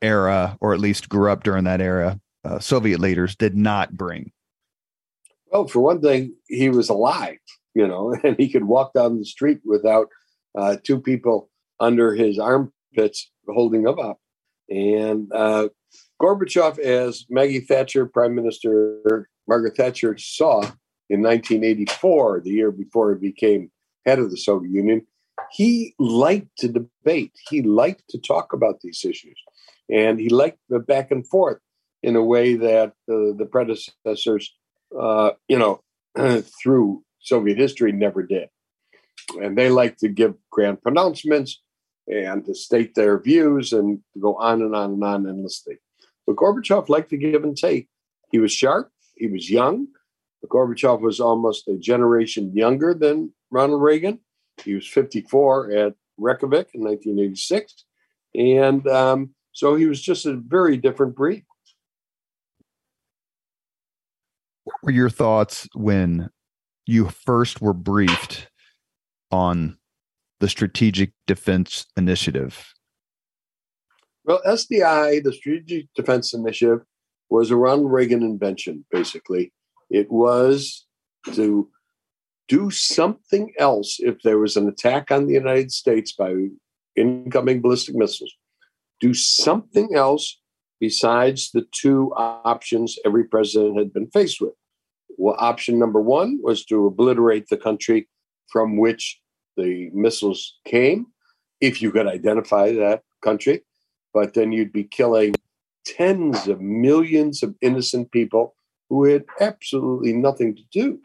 era, 0.02 0.58
or 0.62 0.74
at 0.74 0.80
least 0.80 1.10
grew 1.10 1.32
up 1.32 1.44
during 1.44 1.64
that 1.64 1.82
era, 1.82 2.20
uh, 2.46 2.60
Soviet 2.60 3.00
leaders 3.00 3.36
did 3.36 3.56
not 3.56 3.98
bring? 3.98 4.32
Well, 5.52 5.68
for 5.68 5.80
one 5.80 6.02
thing, 6.02 6.36
he 6.48 6.70
was 6.70 6.90
alive, 6.90 7.38
you 7.74 7.88
know, 7.88 8.16
and 8.24 8.36
he 8.38 8.50
could 8.50 8.66
walk 8.66 8.94
down 8.94 9.18
the 9.18 9.26
street 9.26 9.60
without 9.66 10.08
uh, 10.58 10.78
two 10.84 11.02
people 11.02 11.50
under 11.80 12.14
his 12.14 12.38
armpits 12.38 13.32
holding 13.48 13.88
him 13.88 14.00
up. 14.00 14.20
And 14.70 15.32
uh, 15.34 15.70
Gorbachev, 16.22 16.78
as 16.78 17.26
Maggie 17.30 17.62
Thatcher, 17.62 18.06
Prime 18.06 18.36
Minister 18.36 19.30
Margaret 19.50 19.76
Thatcher, 19.76 20.18
saw 20.18 20.62
in 21.10 21.22
1984, 21.22 22.42
the 22.46 22.52
year 22.52 22.72
before 22.72 23.14
he 23.14 23.20
became 23.20 23.72
head 24.06 24.20
of 24.20 24.32
the 24.32 24.38
Soviet 24.38 24.72
Union, 24.72 25.06
he 25.52 25.96
liked 26.00 26.58
to 26.60 26.68
debate. 26.68 27.34
He 27.50 27.62
liked 27.62 28.04
to 28.10 28.20
talk 28.20 28.54
about 28.54 28.80
these 28.82 29.04
issues. 29.04 29.38
And 29.90 30.20
he 30.20 30.30
liked 30.30 30.60
the 30.70 30.80
back 30.80 31.12
and 31.12 31.28
forth 31.28 31.60
in 32.04 32.16
a 32.16 32.24
way 32.24 32.56
that 32.56 32.90
uh, 33.10 33.36
the 33.36 33.48
predecessors 33.52 34.54
uh, 34.98 35.32
you 35.48 35.58
know, 35.58 35.82
through 36.62 37.04
Soviet 37.20 37.58
history 37.58 37.92
never 37.92 38.24
did. 38.24 38.50
And 39.42 39.58
they 39.58 39.70
like 39.70 39.98
to 39.98 40.08
give 40.08 40.36
grand 40.50 40.82
pronouncements 40.82 41.62
and 42.08 42.46
to 42.46 42.56
state 42.56 42.96
their 42.96 43.20
views 43.20 43.72
and 43.74 44.00
to 44.14 44.20
go 44.20 44.36
on 44.36 44.62
and 44.62 44.76
on 44.76 44.94
and 44.94 45.04
on 45.04 45.28
endlessly. 45.28 45.78
But 46.26 46.38
Gorbachev 46.38 46.90
liked 46.90 47.12
to 47.12 47.18
give 47.18 47.44
and 47.44 47.56
take. 47.56 47.88
He 48.32 48.40
was 48.40 48.52
sharp, 48.52 48.92
he 49.20 49.28
was 49.28 49.50
young. 49.50 49.88
Gorbachev 50.46 51.02
was 51.02 51.20
almost 51.20 51.68
a 51.68 51.78
generation 51.78 52.56
younger 52.56 52.94
than 52.94 53.34
Ronald 53.52 53.82
Reagan. 53.82 54.20
He 54.64 54.74
was 54.74 54.88
54 54.88 55.72
at 55.72 55.94
Reykjavik 56.18 56.70
in 56.74 56.82
1986. 56.82 57.86
And 58.36 58.88
um, 58.88 59.36
so 59.52 59.76
he 59.76 59.86
was 59.86 60.02
just 60.02 60.26
a 60.26 60.36
very 60.36 60.78
different 60.78 61.16
breed. 61.16 61.44
what 64.70 64.78
were 64.84 64.92
your 64.92 65.10
thoughts 65.10 65.68
when 65.74 66.30
you 66.86 67.10
first 67.10 67.60
were 67.60 67.74
briefed 67.74 68.48
on 69.32 69.78
the 70.40 70.48
Strategic 70.48 71.12
Defense 71.26 71.88
Initiative? 71.98 72.74
Well, 74.26 74.42
SDI, 74.46 75.24
the 75.24 75.34
Strategic 75.34 75.92
Defense 75.96 76.36
Initiative, 76.36 76.82
was 77.30 77.52
a 77.52 77.56
Ronald 77.56 77.92
Reagan 77.92 78.24
invention, 78.24 78.86
basically. 78.92 79.54
It 79.90 80.12
was 80.12 80.86
to 81.34 81.70
do 82.48 82.72
something 82.72 83.54
else 83.60 83.98
if 84.00 84.22
there 84.24 84.40
was 84.40 84.58
an 84.58 84.68
attack 84.68 85.12
on 85.12 85.28
the 85.28 85.34
United 85.34 85.72
States 85.72 86.12
by 86.12 86.34
incoming 86.96 87.62
ballistic 87.62 87.96
missiles. 87.96 88.34
Do 89.00 89.14
something 89.14 89.96
else 89.96 90.40
besides 90.80 91.52
the 91.52 91.66
two 91.72 92.12
options 92.16 92.98
every 93.06 93.24
president 93.24 93.78
had 93.78 93.94
been 93.94 94.10
faced 94.10 94.42
with. 94.42 94.54
Well, 95.18 95.36
option 95.38 95.78
number 95.78 96.02
one 96.02 96.40
was 96.42 96.66
to 96.66 96.88
obliterate 96.88 97.50
the 97.50 97.58
country 97.58 98.08
from 98.48 98.78
which 98.78 99.20
the 99.58 99.90
missiles 99.94 100.58
came, 100.66 101.08
if 101.62 101.82
you 101.82 101.92
could 101.92 102.08
identify 102.08 102.72
that 102.74 103.04
country. 103.22 103.64
But 104.14 104.34
then 104.34 104.52
you'd 104.52 104.74
be 104.74 104.86
killing 104.86 105.36
tens 105.98 106.48
of 106.48 106.62
millions 106.62 107.44
of 107.44 107.56
innocent 107.62 108.12
people 108.12 108.56
who 108.90 109.06
had 109.06 109.26
absolutely 109.40 110.14
nothing 110.14 110.56
to 110.56 110.64
do 110.72 111.00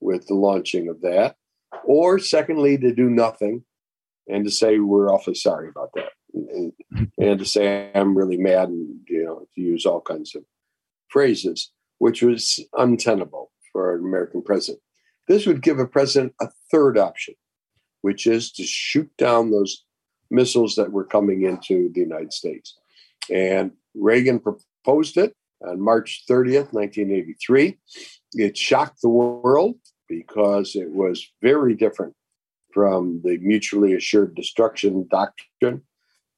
with 0.00 0.26
the 0.26 0.34
launching 0.34 0.88
of 0.88 1.00
that. 1.00 1.36
Or, 1.84 2.18
secondly, 2.18 2.76
to 2.78 2.94
do 2.94 3.08
nothing 3.08 3.64
and 4.28 4.44
to 4.44 4.50
say, 4.50 4.78
we're 4.78 5.12
awfully 5.12 5.34
sorry 5.34 5.68
about 5.68 5.90
that. 5.94 6.10
And, 6.34 6.72
and 7.18 7.38
to 7.38 7.44
say, 7.44 7.90
I'm 7.94 8.16
really 8.16 8.36
mad, 8.36 8.68
and, 8.68 9.00
you 9.08 9.24
know, 9.24 9.46
to 9.54 9.60
use 9.60 9.84
all 9.84 10.00
kinds 10.00 10.34
of 10.34 10.44
phrases, 11.08 11.70
which 11.98 12.22
was 12.22 12.60
untenable 12.76 13.50
for 13.72 13.94
an 13.94 14.04
American 14.04 14.42
president. 14.42 14.82
This 15.28 15.46
would 15.46 15.62
give 15.62 15.78
a 15.78 15.86
president 15.86 16.34
a 16.40 16.48
third 16.70 16.98
option, 16.98 17.34
which 18.02 18.26
is 18.26 18.52
to 18.52 18.64
shoot 18.64 19.10
down 19.16 19.50
those 19.50 19.84
missiles 20.30 20.74
that 20.76 20.92
were 20.92 21.04
coming 21.04 21.42
into 21.42 21.90
the 21.92 22.00
United 22.00 22.32
States. 22.32 22.78
And 23.30 23.72
Reagan 23.94 24.40
proposed 24.40 25.16
it 25.16 25.34
on 25.66 25.80
March 25.80 26.24
30th, 26.28 26.72
1983. 26.72 27.78
It 28.34 28.56
shocked 28.56 29.02
the 29.02 29.08
world 29.08 29.76
because 30.08 30.74
it 30.74 30.90
was 30.90 31.26
very 31.42 31.74
different 31.74 32.14
from 32.72 33.20
the 33.22 33.38
mutually 33.38 33.94
assured 33.94 34.34
destruction 34.34 35.06
doctrine 35.10 35.82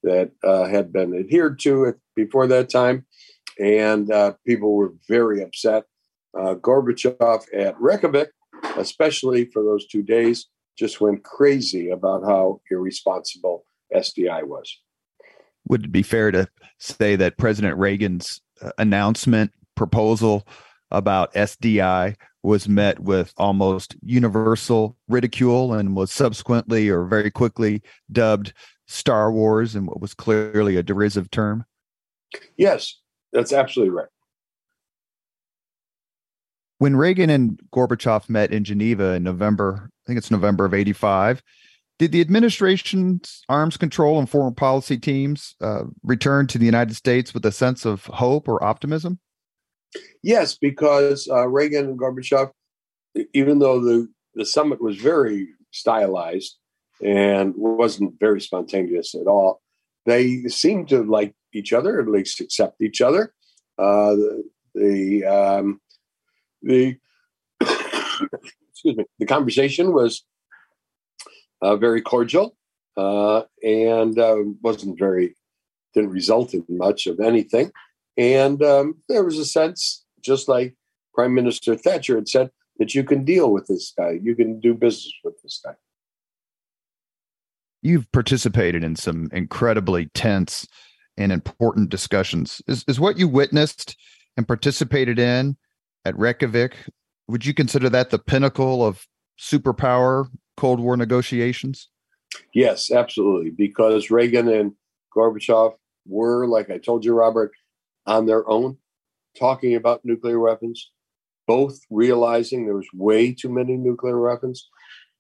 that 0.03 0.33
uh, 0.43 0.67
had 0.67 0.93
been 0.93 1.17
adhered 1.17 1.59
to 1.61 1.95
before 2.15 2.47
that 2.49 2.69
time. 2.69 3.07
And 3.59 4.11
uh, 4.11 4.35
people 4.45 4.75
were 4.75 4.95
very 5.09 5.43
upset 5.43 5.85
uh, 6.39 6.55
Gorbachev 6.55 7.45
at 7.55 7.81
Reykjavik, 7.81 8.31
especially 8.77 9.47
for 9.47 9.63
those 9.63 9.87
two 9.87 10.03
days, 10.03 10.47
just 10.77 11.01
went 11.01 11.23
crazy 11.23 11.91
about 11.91 12.25
how 12.25 12.61
irresponsible 12.71 13.65
SDI 13.95 14.45
was. 14.45 14.81
Would 15.69 15.85
it 15.85 15.93
be 15.93 16.03
fair 16.03 16.31
to 16.31 16.49
say 16.79 17.17
that 17.17 17.39
President 17.39 17.77
Reagan's 17.79 18.41
uh, 18.63 18.71
announcement 18.79 19.53
proposal 19.75 20.47
about 20.91 21.35
SDI 21.35 22.17
was 22.43 22.69
met 22.69 23.01
with 23.01 23.33
almost 23.39 23.97
universal 24.03 24.97
ridicule 25.09 25.73
and 25.73 25.97
was 25.97 26.13
subsequently 26.13 26.89
or 26.89 27.05
very 27.05 27.31
quickly 27.31 27.83
dubbed 28.13 28.53
Star 28.87 29.33
Wars 29.33 29.75
and 29.75 29.87
what 29.87 30.01
was 30.01 30.13
clearly 30.13 30.77
a 30.77 30.83
derisive 30.83 31.31
term? 31.31 31.65
Yes, 32.57 33.01
that's 33.33 33.53
absolutely 33.53 33.95
right. 33.95 34.09
When 36.79 36.97
Reagan 36.97 37.31
and 37.31 37.59
Gorbachev 37.75 38.29
met 38.29 38.53
in 38.53 38.65
Geneva 38.65 39.15
in 39.15 39.23
November, 39.23 39.89
I 39.89 40.05
think 40.07 40.19
it's 40.19 40.31
November 40.31 40.67
of 40.67 40.75
85, 40.75 41.43
did 41.99 42.13
the 42.13 42.21
administration's 42.21 43.43
arms 43.49 43.77
control 43.77 44.19
and 44.19 44.29
foreign 44.29 44.55
policy 44.55 44.99
teams 44.99 45.55
uh, 45.61 45.85
return 46.03 46.47
to 46.49 46.59
the 46.59 46.67
United 46.67 46.95
States 46.95 47.33
with 47.33 47.45
a 47.47 47.53
sense 47.53 47.85
of 47.85 48.05
hope 48.07 48.49
or 48.49 48.63
optimism? 48.63 49.19
Yes, 50.23 50.57
because 50.57 51.29
uh, 51.31 51.47
Reagan 51.47 51.87
and 51.87 51.99
Gorbachev, 51.99 52.51
even 53.33 53.61
though 53.61 53.81
the, 53.81 54.09
the 54.35 54.45
summit 54.45 54.81
was 54.83 54.97
very 54.97 55.49
stylized 55.71 56.57
and 57.03 57.55
wasn't 57.57 58.19
very 58.19 58.41
spontaneous 58.41 59.15
at 59.15 59.27
all, 59.27 59.61
they 60.05 60.45
seemed 60.49 60.89
to 60.89 61.03
like 61.05 61.35
each 61.53 61.73
other, 61.73 62.01
at 62.01 62.09
least 62.09 62.41
accept 62.41 62.83
each 62.83 63.01
other. 63.01 63.33
Uh, 63.79 64.15
the 64.15 64.45
the, 64.75 65.25
um, 65.25 65.81
the 66.63 66.97
excuse 67.61 68.97
me, 68.97 69.05
the 69.19 69.27
conversation 69.27 69.93
was 69.93 70.25
uh, 71.63 71.77
very 71.77 72.03
cordial 72.03 72.57
uh, 72.97 73.43
and 73.63 74.19
uh, 74.19 74.39
wasn't 74.63 74.99
very 74.99 75.35
didn't 75.95 76.11
result 76.11 76.55
in 76.55 76.65
much 76.69 77.07
of 77.07 77.21
anything. 77.21 77.71
And 78.17 78.63
um, 78.63 78.97
there 79.09 79.25
was 79.25 79.39
a 79.39 79.45
sense, 79.45 80.05
just 80.23 80.49
like 80.49 80.75
Prime 81.15 81.35
Minister 81.35 81.77
Thatcher 81.77 82.17
had 82.17 82.29
said, 82.29 82.51
that 82.79 82.95
you 82.95 83.05
can 83.05 83.25
deal 83.25 83.53
with 83.53 83.67
this 83.69 83.93
guy, 83.97 84.19
you 84.21 84.35
can 84.35 84.59
do 84.59 84.75
business 84.75 85.13
with 85.23 85.41
this 85.43 85.61
guy. 85.65 85.75
You've 87.83 88.11
participated 88.13 88.83
in 88.83 88.97
some 88.97 89.29
incredibly 89.33 90.07
tense 90.15 90.67
and 91.17 91.31
important 91.31 91.91
discussions. 91.91 92.61
Is, 92.67 92.85
is 92.89 92.99
what 92.99 93.19
you 93.19 93.29
witnessed 93.29 93.97
and 94.37 94.49
participated 94.49 95.19
in 95.19 95.57
at 96.05 96.19
Reykjavik, 96.19 96.75
would 97.29 97.47
you 97.47 97.55
consider 97.55 97.89
that 97.91 98.11
the 98.11 98.19
pinnacle 98.19 98.85
of 98.85 99.07
superpower 99.39 100.27
Cold 100.57 100.81
War 100.81 100.97
negotiations? 100.97 101.89
Yes, 102.53 102.91
absolutely. 102.91 103.51
Because 103.51 104.11
Reagan 104.11 104.49
and 104.49 104.73
Gorbachev 105.15 105.75
were, 106.07 106.47
like 106.47 106.71
I 106.71 106.79
told 106.79 107.05
you, 107.05 107.15
Robert, 107.15 107.53
on 108.07 108.27
their 108.27 108.49
own, 108.49 108.77
talking 109.39 109.75
about 109.75 110.05
nuclear 110.05 110.39
weapons, 110.39 110.91
both 111.47 111.79
realizing 111.91 112.65
there 112.65 112.77
was 112.77 112.89
way 112.95 113.33
too 113.33 113.49
many 113.49 113.77
nuclear 113.77 114.21
weapons, 114.21 114.69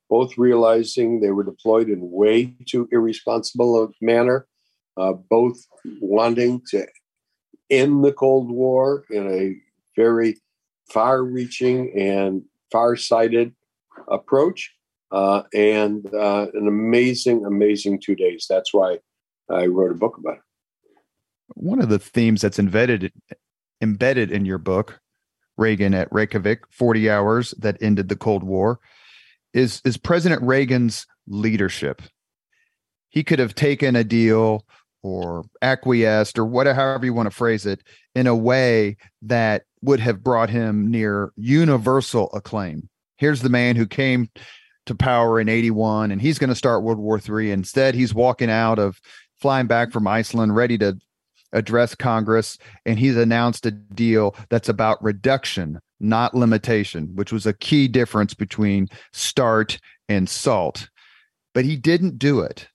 both 0.09 0.37
realizing 0.39 1.21
they 1.21 1.31
were 1.31 1.45
deployed 1.45 1.89
in 1.89 2.11
way 2.11 2.55
too 2.67 2.89
irresponsible 2.93 3.83
a 3.83 3.89
manner, 4.01 4.47
uh, 4.97 5.13
both 5.13 5.57
wanting 6.01 6.63
to 6.69 6.87
end 7.71 8.05
the 8.05 8.13
Cold 8.13 8.51
War 8.51 9.05
in 9.11 9.29
a 9.29 9.57
very 9.97 10.39
far 10.91 11.23
reaching 11.23 11.93
and 11.99 12.43
far 12.71 12.97
sighted 12.97 13.55
approach. 14.09 14.73
Uh, 15.15 15.45
and 15.55 16.13
uh, 16.13 16.49
an 16.55 16.67
amazing, 16.67 17.45
amazing 17.45 18.01
two 18.01 18.17
days. 18.17 18.47
That's 18.51 18.75
why 18.75 18.99
I 19.49 19.67
wrote 19.67 19.93
a 19.93 19.95
book 19.95 20.19
about 20.19 20.39
it. 20.39 20.41
One 21.55 21.81
of 21.81 21.89
the 21.89 22.01
themes 22.01 22.41
that's 22.41 22.59
embedded 22.59 23.13
embedded 23.81 24.33
in 24.33 24.45
your 24.45 24.59
book, 24.59 24.99
Reagan 25.57 25.95
at 25.95 26.09
Reykjavik, 26.11 26.65
40 26.73 27.09
hours 27.09 27.55
that 27.59 27.81
ended 27.81 28.09
the 28.09 28.17
Cold 28.17 28.43
War, 28.43 28.81
is 29.53 29.81
is 29.85 29.97
President 29.97 30.43
Reagan's 30.43 31.07
leadership. 31.29 32.03
He 33.09 33.23
could 33.23 33.39
have 33.39 33.55
taken 33.55 33.95
a 33.95 34.03
deal 34.03 34.67
or 35.05 35.45
acquiesced 35.63 36.41
or 36.41 36.45
whatever 36.45 36.75
however 36.75 37.07
you 37.07 37.15
want 37.15 37.31
to 37.31 37.37
phrase 37.37 37.67
it 37.67 37.85
in 38.17 38.27
a 38.27 38.35
way 38.35 38.97
that 39.23 39.63
would 39.81 40.01
have 40.01 40.25
brought 40.25 40.51
him 40.51 40.91
near 40.91 41.33
universal 41.37 42.33
acclaim. 42.33 42.89
Here's 43.17 43.43
the 43.43 43.49
man 43.49 43.77
who 43.77 43.87
came 43.87 44.29
to 44.87 44.95
power 44.95 45.41
in 45.41 45.49
81 45.49 46.11
and 46.11 46.21
he's 46.21 46.39
going 46.39 46.49
to 46.49 46.55
start 46.55 46.83
World 46.83 46.99
War 46.99 47.19
III. 47.19 47.53
Instead, 47.53 47.95
he's 47.95 48.15
walking 48.15 48.51
out 48.51 48.79
of 48.79 49.01
flying 49.41 49.67
back 49.67 49.93
from 49.93 50.07
Iceland 50.07 50.55
ready 50.55 50.79
to 50.79 50.97
address 51.53 51.95
Congress 51.95 52.59
and 52.85 52.99
he's 52.99 53.17
announced 53.17 53.65
a 53.67 53.71
deal 53.71 54.35
that's 54.51 54.69
about 54.69 55.03
reduction, 55.03 55.81
not 56.01 56.35
limitation, 56.35 57.15
which 57.15 57.33
was 57.33 57.47
a 57.47 57.55
key 57.55 57.89
difference 57.89 58.35
between 58.35 58.89
START 59.13 59.79
and 60.09 60.29
SALT. 60.29 60.89
But 61.55 61.65
he 61.65 61.77
didn't 61.77 62.19
do 62.19 62.41
it. 62.41 62.69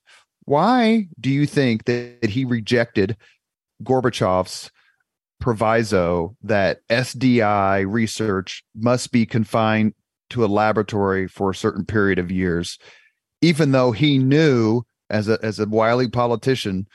Why 0.46 1.08
do 1.20 1.30
you 1.30 1.46
think 1.46 1.84
that 1.84 2.30
he 2.30 2.44
rejected 2.44 3.16
Gorbachev's 3.84 4.70
proviso 5.40 6.36
that 6.42 6.86
SDI 6.88 7.84
research 7.88 8.62
must 8.74 9.10
be 9.10 9.26
confined 9.26 9.94
to 10.30 10.44
a 10.44 10.46
laboratory 10.46 11.28
for 11.28 11.50
a 11.50 11.54
certain 11.54 11.84
period 11.84 12.18
of 12.18 12.30
years, 12.30 12.78
even 13.40 13.72
though 13.72 13.92
he 13.92 14.18
knew 14.18 14.82
as 15.08 15.28
a 15.28 15.38
as 15.42 15.58
a 15.58 15.66
wily 15.66 16.08
politician 16.08 16.86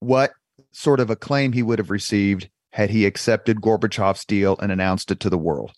what 0.00 0.32
sort 0.72 1.00
of 1.00 1.10
acclaim 1.10 1.52
he 1.52 1.62
would 1.62 1.78
have 1.78 1.90
received 1.90 2.48
had 2.70 2.90
he 2.90 3.06
accepted 3.06 3.60
Gorbachev's 3.60 4.24
deal 4.24 4.56
and 4.60 4.72
announced 4.72 5.10
it 5.10 5.20
to 5.20 5.30
the 5.30 5.38
world. 5.38 5.72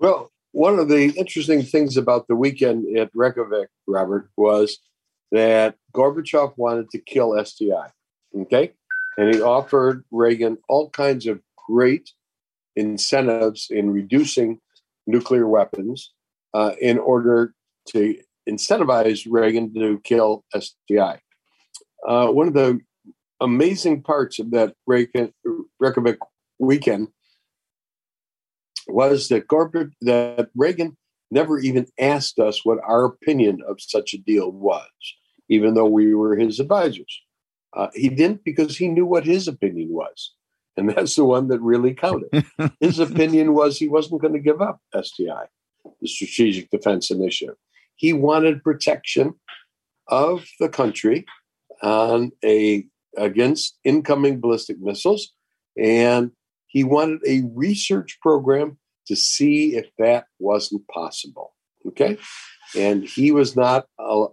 Well, 0.00 0.30
one 0.52 0.78
of 0.78 0.88
the 0.88 1.10
interesting 1.16 1.62
things 1.62 1.96
about 1.96 2.26
the 2.26 2.36
weekend 2.36 2.96
at 2.96 3.10
Reykjavik, 3.14 3.68
Robert, 3.86 4.30
was 4.36 4.78
that 5.30 5.76
Gorbachev 5.92 6.54
wanted 6.56 6.90
to 6.90 6.98
kill 6.98 7.30
SDI. 7.30 7.90
Okay. 8.42 8.72
And 9.18 9.34
he 9.34 9.42
offered 9.42 10.04
Reagan 10.10 10.58
all 10.68 10.90
kinds 10.90 11.26
of 11.26 11.40
great 11.68 12.10
incentives 12.76 13.68
in 13.70 13.92
reducing 13.92 14.60
nuclear 15.06 15.46
weapons 15.46 16.12
uh, 16.54 16.72
in 16.80 16.98
order 16.98 17.54
to 17.88 18.16
incentivize 18.48 19.26
Reagan 19.28 19.72
to 19.74 20.00
kill 20.04 20.44
SDI. 20.54 21.18
Uh, 22.06 22.28
one 22.28 22.48
of 22.48 22.54
the 22.54 22.80
amazing 23.40 24.02
parts 24.02 24.38
of 24.38 24.50
that 24.52 24.74
Reagan, 24.86 25.32
Reykjavik 25.80 26.18
weekend 26.58 27.08
was 28.86 29.28
that, 29.28 29.46
that 30.02 30.48
Reagan 30.54 30.96
never 31.30 31.58
even 31.58 31.86
asked 31.98 32.38
us 32.38 32.64
what 32.64 32.78
our 32.86 33.04
opinion 33.04 33.60
of 33.68 33.80
such 33.80 34.14
a 34.14 34.18
deal 34.18 34.52
was, 34.52 34.88
even 35.48 35.74
though 35.74 35.88
we 35.88 36.14
were 36.14 36.36
his 36.36 36.60
advisors. 36.60 37.22
Uh, 37.74 37.88
he 37.94 38.08
didn't 38.08 38.44
because 38.44 38.76
he 38.76 38.88
knew 38.88 39.04
what 39.06 39.24
his 39.24 39.48
opinion 39.48 39.88
was. 39.90 40.32
And 40.76 40.90
that's 40.90 41.14
the 41.14 41.24
one 41.24 41.48
that 41.48 41.60
really 41.60 41.94
counted. 41.94 42.46
His 42.80 42.98
opinion 42.98 43.54
was 43.54 43.78
he 43.78 43.88
wasn't 43.88 44.20
going 44.20 44.34
to 44.34 44.40
give 44.40 44.60
up 44.60 44.80
SDI, 44.94 45.46
the 46.00 46.08
Strategic 46.08 46.70
Defense 46.70 47.10
Initiative. 47.10 47.56
He 47.96 48.12
wanted 48.12 48.64
protection 48.64 49.34
of 50.08 50.44
the 50.58 50.68
country 50.68 51.26
on 51.82 52.32
a 52.44 52.86
against 53.16 53.78
incoming 53.84 54.40
ballistic 54.40 54.80
missiles, 54.80 55.32
and 55.78 56.32
he 56.66 56.82
wanted 56.82 57.20
a 57.26 57.42
research 57.54 58.18
program 58.20 58.78
to 59.06 59.14
see 59.14 59.76
if 59.76 59.86
that 59.98 60.26
wasn't 60.40 60.86
possible. 60.88 61.54
Okay, 61.86 62.18
and 62.76 63.04
he 63.04 63.30
was 63.30 63.54
not 63.54 63.86
uh, 63.98 64.26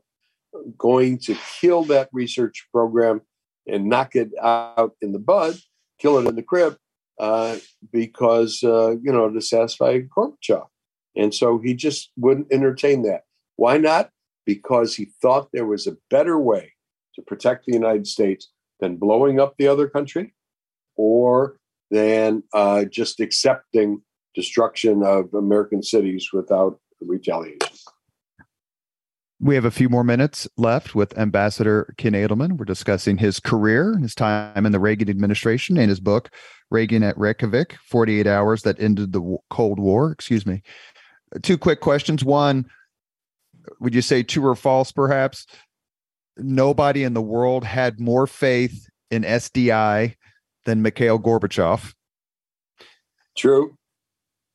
going 0.77 1.19
to 1.19 1.35
kill 1.59 1.83
that 1.83 2.09
research 2.11 2.67
program 2.71 3.21
and 3.67 3.85
knock 3.85 4.15
it 4.15 4.31
out 4.41 4.95
in 5.01 5.11
the 5.11 5.19
bud 5.19 5.55
kill 6.01 6.17
it 6.17 6.27
in 6.27 6.35
the 6.35 6.43
crib 6.43 6.77
uh, 7.19 7.57
because 7.91 8.63
uh, 8.63 8.91
you 9.01 9.11
know 9.11 9.29
to 9.29 9.41
satisfy 9.41 9.99
Gorbachev, 9.99 10.67
and 11.15 11.33
so 11.33 11.59
he 11.59 11.73
just 11.73 12.11
wouldn't 12.17 12.51
entertain 12.51 13.03
that. 13.03 13.21
Why 13.55 13.77
not? 13.77 14.09
Because 14.45 14.95
he 14.95 15.11
thought 15.21 15.49
there 15.53 15.65
was 15.65 15.85
a 15.85 15.97
better 16.09 16.39
way 16.39 16.73
to 17.15 17.21
protect 17.21 17.65
the 17.65 17.73
United 17.73 18.07
States 18.07 18.49
than 18.79 18.95
blowing 18.95 19.39
up 19.39 19.55
the 19.57 19.67
other 19.67 19.87
country, 19.87 20.33
or 20.95 21.57
than 21.91 22.43
uh, 22.53 22.85
just 22.85 23.19
accepting 23.19 24.01
destruction 24.33 25.03
of 25.03 25.33
American 25.33 25.83
cities 25.83 26.29
without 26.33 26.79
retaliation. 27.01 27.59
We 29.43 29.55
have 29.55 29.65
a 29.65 29.71
few 29.71 29.89
more 29.89 30.03
minutes 30.03 30.47
left 30.55 30.93
with 30.93 31.17
Ambassador 31.17 31.95
Ken 31.97 32.13
Adelman. 32.13 32.57
We're 32.57 32.65
discussing 32.65 33.17
his 33.17 33.39
career, 33.39 33.97
his 33.97 34.13
time 34.13 34.67
in 34.67 34.71
the 34.71 34.79
Reagan 34.79 35.09
administration, 35.09 35.79
and 35.79 35.89
his 35.89 35.99
book, 35.99 36.29
Reagan 36.69 37.01
at 37.01 37.17
Reykjavik 37.17 37.75
48 37.87 38.27
Hours 38.27 38.61
That 38.61 38.79
Ended 38.79 39.13
the 39.13 39.37
Cold 39.49 39.79
War. 39.79 40.11
Excuse 40.11 40.45
me. 40.45 40.61
Two 41.41 41.57
quick 41.57 41.81
questions. 41.81 42.23
One, 42.23 42.69
would 43.79 43.95
you 43.95 44.03
say 44.03 44.21
true 44.21 44.45
or 44.45 44.55
false, 44.55 44.91
perhaps? 44.91 45.47
Nobody 46.37 47.03
in 47.03 47.15
the 47.15 47.21
world 47.21 47.63
had 47.63 47.99
more 47.99 48.27
faith 48.27 48.87
in 49.09 49.23
SDI 49.23 50.17
than 50.65 50.83
Mikhail 50.83 51.17
Gorbachev. 51.17 51.93
True. 53.35 53.75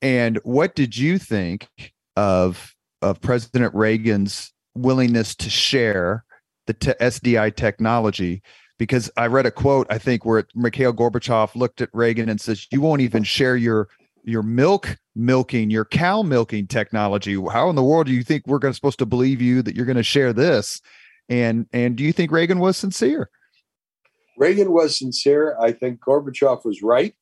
And 0.00 0.38
what 0.44 0.76
did 0.76 0.96
you 0.96 1.18
think 1.18 1.68
of 2.14 2.72
of 3.02 3.20
President 3.20 3.74
Reagan's 3.74 4.52
willingness 4.76 5.34
to 5.36 5.50
share 5.50 6.24
the 6.66 6.74
te- 6.74 6.92
SDI 7.00 7.54
technology? 7.54 8.42
Because 8.78 9.10
I 9.16 9.26
read 9.26 9.46
a 9.46 9.50
quote, 9.50 9.86
I 9.90 9.98
think, 9.98 10.24
where 10.24 10.46
Mikhail 10.54 10.92
Gorbachev 10.92 11.54
looked 11.56 11.80
at 11.80 11.88
Reagan 11.92 12.28
and 12.28 12.40
says, 12.40 12.66
"You 12.70 12.80
won't 12.80 13.00
even 13.00 13.22
share 13.24 13.56
your 13.56 13.88
your 14.24 14.42
milk 14.42 14.96
milking, 15.14 15.70
your 15.70 15.84
cow 15.84 16.22
milking 16.22 16.66
technology. 16.66 17.40
How 17.50 17.70
in 17.70 17.76
the 17.76 17.82
world 17.82 18.06
do 18.06 18.12
you 18.12 18.22
think 18.22 18.46
we're 18.46 18.58
going 18.58 18.72
to 18.72 18.76
supposed 18.76 18.98
to 18.98 19.06
believe 19.06 19.40
you 19.40 19.62
that 19.62 19.74
you're 19.74 19.86
going 19.86 19.96
to 19.96 20.02
share 20.02 20.32
this?" 20.32 20.80
And 21.28 21.66
and 21.72 21.96
do 21.96 22.04
you 22.04 22.12
think 22.12 22.30
Reagan 22.30 22.58
was 22.58 22.76
sincere? 22.76 23.30
Reagan 24.36 24.70
was 24.70 24.98
sincere. 24.98 25.56
I 25.58 25.72
think 25.72 26.00
Gorbachev 26.00 26.64
was 26.64 26.82
right. 26.82 27.14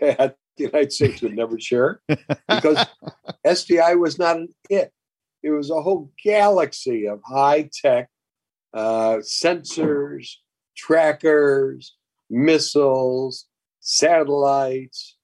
That 0.00 0.36
the 0.58 0.64
United 0.64 0.92
States 0.92 1.22
would 1.22 1.34
never 1.34 1.58
share 1.58 2.00
because 2.48 2.84
SDI 3.46 3.98
was 3.98 4.18
not 4.18 4.36
an 4.36 4.48
it. 4.68 4.92
It 5.42 5.50
was 5.50 5.70
a 5.70 5.80
whole 5.80 6.10
galaxy 6.22 7.06
of 7.06 7.20
high 7.24 7.70
tech 7.72 8.08
uh, 8.74 9.18
sensors, 9.18 10.28
trackers, 10.76 11.94
missiles, 12.30 13.46
satellites, 13.80 15.16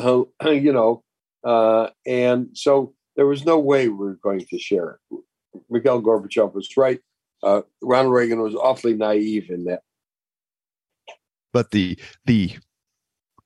uh, 0.00 0.24
you 0.50 0.72
know, 0.72 1.02
uh, 1.44 1.88
and 2.06 2.48
so 2.54 2.94
there 3.16 3.26
was 3.26 3.44
no 3.44 3.58
way 3.58 3.88
we 3.88 3.94
were 3.94 4.18
going 4.22 4.44
to 4.48 4.58
share 4.58 4.98
it. 5.10 5.20
Mikhail 5.70 6.02
Gorbachev 6.02 6.54
was 6.54 6.76
right. 6.76 7.00
Uh, 7.42 7.62
Ronald 7.82 8.14
Reagan 8.14 8.40
was 8.40 8.54
awfully 8.54 8.94
naive 8.94 9.50
in 9.50 9.64
that. 9.64 9.82
But 11.52 11.70
the 11.70 11.98
the 12.26 12.56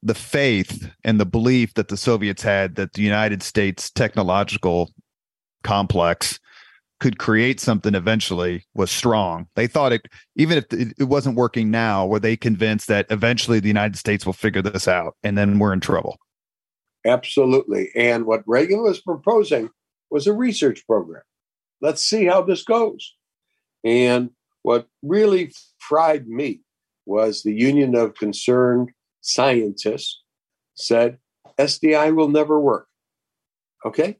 the 0.02 0.14
faith 0.14 0.90
and 1.04 1.20
the 1.20 1.26
belief 1.26 1.74
that 1.74 1.88
the 1.88 1.96
Soviets 1.96 2.42
had 2.42 2.74
that 2.74 2.94
the 2.94 3.02
United 3.02 3.42
States 3.42 3.90
technological 3.90 4.92
complex 5.62 6.38
could 7.00 7.18
create 7.18 7.58
something 7.58 7.96
eventually 7.96 8.64
was 8.74 8.90
strong. 8.90 9.48
They 9.56 9.66
thought 9.66 9.92
it, 9.92 10.06
even 10.36 10.58
if 10.58 10.66
it 10.70 11.08
wasn't 11.08 11.36
working 11.36 11.70
now, 11.70 12.06
were 12.06 12.20
they 12.20 12.36
convinced 12.36 12.86
that 12.88 13.06
eventually 13.10 13.58
the 13.58 13.66
United 13.66 13.96
States 13.96 14.24
will 14.24 14.32
figure 14.32 14.62
this 14.62 14.86
out 14.86 15.16
and 15.24 15.36
then 15.36 15.58
we're 15.58 15.72
in 15.72 15.80
trouble? 15.80 16.18
Absolutely. 17.04 17.88
And 17.96 18.24
what 18.24 18.44
Reagan 18.46 18.82
was 18.82 19.00
proposing 19.00 19.70
was 20.10 20.28
a 20.28 20.32
research 20.32 20.86
program. 20.86 21.22
Let's 21.80 22.04
see 22.04 22.26
how 22.26 22.42
this 22.42 22.62
goes. 22.62 23.16
And 23.82 24.30
what 24.62 24.86
really 25.02 25.52
fried 25.80 26.28
me 26.28 26.60
was 27.04 27.42
the 27.42 27.52
Union 27.52 27.96
of 27.96 28.14
Concerned 28.14 28.90
Scientists 29.22 30.22
said 30.74 31.18
SDI 31.58 32.14
will 32.14 32.28
never 32.28 32.60
work. 32.60 32.86
Okay? 33.84 34.18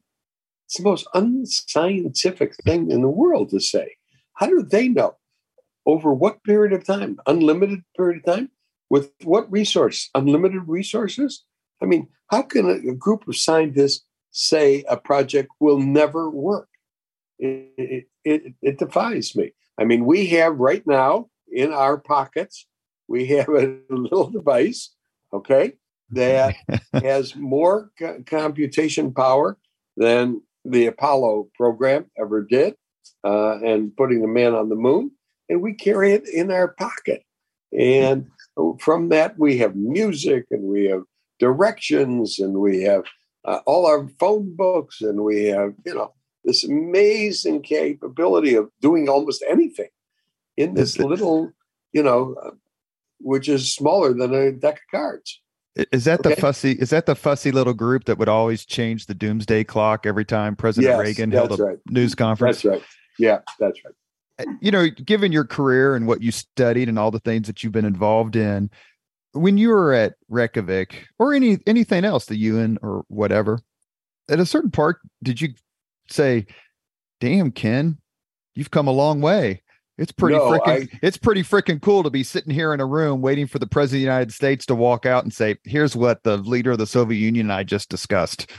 It's 0.72 0.78
the 0.78 0.88
most 0.88 1.06
unscientific 1.12 2.56
thing 2.64 2.90
in 2.90 3.02
the 3.02 3.08
world 3.10 3.50
to 3.50 3.60
say. 3.60 3.96
How 4.32 4.46
do 4.46 4.62
they 4.62 4.88
know? 4.88 5.16
Over 5.84 6.14
what 6.14 6.42
period 6.44 6.72
of 6.72 6.82
time? 6.82 7.18
Unlimited 7.26 7.80
period 7.94 8.22
of 8.24 8.34
time? 8.34 8.50
With 8.88 9.12
what 9.22 9.52
resource? 9.52 10.08
Unlimited 10.14 10.62
resources? 10.66 11.44
I 11.82 11.84
mean, 11.84 12.08
how 12.28 12.40
can 12.40 12.70
a, 12.70 12.94
group 12.94 13.28
of 13.28 13.36
scientists 13.36 14.06
say 14.30 14.82
a 14.88 14.96
project 14.96 15.50
will 15.60 15.78
never 15.78 16.30
work? 16.30 16.70
It, 17.38 18.06
it, 18.24 18.54
it, 18.62 18.78
defies 18.78 19.36
me. 19.36 19.52
I 19.76 19.84
mean, 19.84 20.06
we 20.06 20.28
have 20.28 20.56
right 20.56 20.86
now 20.86 21.28
in 21.52 21.70
our 21.70 21.98
pockets, 21.98 22.66
we 23.08 23.26
have 23.26 23.50
a 23.50 23.76
little 23.90 24.30
device, 24.30 24.94
okay, 25.34 25.74
that 26.12 26.54
has 26.94 27.36
more 27.36 27.90
co- 27.98 28.22
computation 28.24 29.12
power 29.12 29.58
than 29.98 30.40
the 30.64 30.86
Apollo 30.86 31.48
program 31.54 32.06
ever 32.18 32.42
did, 32.42 32.74
uh, 33.24 33.58
and 33.58 33.96
putting 33.96 34.22
the 34.22 34.28
man 34.28 34.54
on 34.54 34.68
the 34.68 34.76
moon. 34.76 35.10
And 35.48 35.60
we 35.60 35.74
carry 35.74 36.12
it 36.12 36.28
in 36.28 36.50
our 36.50 36.68
pocket. 36.68 37.22
And 37.76 38.28
from 38.80 39.08
that, 39.08 39.38
we 39.38 39.58
have 39.58 39.76
music 39.76 40.46
and 40.50 40.64
we 40.64 40.84
have 40.86 41.02
directions 41.38 42.38
and 42.38 42.54
we 42.54 42.82
have 42.82 43.04
uh, 43.44 43.60
all 43.66 43.86
our 43.86 44.08
phone 44.20 44.54
books 44.54 45.00
and 45.00 45.22
we 45.22 45.44
have, 45.46 45.72
you 45.84 45.94
know, 45.94 46.14
this 46.44 46.64
amazing 46.64 47.62
capability 47.62 48.54
of 48.54 48.68
doing 48.80 49.08
almost 49.08 49.44
anything 49.48 49.88
in 50.56 50.74
this 50.74 50.98
little, 50.98 51.52
you 51.92 52.02
know, 52.02 52.36
uh, 52.44 52.50
which 53.20 53.48
is 53.48 53.74
smaller 53.74 54.12
than 54.12 54.34
a 54.34 54.52
deck 54.52 54.76
of 54.76 54.90
cards. 54.90 55.41
Is 55.74 56.04
that 56.04 56.20
okay. 56.20 56.34
the 56.34 56.40
fussy? 56.40 56.72
Is 56.72 56.90
that 56.90 57.06
the 57.06 57.14
fussy 57.14 57.50
little 57.50 57.72
group 57.72 58.04
that 58.04 58.18
would 58.18 58.28
always 58.28 58.66
change 58.66 59.06
the 59.06 59.14
doomsday 59.14 59.64
clock 59.64 60.04
every 60.04 60.24
time 60.24 60.54
President 60.54 60.92
yes, 60.92 61.00
Reagan 61.00 61.30
held 61.30 61.58
a 61.58 61.62
right. 61.62 61.78
news 61.88 62.14
conference? 62.14 62.62
That's 62.62 62.76
right. 62.76 62.82
Yeah, 63.18 63.38
that's 63.58 63.82
right. 63.84 63.94
Uh, 64.38 64.52
you 64.60 64.70
know, 64.70 64.88
given 64.88 65.32
your 65.32 65.44
career 65.44 65.96
and 65.96 66.06
what 66.06 66.22
you 66.22 66.30
studied 66.30 66.88
and 66.88 66.98
all 66.98 67.10
the 67.10 67.20
things 67.20 67.46
that 67.46 67.62
you've 67.62 67.72
been 67.72 67.86
involved 67.86 68.36
in, 68.36 68.70
when 69.32 69.56
you 69.56 69.70
were 69.70 69.94
at 69.94 70.14
Reykjavik 70.28 71.08
or 71.18 71.32
any 71.32 71.58
anything 71.66 72.04
else, 72.04 72.26
the 72.26 72.36
UN 72.36 72.78
or 72.82 73.04
whatever, 73.08 73.60
at 74.28 74.40
a 74.40 74.46
certain 74.46 74.70
part, 74.70 74.98
did 75.22 75.40
you 75.40 75.54
say, 76.10 76.46
"Damn, 77.18 77.50
Ken, 77.50 77.96
you've 78.54 78.70
come 78.70 78.88
a 78.88 78.92
long 78.92 79.22
way"? 79.22 79.62
It's 80.02 80.10
pretty 80.10 80.36
no, 80.36 80.50
freaking 80.50 80.92
I, 80.92 80.98
it's 81.00 81.16
pretty 81.16 81.44
freaking 81.44 81.80
cool 81.80 82.02
to 82.02 82.10
be 82.10 82.24
sitting 82.24 82.52
here 82.52 82.74
in 82.74 82.80
a 82.80 82.84
room 82.84 83.22
waiting 83.22 83.46
for 83.46 83.60
the 83.60 83.68
president 83.68 83.98
of 83.98 84.00
the 84.00 84.12
United 84.12 84.32
States 84.32 84.66
to 84.66 84.74
walk 84.74 85.06
out 85.06 85.22
and 85.22 85.32
say, 85.32 85.58
"Here's 85.62 85.94
what 85.94 86.24
the 86.24 86.38
leader 86.38 86.72
of 86.72 86.78
the 86.78 86.88
Soviet 86.88 87.20
Union 87.20 87.46
and 87.46 87.52
I 87.52 87.62
just 87.62 87.88
discussed." 87.88 88.50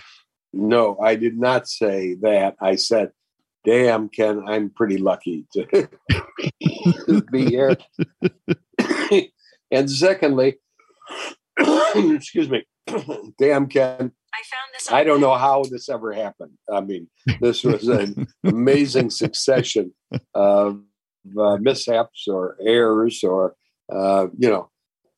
No, 0.53 0.97
I 1.03 1.15
did 1.15 1.37
not 1.37 1.67
say 1.67 2.13
that. 2.21 2.55
I 2.61 2.77
said, 2.77 3.11
"Damn, 3.65 4.07
Ken, 4.07 4.41
I'm 4.47 4.69
pretty 4.69 4.97
lucky 4.97 5.45
to 5.51 5.89
be 7.33 7.45
here." 7.45 7.75
and 9.69 9.91
secondly, 9.91 10.55
excuse 11.59 12.49
me, 12.49 12.63
damn, 13.37 13.67
Ken, 13.67 14.13
I 14.33 14.41
found 14.45 14.73
this. 14.73 14.89
I 14.89 15.03
don't 15.03 15.19
know 15.19 15.35
how 15.35 15.63
this 15.69 15.89
ever 15.89 16.13
happened. 16.13 16.53
I 16.71 16.79
mean, 16.79 17.09
this 17.41 17.65
was 17.65 17.89
an 17.89 18.27
amazing 18.45 19.09
succession 19.09 19.93
of 20.33 20.81
uh, 21.39 21.57
mishaps 21.57 22.27
or 22.27 22.57
errors 22.65 23.23
or 23.23 23.55
uh, 23.91 24.27
you 24.37 24.49
know 24.49 24.69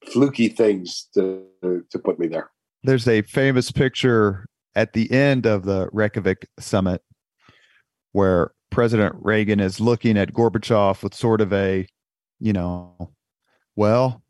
fluky 0.08 0.48
things 0.48 1.08
to 1.14 1.44
to 1.62 2.00
put 2.00 2.20
me 2.20 2.28
there. 2.28 2.50
There's 2.84 3.08
a 3.08 3.22
famous 3.24 3.72
picture 3.72 4.46
at 4.76 4.94
the 4.94 5.12
end 5.12 5.46
of 5.46 5.64
the 5.64 5.90
Reykjavik 5.92 6.48
summit 6.60 7.02
where 8.12 8.52
President 8.70 9.16
Reagan 9.18 9.60
is 9.60 9.80
looking 9.80 10.18
at 10.18 10.34
Gorbachev 10.34 11.02
with 11.02 11.14
sort 11.14 11.42
of 11.42 11.52
a, 11.54 11.88
you 12.40 12.54
know, 12.54 13.14
well, 13.76 14.22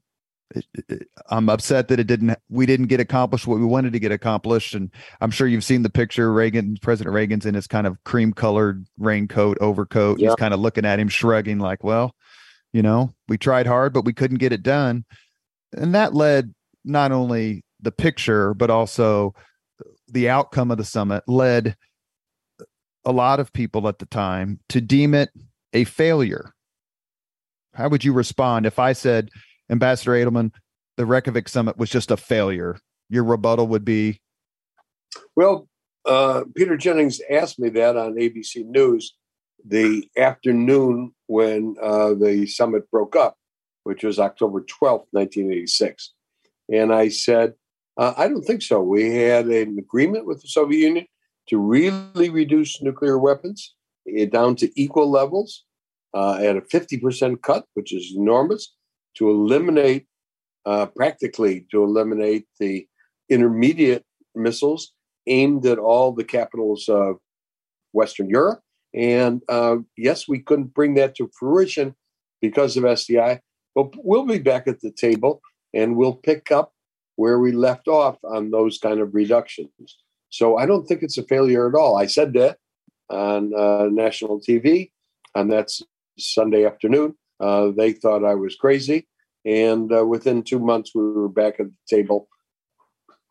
I'm 1.29 1.49
upset 1.49 1.87
that 1.87 1.99
it 1.99 2.07
didn't 2.07 2.37
we 2.49 2.65
didn't 2.65 2.87
get 2.87 2.99
accomplished 2.99 3.47
what 3.47 3.59
we 3.59 3.65
wanted 3.65 3.93
to 3.93 3.99
get 3.99 4.11
accomplished. 4.11 4.75
And 4.75 4.91
I'm 5.21 5.31
sure 5.31 5.47
you've 5.47 5.63
seen 5.63 5.81
the 5.81 5.89
picture. 5.89 6.31
Reagan 6.31 6.77
President 6.81 7.13
Reagan's 7.13 7.45
in 7.45 7.55
his 7.55 7.67
kind 7.67 7.87
of 7.87 8.01
cream 8.03 8.31
colored 8.31 8.85
raincoat 8.97 9.57
overcoat. 9.59 10.19
He's 10.19 10.35
kind 10.35 10.53
of 10.53 10.59
looking 10.59 10.85
at 10.85 10.99
him 10.99 11.09
shrugging 11.09 11.59
like 11.59 11.83
well 11.83 12.15
you 12.73 12.81
know 12.81 13.13
we 13.27 13.37
tried 13.37 13.65
hard 13.65 13.93
but 13.93 14.05
we 14.05 14.13
couldn't 14.13 14.37
get 14.37 14.53
it 14.53 14.63
done. 14.63 15.05
And 15.73 15.95
that 15.95 16.13
led 16.13 16.53
not 16.83 17.11
only 17.11 17.63
the 17.81 17.91
picture 17.91 18.53
but 18.53 18.69
also 18.69 19.33
the 20.07 20.29
outcome 20.29 20.71
of 20.71 20.77
the 20.77 20.85
summit 20.85 21.23
led 21.27 21.75
a 23.03 23.11
lot 23.11 23.39
of 23.39 23.53
people 23.53 23.87
at 23.87 23.99
the 23.99 24.05
time 24.05 24.59
to 24.69 24.81
deem 24.81 25.13
it 25.13 25.29
a 25.73 25.83
failure. 25.83 26.53
How 27.73 27.89
would 27.89 28.03
you 28.03 28.13
respond 28.13 28.65
if 28.65 28.79
I 28.79 28.93
said 28.93 29.29
Ambassador 29.69 30.11
Adelman, 30.11 30.51
the 30.97 31.05
Reykjavik 31.05 31.49
summit 31.49 31.77
was 31.77 31.89
just 31.89 32.11
a 32.11 32.17
failure. 32.17 32.77
Your 33.09 33.23
rebuttal 33.23 33.67
would 33.67 33.85
be? 33.85 34.21
Well, 35.35 35.67
uh, 36.05 36.43
Peter 36.55 36.77
Jennings 36.77 37.19
asked 37.29 37.59
me 37.59 37.69
that 37.69 37.97
on 37.97 38.15
ABC 38.15 38.65
News 38.65 39.15
the 39.67 40.07
afternoon 40.17 41.13
when 41.27 41.75
uh, 41.81 42.13
the 42.13 42.45
summit 42.45 42.89
broke 42.91 43.15
up, 43.15 43.35
which 43.83 44.03
was 44.03 44.19
October 44.19 44.61
12th, 44.61 45.07
1986. 45.11 46.13
And 46.71 46.93
I 46.93 47.09
said, 47.09 47.53
uh, 47.97 48.13
I 48.17 48.27
don't 48.27 48.43
think 48.43 48.61
so. 48.61 48.81
We 48.81 49.15
had 49.15 49.47
an 49.47 49.77
agreement 49.79 50.25
with 50.25 50.41
the 50.41 50.47
Soviet 50.47 50.85
Union 50.85 51.05
to 51.49 51.57
really 51.57 52.29
reduce 52.29 52.81
nuclear 52.81 53.17
weapons 53.17 53.73
eh, 54.15 54.25
down 54.25 54.55
to 54.57 54.79
equal 54.79 55.09
levels 55.09 55.63
uh, 56.13 56.35
at 56.35 56.57
a 56.57 56.61
50% 56.61 57.41
cut, 57.41 57.65
which 57.73 57.93
is 57.93 58.13
enormous 58.15 58.73
to 59.17 59.29
eliminate, 59.29 60.07
uh, 60.65 60.87
practically 60.87 61.65
to 61.71 61.83
eliminate 61.83 62.45
the 62.59 62.87
intermediate 63.29 64.05
missiles 64.35 64.91
aimed 65.27 65.65
at 65.65 65.79
all 65.79 66.11
the 66.11 66.23
capitals 66.23 66.87
of 66.87 67.17
Western 67.93 68.29
Europe. 68.29 68.61
And 68.93 69.41
uh, 69.49 69.77
yes, 69.97 70.27
we 70.27 70.39
couldn't 70.39 70.73
bring 70.73 70.95
that 70.95 71.15
to 71.15 71.29
fruition 71.37 71.95
because 72.41 72.77
of 72.77 72.83
SDI, 72.83 73.39
But 73.73 73.91
we'll 73.95 74.25
be 74.25 74.39
back 74.39 74.67
at 74.67 74.81
the 74.81 74.91
table 74.91 75.41
and 75.73 75.95
we'll 75.95 76.15
pick 76.15 76.51
up 76.51 76.73
where 77.15 77.39
we 77.39 77.51
left 77.51 77.87
off 77.87 78.17
on 78.23 78.51
those 78.51 78.77
kind 78.77 78.99
of 78.99 79.15
reductions. 79.15 79.69
So 80.29 80.57
I 80.57 80.65
don't 80.65 80.85
think 80.85 81.01
it's 81.01 81.17
a 81.17 81.23
failure 81.23 81.67
at 81.67 81.75
all. 81.75 81.97
I 81.97 82.07
said 82.07 82.33
that 82.33 82.57
on 83.09 83.53
uh, 83.53 83.87
national 83.91 84.41
TV, 84.41 84.91
and 85.33 85.51
that's 85.51 85.81
Sunday 86.17 86.65
afternoon. 86.65 87.15
Uh, 87.39 87.71
they 87.75 87.91
thought 87.91 88.23
I 88.23 88.35
was 88.35 88.55
crazy. 88.55 89.07
And 89.45 89.91
uh, 89.93 90.05
within 90.05 90.43
two 90.43 90.59
months, 90.59 90.91
we 90.95 91.03
were 91.03 91.29
back 91.29 91.59
at 91.59 91.67
the 91.67 91.95
table 91.95 92.27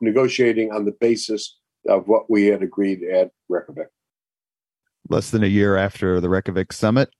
negotiating 0.00 0.72
on 0.72 0.84
the 0.84 0.94
basis 1.00 1.58
of 1.88 2.08
what 2.08 2.30
we 2.30 2.46
had 2.46 2.62
agreed 2.62 3.02
at 3.02 3.30
Reykjavik. 3.48 3.88
Less 5.08 5.30
than 5.30 5.42
a 5.42 5.48
year 5.48 5.76
after 5.76 6.20
the 6.20 6.28
Reykjavik 6.28 6.72
summit, 6.72 7.10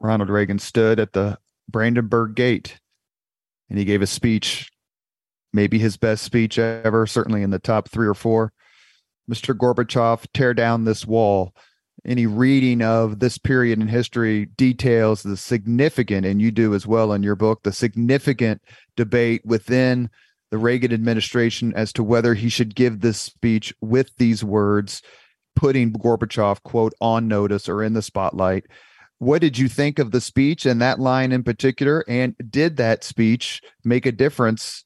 Ronald 0.00 0.30
Reagan 0.30 0.58
stood 0.58 0.98
at 0.98 1.12
the 1.12 1.38
Brandenburg 1.68 2.34
Gate 2.34 2.78
and 3.68 3.78
he 3.78 3.84
gave 3.84 4.02
a 4.02 4.06
speech, 4.06 4.70
maybe 5.52 5.78
his 5.78 5.96
best 5.96 6.22
speech 6.22 6.58
ever, 6.58 7.06
certainly 7.06 7.42
in 7.42 7.50
the 7.50 7.58
top 7.58 7.88
three 7.88 8.06
or 8.06 8.14
four. 8.14 8.52
Mr. 9.30 9.56
Gorbachev, 9.56 10.26
tear 10.34 10.52
down 10.52 10.84
this 10.84 11.06
wall. 11.06 11.54
Any 12.06 12.26
reading 12.26 12.82
of 12.82 13.18
this 13.20 13.38
period 13.38 13.80
in 13.80 13.88
history 13.88 14.44
details 14.44 15.22
the 15.22 15.38
significant, 15.38 16.26
and 16.26 16.40
you 16.40 16.50
do 16.50 16.74
as 16.74 16.86
well 16.86 17.12
in 17.14 17.22
your 17.22 17.34
book, 17.34 17.62
the 17.62 17.72
significant 17.72 18.60
debate 18.94 19.40
within 19.44 20.10
the 20.50 20.58
Reagan 20.58 20.92
administration 20.92 21.72
as 21.74 21.92
to 21.94 22.04
whether 22.04 22.34
he 22.34 22.50
should 22.50 22.74
give 22.74 23.00
this 23.00 23.18
speech 23.18 23.72
with 23.80 24.10
these 24.18 24.44
words, 24.44 25.00
putting 25.56 25.92
Gorbachev, 25.92 26.62
quote, 26.62 26.92
on 27.00 27.26
notice 27.26 27.68
or 27.68 27.82
in 27.82 27.94
the 27.94 28.02
spotlight. 28.02 28.66
What 29.18 29.40
did 29.40 29.56
you 29.56 29.68
think 29.68 29.98
of 29.98 30.10
the 30.10 30.20
speech 30.20 30.66
and 30.66 30.82
that 30.82 31.00
line 31.00 31.32
in 31.32 31.42
particular? 31.42 32.04
And 32.06 32.34
did 32.50 32.76
that 32.76 33.02
speech 33.02 33.62
make 33.82 34.04
a 34.04 34.12
difference 34.12 34.84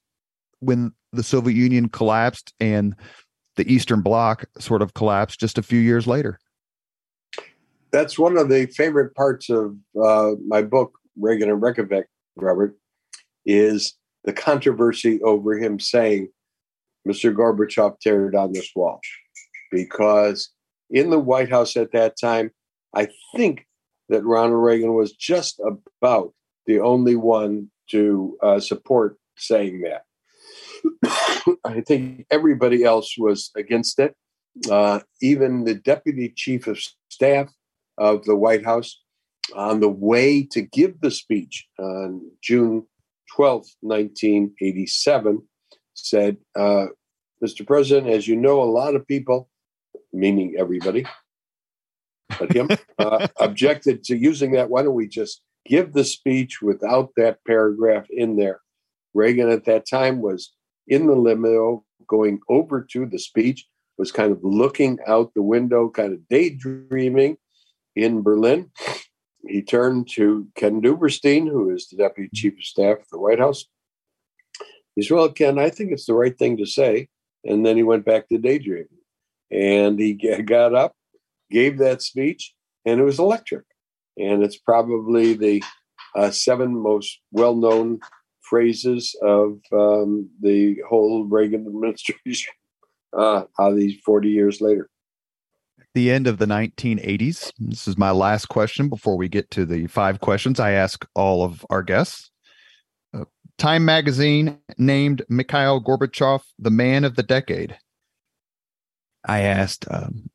when 0.59 0.93
the 1.11 1.23
Soviet 1.23 1.55
Union 1.55 1.89
collapsed 1.89 2.53
and 2.59 2.95
the 3.57 3.71
Eastern 3.71 4.01
Bloc 4.01 4.45
sort 4.57 4.81
of 4.81 4.93
collapsed 4.93 5.39
just 5.39 5.57
a 5.57 5.63
few 5.63 5.79
years 5.79 6.07
later? 6.07 6.39
That's 7.91 8.19
one 8.19 8.37
of 8.37 8.49
the 8.49 8.67
favorite 8.67 9.15
parts 9.15 9.49
of 9.49 9.75
uh, 10.01 10.31
my 10.45 10.61
book, 10.61 10.97
Reagan 11.17 11.49
and 11.49 11.61
Reykjavik, 11.61 12.07
Robert, 12.35 12.77
is 13.45 13.95
the 14.23 14.33
controversy 14.33 15.21
over 15.23 15.57
him 15.57 15.79
saying, 15.79 16.29
Mr. 17.07 17.33
Gorbachev, 17.33 17.99
tear 17.99 18.29
down 18.29 18.53
this 18.53 18.69
wall. 18.75 18.99
Because 19.71 20.51
in 20.89 21.09
the 21.09 21.19
White 21.19 21.49
House 21.49 21.77
at 21.77 21.91
that 21.93 22.15
time, 22.19 22.51
I 22.93 23.07
think 23.35 23.65
that 24.09 24.25
Ronald 24.25 24.63
Reagan 24.63 24.93
was 24.93 25.13
just 25.13 25.59
about 26.01 26.33
the 26.65 26.79
only 26.79 27.15
one 27.15 27.71
to 27.91 28.37
uh, 28.43 28.59
support 28.59 29.17
saying 29.37 29.81
that. 29.81 30.03
I 31.65 31.81
think 31.81 32.25
everybody 32.29 32.83
else 32.83 33.15
was 33.17 33.51
against 33.55 33.99
it. 33.99 34.15
Uh, 34.69 34.99
even 35.21 35.63
the 35.63 35.75
deputy 35.75 36.33
chief 36.35 36.67
of 36.67 36.79
staff 37.09 37.49
of 37.99 38.23
the 38.25 38.35
White 38.35 38.65
House, 38.65 38.99
on 39.55 39.79
the 39.79 39.89
way 39.89 40.43
to 40.43 40.61
give 40.61 41.01
the 41.01 41.11
speech 41.11 41.67
on 41.77 42.21
June 42.41 42.85
12, 43.35 43.65
1987, 43.81 45.41
said, 45.93 46.37
uh, 46.55 46.87
Mr. 47.43 47.65
President, 47.65 48.07
as 48.07 48.27
you 48.27 48.35
know, 48.35 48.61
a 48.61 48.65
lot 48.65 48.95
of 48.95 49.07
people, 49.07 49.49
meaning 50.11 50.55
everybody, 50.57 51.05
but 52.37 52.51
him, 52.51 52.69
uh, 52.99 53.27
objected 53.39 54.03
to 54.05 54.17
using 54.17 54.51
that. 54.53 54.69
Why 54.69 54.83
don't 54.83 54.93
we 54.93 55.07
just 55.07 55.41
give 55.65 55.93
the 55.93 56.03
speech 56.03 56.61
without 56.61 57.11
that 57.17 57.39
paragraph 57.45 58.07
in 58.09 58.35
there? 58.35 58.61
Reagan 59.13 59.49
at 59.49 59.65
that 59.65 59.87
time 59.87 60.21
was 60.21 60.53
in 60.87 61.07
the 61.07 61.15
limo 61.15 61.83
going 62.07 62.39
over 62.49 62.81
to 62.91 63.05
the 63.05 63.19
speech, 63.19 63.65
was 63.97 64.11
kind 64.11 64.31
of 64.31 64.39
looking 64.43 64.97
out 65.07 65.33
the 65.33 65.41
window, 65.41 65.89
kind 65.89 66.13
of 66.13 66.27
daydreaming 66.29 67.37
in 68.03 68.21
Berlin. 68.21 68.71
He 69.47 69.61
turned 69.61 70.09
to 70.15 70.47
Ken 70.55 70.81
Duberstein, 70.81 71.47
who 71.47 71.69
is 71.73 71.87
the 71.87 71.97
deputy 71.97 72.29
chief 72.33 72.53
of 72.53 72.63
staff 72.63 72.97
of 72.99 73.09
the 73.11 73.19
White 73.19 73.39
House. 73.39 73.65
He 74.95 75.03
said, 75.03 75.15
Well, 75.15 75.31
Ken, 75.31 75.57
I 75.57 75.69
think 75.69 75.91
it's 75.91 76.05
the 76.05 76.13
right 76.13 76.37
thing 76.37 76.57
to 76.57 76.65
say. 76.65 77.07
And 77.45 77.65
then 77.65 77.77
he 77.77 77.83
went 77.83 78.05
back 78.05 78.27
to 78.29 78.37
daydreaming. 78.37 78.87
And 79.49 79.97
he 79.99 80.13
got 80.43 80.75
up 80.75 80.93
gave 81.49 81.77
that 81.79 82.01
speech, 82.01 82.53
and 82.85 82.99
it 82.99 83.03
was 83.03 83.19
electric. 83.19 83.65
And 84.17 84.43
it's 84.43 84.57
probably 84.57 85.33
the 85.33 85.63
uh, 86.15 86.31
seven 86.31 86.75
most 86.75 87.19
well 87.31 87.55
known 87.55 87.99
phrases 88.41 89.15
of 89.21 89.59
um, 89.71 90.29
the 90.41 90.77
whole 90.87 91.25
Reagan 91.25 91.65
administration 91.65 92.53
uh, 93.17 93.43
these 93.73 93.99
40 94.05 94.29
years 94.29 94.61
later. 94.61 94.89
The 95.95 96.11
end 96.11 96.27
of 96.27 96.37
the 96.37 96.45
1980s. 96.45 97.51
This 97.57 97.87
is 97.87 97.97
my 97.97 98.11
last 98.11 98.47
question 98.47 98.89
before 98.89 99.17
we 99.17 99.27
get 99.27 99.49
to 99.51 99.65
the 99.65 99.87
five 99.87 100.19
questions 100.19 100.59
I 100.59 100.71
ask 100.71 101.05
all 101.15 101.43
of 101.43 101.65
our 101.69 101.81
guests. 101.81 102.29
Uh, 103.13 103.25
Time 103.57 103.85
magazine 103.85 104.59
named 104.77 105.23
Mikhail 105.29 105.81
Gorbachev 105.81 106.41
the 106.59 106.71
man 106.71 107.03
of 107.03 107.15
the 107.15 107.23
decade. 107.23 107.77
I 109.27 109.41
asked 109.41 109.85
um, 109.89 110.29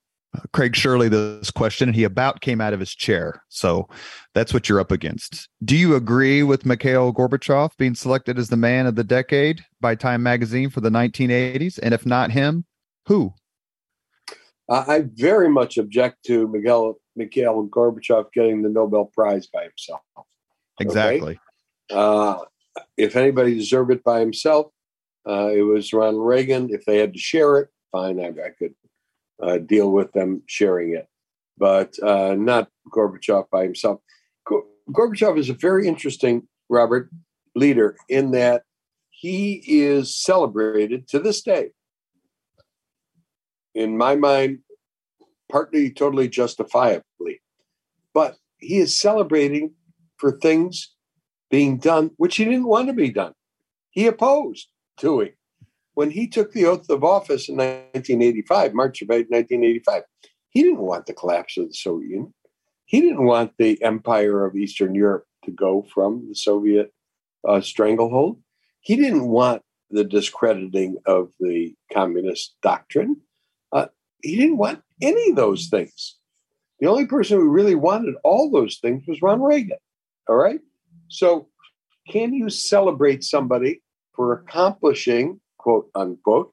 Craig 0.53 0.75
Shirley 0.75 1.09
this 1.09 1.51
question, 1.51 1.89
and 1.89 1.97
he 1.97 2.05
about 2.05 2.41
came 2.41 2.61
out 2.61 2.73
of 2.73 2.81
his 2.81 2.95
chair. 2.95 3.43
So 3.49 3.89
that's 4.35 4.53
what 4.53 4.69
you're 4.69 4.81
up 4.81 4.93
against. 4.93 5.49
Do 5.65 5.77
you 5.77 5.95
agree 5.95 6.43
with 6.43 6.67
Mikhail 6.67 7.13
Gorbachev 7.13 7.71
being 7.79 7.95
selected 7.95 8.39
as 8.39 8.49
the 8.49 8.57
man 8.57 8.87
of 8.87 8.97
the 8.97 9.05
decade 9.05 9.65
by 9.81 9.95
Time 9.95 10.23
Magazine 10.23 10.71
for 10.71 10.81
the 10.81 10.91
1980s? 10.91 11.79
And 11.83 11.95
if 11.95 12.05
not 12.05 12.31
him, 12.31 12.65
who? 13.07 13.33
I 14.69 15.05
very 15.15 15.49
much 15.49 15.77
object 15.77 16.25
to 16.27 16.49
Mikhail, 16.49 16.95
Mikhail 17.17 17.67
Gorbachev 17.67 18.33
getting 18.33 18.63
the 18.63 18.71
Nobel 18.71 19.11
Prize 19.15 19.47
by 19.47 19.65
himself. 19.65 20.01
Exactly. 20.81 21.39
Okay? 21.91 22.01
Uh, 22.01 22.39
if 22.97 23.15
anybody 23.15 23.55
deserved 23.55 23.93
it 23.93 24.03
by 24.03 24.21
himself, 24.21 24.67
uh, 25.29 25.49
it 25.49 25.63
was 25.63 25.93
Ronald 25.93 26.27
Reagan. 26.27 26.71
If 26.71 26.85
they 26.85 26.99
had 26.99 27.13
to 27.13 27.19
share 27.19 27.59
it, 27.59 27.69
fine, 27.93 28.21
I, 28.21 28.29
I 28.29 28.51
could 28.59 28.75
uh, 29.43 29.59
deal 29.59 29.91
with 29.91 30.13
them 30.13 30.43
sharing 30.47 30.95
it, 30.95 31.07
but 31.59 31.95
uh, 32.03 32.35
not 32.35 32.69
Gorbachev 32.91 33.51
by 33.51 33.65
himself. 33.65 34.01
Gorbachev 34.91 35.39
is 35.39 35.49
a 35.49 35.55
very 35.55 35.87
interesting, 35.87 36.47
Robert, 36.69 37.11
leader 37.55 37.97
in 38.09 38.33
that 38.33 38.63
he 39.11 39.63
is 39.67 40.17
celebrated 40.17 41.09
to 41.09 41.19
this 41.19 41.43
day. 41.43 41.71
In 43.75 43.97
my 43.97 44.15
mind, 44.15 44.61
partly 45.51 45.91
totally 45.91 46.29
justifiably, 46.29 47.43
but 48.13 48.37
he 48.59 48.79
is 48.79 48.99
celebrating 48.99 49.75
for 50.17 50.33
things 50.33 50.95
being 51.51 51.79
done 51.79 52.11
which 52.17 52.37
he 52.37 52.45
didn't 52.45 52.67
want 52.67 52.89
to 52.89 52.95
be 52.95 53.11
done. 53.11 53.35
He 53.91 54.07
opposed 54.07 54.69
doing 54.99 55.33
when 55.95 56.11
he 56.11 56.27
took 56.27 56.53
the 56.53 56.67
oath 56.67 56.91
of 56.91 57.05
office 57.05 57.49
in 57.49 57.57
1985, 57.57 58.75
March 58.75 59.01
of 59.03 59.09
1985, 59.09 60.03
he 60.51 60.63
didn't 60.63 60.81
want 60.81 61.07
the 61.07 61.15
collapse 61.15 61.57
of 61.57 61.69
the 61.69 61.75
Soviet 61.75 62.11
Union. 62.11 62.35
He 62.85 63.01
didn't 63.01 63.25
want 63.25 63.53
the 63.59 63.83
empire 63.83 64.45
of 64.45 64.57
Eastern 64.57 64.95
Europe 64.95 65.25
to 65.45 65.51
go 65.51 65.87
from 65.95 66.27
the 66.29 66.35
Soviet 66.35 66.93
uh, 67.49 67.61
stranglehold. 67.61 68.41
He 68.81 68.97
didn't 68.97 69.29
want 69.29 69.63
the 69.91 70.05
discrediting 70.05 70.99
of 71.07 71.31
the 71.41 71.75
communist 71.93 72.57
doctrine. 72.63 73.21
Uh, 73.75 73.87
he 74.23 74.37
didn't 74.37 74.57
want 74.57 74.83
any 75.03 75.31
of 75.31 75.37
those 75.37 75.67
things. 75.67 76.17
The 76.81 76.87
only 76.87 77.07
person 77.07 77.39
who 77.39 77.51
really 77.51 77.75
wanted 77.75 78.15
all 78.25 78.51
those 78.51 78.79
things 78.79 79.05
was 79.07 79.21
Ron 79.21 79.43
Reagan. 79.43 79.79
All 80.29 80.37
right. 80.37 80.61
So, 81.09 81.49
can 82.09 82.33
you 82.33 82.49
celebrate 82.49 83.23
somebody 83.23 83.83
for 84.15 84.33
accomplishing 84.33 85.41
quote 85.65 85.91
unquote, 85.95 86.53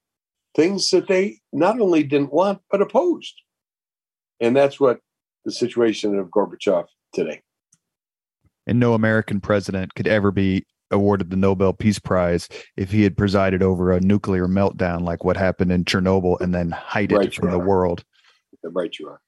things 0.56 0.90
that 0.92 1.08
they 1.10 1.40
not 1.52 1.80
only 1.80 2.02
didn't 2.02 2.32
want, 2.32 2.62
but 2.72 2.82
opposed. 2.82 3.34
And 4.40 4.56
that's 4.56 4.80
what 4.80 5.02
the 5.44 5.52
situation 5.52 6.18
of 6.18 6.28
Gorbachev 6.28 6.86
today. 7.14 7.42
And 8.66 8.80
no 8.80 8.94
American 8.94 9.42
president 9.42 9.96
could 9.96 10.08
ever 10.08 10.32
be 10.32 10.66
awarded 10.92 11.30
the 11.30 11.36
Nobel 11.36 11.74
Peace 11.74 12.00
Prize 12.00 12.48
if 12.78 12.92
he 12.92 13.04
had 13.04 13.18
presided 13.18 13.64
over 13.64 13.92
a 13.92 14.00
nuclear 14.00 14.48
meltdown 14.48 15.02
like 15.02 15.24
what 15.24 15.38
happened 15.38 15.72
in 15.72 15.86
Chernobyl 15.86 16.40
and 16.42 16.54
then 16.54 16.72
hide 16.72 17.12
right, 17.12 17.28
it 17.28 17.34
from 17.34 17.52
the 17.52 17.60
world. 17.60 18.04
Right, 18.64 18.92
you 19.00 19.08
are. 19.08 19.22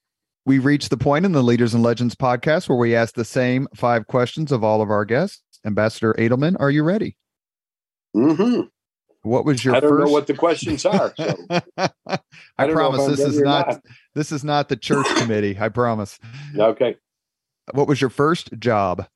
We 0.46 0.60
reached 0.60 0.90
the 0.90 0.98
point 0.98 1.26
in 1.26 1.32
the 1.32 1.44
Leaders 1.44 1.74
and 1.74 1.84
Legends 1.84 2.16
podcast 2.16 2.68
where 2.68 2.78
we 2.78 2.96
ask 2.96 3.16
the 3.16 3.26
same 3.26 3.68
five 3.76 4.08
questions 4.08 4.52
of 4.52 4.64
all 4.64 4.82
of 4.82 4.90
our 4.90 5.06
guests. 5.06 5.42
Ambassador 5.66 6.14
Adelman, 6.18 6.58
are 6.60 6.70
you 6.70 6.84
ready? 6.84 7.16
Mm-hmm. 8.16 8.68
What 9.24 9.46
was 9.46 9.64
your? 9.64 9.76
I 9.76 9.80
don't 9.80 9.90
first... 9.90 10.06
know 10.06 10.12
what 10.12 10.28
the 10.28 10.34
questions 10.34 10.86
are. 10.86 11.14
So. 11.16 11.36
I, 11.78 12.20
I 12.58 12.72
promise 12.72 13.08
this 13.08 13.22
is 13.22 13.40
not, 13.40 13.68
not, 13.68 13.82
this 14.14 14.32
is 14.34 14.44
not 14.44 14.68
the 14.68 14.76
church 14.76 15.08
committee. 15.16 15.58
I 15.60 15.70
promise. 15.70 16.20
Okay. 16.58 16.98
What 17.72 17.88
was 17.88 18.02
your 18.02 18.10
first 18.10 18.60
job? 18.60 19.08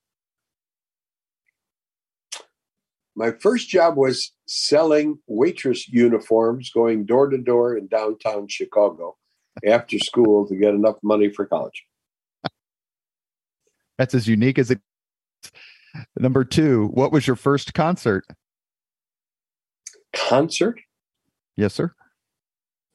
My 3.18 3.32
first 3.32 3.68
job 3.68 3.98
was 3.98 4.32
selling 4.46 5.18
waitress 5.26 5.90
uniforms, 5.90 6.70
going 6.70 7.04
door 7.04 7.28
to 7.28 7.38
door 7.40 7.76
in 7.76 7.88
downtown 7.88 8.48
Chicago 8.48 9.18
after 9.66 9.98
school 9.98 10.48
to 10.48 10.56
get 10.56 10.76
enough 10.76 10.98
money 11.02 11.34
for 11.34 11.48
college. 11.48 11.84
That's 13.98 14.14
as 14.14 14.28
unique 14.28 14.60
as 14.60 14.70
it. 14.70 14.80
Number 16.16 16.46
two, 16.46 16.92
what 16.94 17.12
was 17.12 17.26
your 17.26 17.36
first 17.36 17.74
concert? 17.74 18.24
Concert? 20.14 20.80
Yes, 21.56 21.74
sir. 21.74 21.96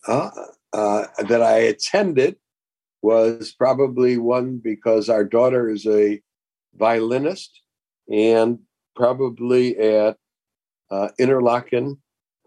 Uh, 0.06 0.30
uh, 0.72 1.06
that 1.26 1.42
I 1.42 1.58
attended 1.58 2.36
was 3.02 3.52
probably 3.58 4.18
one 4.18 4.60
because 4.62 5.08
our 5.08 5.24
daughter 5.24 5.68
is 5.68 5.84
a 5.84 6.22
violinist 6.76 7.60
and 8.08 8.60
probably 8.94 9.76
at 9.78 10.16
uh, 10.90 11.08
Interlochen 11.18 11.98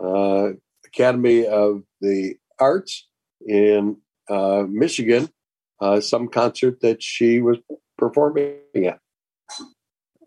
uh, 0.04 0.50
Academy 0.86 1.46
of 1.46 1.84
the 2.02 2.36
Arts 2.60 3.08
in 3.46 3.98
uh, 4.30 4.64
Michigan, 4.68 5.30
uh, 5.82 6.00
some 6.00 6.28
concert 6.28 6.82
that 6.82 7.02
she 7.02 7.41
was 7.41 7.58
performing 7.98 8.58
at. 8.76 9.00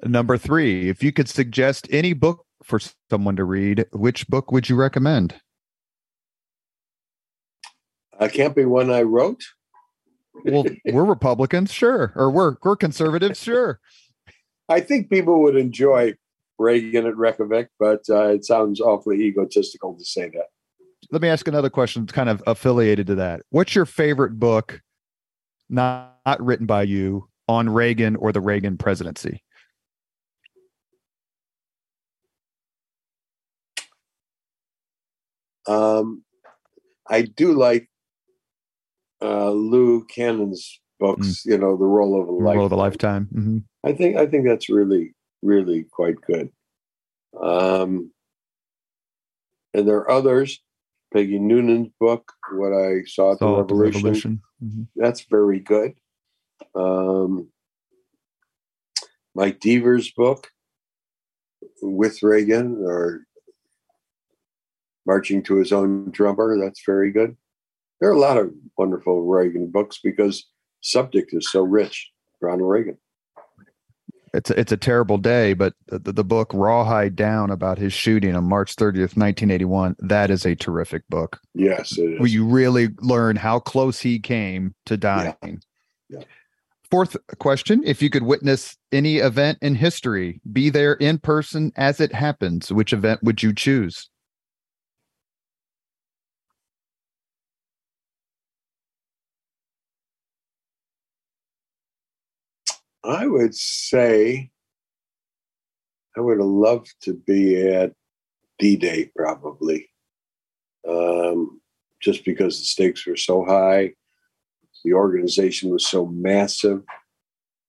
Number 0.04 0.38
three, 0.38 0.88
if 0.88 1.02
you 1.02 1.12
could 1.12 1.28
suggest 1.28 1.88
any 1.90 2.12
book 2.12 2.44
for 2.62 2.80
someone 3.10 3.36
to 3.36 3.44
read, 3.44 3.86
which 3.92 4.28
book 4.28 4.52
would 4.52 4.68
you 4.68 4.76
recommend? 4.76 5.40
I 8.20 8.28
can't 8.28 8.54
be 8.54 8.64
one 8.64 8.90
I 8.90 9.02
wrote. 9.02 9.42
well, 10.44 10.64
we're 10.84 11.04
Republicans, 11.04 11.72
sure, 11.72 12.12
or 12.14 12.30
we're 12.30 12.56
we're 12.62 12.76
conservatives, 12.76 13.42
sure. 13.42 13.80
I 14.68 14.80
think 14.80 15.10
people 15.10 15.42
would 15.42 15.56
enjoy 15.56 16.14
Reagan 16.58 17.06
at 17.06 17.16
Reykjavik, 17.16 17.68
but 17.78 18.02
uh, 18.10 18.28
it 18.28 18.44
sounds 18.44 18.80
awfully 18.80 19.22
egotistical 19.22 19.94
to 19.94 20.04
say 20.04 20.28
that. 20.28 20.46
Let 21.10 21.22
me 21.22 21.28
ask 21.28 21.48
another 21.48 21.70
question, 21.70 22.06
kind 22.06 22.28
of 22.28 22.42
affiliated 22.46 23.06
to 23.06 23.14
that. 23.16 23.42
What's 23.50 23.74
your 23.74 23.86
favorite 23.86 24.38
book, 24.38 24.82
not, 25.70 26.18
not 26.26 26.44
written 26.44 26.66
by 26.66 26.82
you, 26.82 27.28
on 27.48 27.70
Reagan 27.70 28.16
or 28.16 28.32
the 28.32 28.40
Reagan 28.40 28.76
presidency? 28.76 29.42
Um, 35.66 36.24
I 37.08 37.22
do 37.22 37.52
like 37.52 37.88
uh, 39.22 39.50
Lou 39.50 40.04
Cannon's 40.04 40.80
books. 40.98 41.42
Mm. 41.42 41.46
You 41.46 41.58
know, 41.58 41.76
the 41.76 41.84
role 41.84 42.20
of 42.20 42.28
a 42.28 42.32
lifetime. 42.32 42.56
Role 42.56 42.66
of 42.66 42.72
a 42.72 42.76
lifetime. 42.76 43.28
Mm-hmm. 43.34 43.58
I 43.84 43.92
think 43.92 44.16
I 44.16 44.26
think 44.26 44.46
that's 44.46 44.68
really 44.68 45.14
really 45.42 45.84
quite 45.84 46.20
good. 46.20 46.50
Um, 47.40 48.12
and 49.74 49.86
there 49.86 49.98
are 49.98 50.10
others. 50.10 50.60
Peggy 51.12 51.38
Noonan's 51.38 51.88
book, 51.98 52.32
What 52.52 52.72
I 52.74 53.02
Saw 53.06 53.32
at 53.32 53.38
the 53.38 53.46
Revolution. 53.46 53.70
The 53.70 54.08
Revolution. 54.08 54.42
Mm-hmm. 54.62 54.82
That's 54.96 55.22
very 55.22 55.58
good. 55.58 55.94
Um, 56.74 57.48
Mike 59.34 59.58
Deaver's 59.60 60.10
book, 60.10 60.48
With 61.80 62.22
Reagan, 62.22 62.82
or 62.84 63.24
Marching 65.06 65.42
to 65.44 65.56
His 65.56 65.72
Own 65.72 66.10
Drummer, 66.10 66.58
that's 66.58 66.82
very 66.84 67.10
good. 67.10 67.36
There 68.00 68.10
are 68.10 68.14
a 68.14 68.18
lot 68.18 68.36
of 68.36 68.52
wonderful 68.76 69.22
Reagan 69.22 69.70
books 69.70 70.00
because 70.02 70.44
subject 70.80 71.30
is 71.32 71.50
so 71.50 71.62
rich. 71.62 72.10
Ronald 72.40 72.70
Reagan 72.70 72.98
it's 74.34 74.50
a, 74.50 74.60
it's 74.60 74.72
a 74.72 74.76
terrible 74.76 75.18
day, 75.18 75.52
but 75.54 75.74
the, 75.86 76.12
the 76.12 76.24
book 76.24 76.50
Rawhide 76.52 77.16
Down 77.16 77.50
about 77.50 77.78
his 77.78 77.92
shooting 77.92 78.34
on 78.34 78.44
March 78.44 78.76
30th, 78.76 79.16
1981, 79.16 79.96
that 80.00 80.30
is 80.30 80.44
a 80.44 80.54
terrific 80.54 81.02
book. 81.08 81.40
Yes, 81.54 81.96
Where 81.96 82.26
you 82.26 82.46
really 82.46 82.88
learn 83.00 83.36
how 83.36 83.58
close 83.58 84.00
he 84.00 84.18
came 84.18 84.74
to 84.86 84.96
dying. 84.96 85.34
Yeah. 85.42 85.50
Yeah. 86.08 86.20
Fourth 86.90 87.16
question 87.38 87.82
If 87.84 88.00
you 88.00 88.10
could 88.10 88.22
witness 88.22 88.76
any 88.92 89.18
event 89.18 89.58
in 89.60 89.74
history, 89.74 90.40
be 90.52 90.70
there 90.70 90.94
in 90.94 91.18
person 91.18 91.72
as 91.76 92.00
it 92.00 92.14
happens, 92.14 92.72
which 92.72 92.92
event 92.92 93.22
would 93.22 93.42
you 93.42 93.52
choose? 93.52 94.08
I 103.08 103.26
would 103.26 103.54
say 103.54 104.50
I 106.16 106.20
would 106.20 106.38
have 106.38 106.46
loved 106.46 106.94
to 107.02 107.14
be 107.14 107.66
at 107.66 107.94
D 108.58 108.76
Day 108.76 109.10
probably, 109.16 109.88
um, 110.86 111.60
just 112.02 112.24
because 112.24 112.58
the 112.58 112.66
stakes 112.66 113.06
were 113.06 113.16
so 113.16 113.46
high, 113.46 113.94
the 114.84 114.92
organization 114.92 115.70
was 115.70 115.86
so 115.86 116.06
massive, 116.06 116.82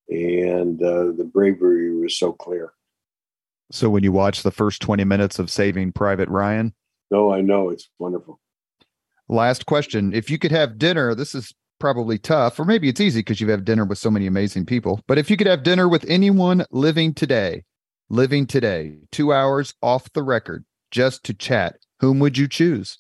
and 0.10 0.82
uh, 0.84 1.12
the 1.16 1.30
bravery 1.32 1.96
was 1.96 2.18
so 2.18 2.34
clear. 2.34 2.74
So, 3.72 3.90
when 3.90 4.04
you 4.04 4.12
watch 4.12 4.44
the 4.44 4.52
first 4.52 4.82
20 4.82 5.06
minutes 5.06 5.40
of 5.40 5.50
Saving 5.50 5.94
Private 5.94 6.28
Ryan? 6.28 6.74
No, 7.12 7.32
I 7.32 7.40
know. 7.40 7.70
It's 7.70 7.90
wonderful. 7.98 8.42
Last 9.30 9.68
question. 9.68 10.12
If 10.12 10.30
you 10.30 10.38
could 10.38 10.52
have 10.52 10.80
dinner, 10.80 11.16
this 11.16 11.34
is 11.34 11.54
probably 11.80 12.18
tough, 12.18 12.60
or 12.60 12.66
maybe 12.66 12.90
it's 12.90 13.02
easy 13.02 13.20
because 13.20 13.42
you 13.42 13.50
have 13.50 13.60
had 13.60 13.66
dinner 13.66 13.86
with 13.86 13.98
so 13.98 14.12
many 14.12 14.28
amazing 14.28 14.66
people. 14.66 15.02
But 15.08 15.18
if 15.18 15.30
you 15.30 15.38
could 15.38 15.48
have 15.48 15.64
dinner 15.64 15.88
with 15.88 16.06
anyone 16.08 16.66
living 16.72 17.14
today, 17.14 17.64
living 18.10 18.46
today, 18.46 18.98
two 19.12 19.34
hours 19.34 19.74
off 19.82 20.12
the 20.14 20.24
record, 20.24 20.66
just 20.92 21.24
to 21.26 21.34
chat, 21.34 21.78
whom 22.00 22.20
would 22.20 22.38
you 22.38 22.48
choose? 22.48 23.00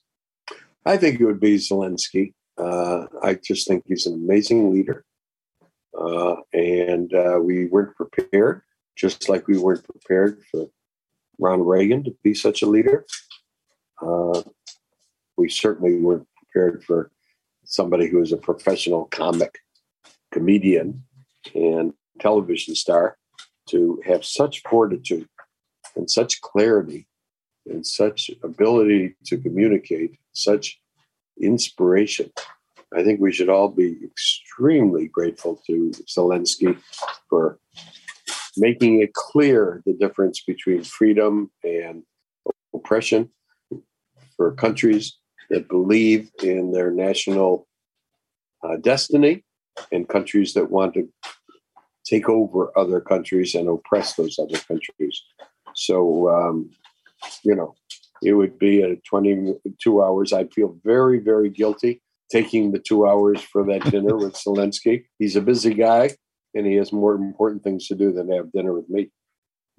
I 0.85 0.97
think 0.97 1.19
it 1.19 1.25
would 1.25 1.39
be 1.39 1.57
Zelensky. 1.57 2.33
Uh, 2.57 3.05
I 3.21 3.35
just 3.35 3.67
think 3.67 3.83
he's 3.87 4.05
an 4.05 4.13
amazing 4.13 4.73
leader. 4.73 5.05
Uh, 5.97 6.37
and 6.53 7.13
uh, 7.13 7.39
we 7.41 7.65
weren't 7.67 7.95
prepared, 7.95 8.61
just 8.95 9.27
like 9.29 9.47
we 9.47 9.57
weren't 9.57 9.83
prepared 9.83 10.41
for 10.51 10.67
Ronald 11.39 11.67
Reagan 11.67 12.03
to 12.03 12.15
be 12.23 12.33
such 12.33 12.61
a 12.61 12.67
leader. 12.67 13.05
Uh, 14.01 14.41
we 15.37 15.49
certainly 15.49 15.95
weren't 15.95 16.27
prepared 16.37 16.83
for 16.83 17.11
somebody 17.69 18.07
who 18.07 18.19
is 18.19 18.31
a 18.31 18.37
professional 18.37 19.05
comic 19.05 19.59
comedian 20.31 21.03
and 21.53 21.93
television 22.19 22.75
star 22.75 23.15
to 23.69 24.01
have 24.05 24.25
such 24.25 24.61
fortitude 24.67 25.29
and 25.95 26.09
such 26.09 26.41
clarity 26.41 27.07
and 27.67 27.85
such 27.85 28.31
ability 28.43 29.15
to 29.25 29.37
communicate, 29.37 30.17
such 30.33 30.81
inspiration. 31.39 32.31
I 32.95 33.03
think 33.03 33.21
we 33.21 33.31
should 33.31 33.49
all 33.49 33.69
be 33.69 33.97
extremely 34.03 35.07
grateful 35.07 35.61
to 35.67 35.91
Zelensky 36.07 36.75
for 37.29 37.59
making 38.57 39.01
it 39.03 39.13
clear 39.13 39.83
the 39.85 39.93
difference 39.93 40.41
between 40.41 40.83
freedom 40.83 41.51
and 41.63 42.01
oppression 42.73 43.29
for 44.35 44.53
countries 44.53 45.19
that 45.49 45.67
believe 45.67 46.29
in 46.43 46.71
their 46.71 46.91
national 46.91 47.67
uh, 48.63 48.77
destiny 48.77 49.43
and 49.91 50.07
countries 50.07 50.53
that 50.53 50.69
want 50.69 50.93
to 50.93 51.07
take 52.05 52.27
over 52.27 52.71
other 52.77 52.99
countries 52.99 53.55
and 53.55 53.69
oppress 53.69 54.15
those 54.15 54.39
other 54.39 54.57
countries. 54.67 55.21
So, 55.75 56.29
um, 56.29 56.69
you 57.43 57.55
know, 57.55 57.75
it 58.21 58.33
would 58.33 58.57
be 58.57 58.81
at 58.81 59.03
22 59.05 60.03
hours. 60.03 60.33
I'd 60.33 60.53
feel 60.53 60.77
very, 60.83 61.19
very 61.19 61.49
guilty 61.49 62.01
taking 62.31 62.71
the 62.71 62.79
two 62.79 63.07
hours 63.07 63.41
for 63.41 63.63
that 63.65 63.89
dinner 63.91 64.15
with 64.15 64.33
Zelensky. 64.33 65.05
He's 65.17 65.35
a 65.35 65.41
busy 65.41 65.73
guy 65.73 66.11
and 66.53 66.65
he 66.65 66.75
has 66.75 66.91
more 66.91 67.15
important 67.15 67.63
things 67.63 67.87
to 67.87 67.95
do 67.95 68.11
than 68.11 68.31
have 68.31 68.51
dinner 68.51 68.73
with 68.73 68.89
me. 68.89 69.11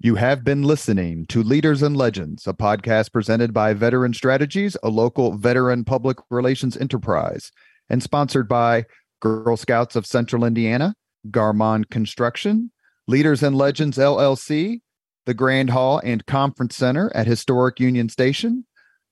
You 0.03 0.15
have 0.15 0.43
been 0.43 0.63
listening 0.63 1.27
to 1.27 1.43
Leaders 1.43 1.83
and 1.83 1.95
Legends, 1.95 2.47
a 2.47 2.53
podcast 2.53 3.13
presented 3.13 3.53
by 3.53 3.75
Veteran 3.75 4.15
Strategies, 4.15 4.75
a 4.81 4.89
local 4.89 5.37
veteran 5.37 5.83
public 5.83 6.17
relations 6.31 6.75
enterprise, 6.75 7.51
and 7.87 8.01
sponsored 8.01 8.47
by 8.47 8.85
Girl 9.19 9.55
Scouts 9.55 9.95
of 9.95 10.07
Central 10.07 10.43
Indiana, 10.43 10.95
Garmong 11.29 11.87
Construction, 11.91 12.71
Leaders 13.07 13.43
and 13.43 13.55
Legends 13.55 13.99
LLC, 13.99 14.79
the 15.27 15.35
Grand 15.35 15.69
Hall 15.69 16.01
and 16.03 16.25
Conference 16.25 16.75
Center 16.75 17.11
at 17.13 17.27
Historic 17.27 17.79
Union 17.79 18.09
Station, 18.09 18.65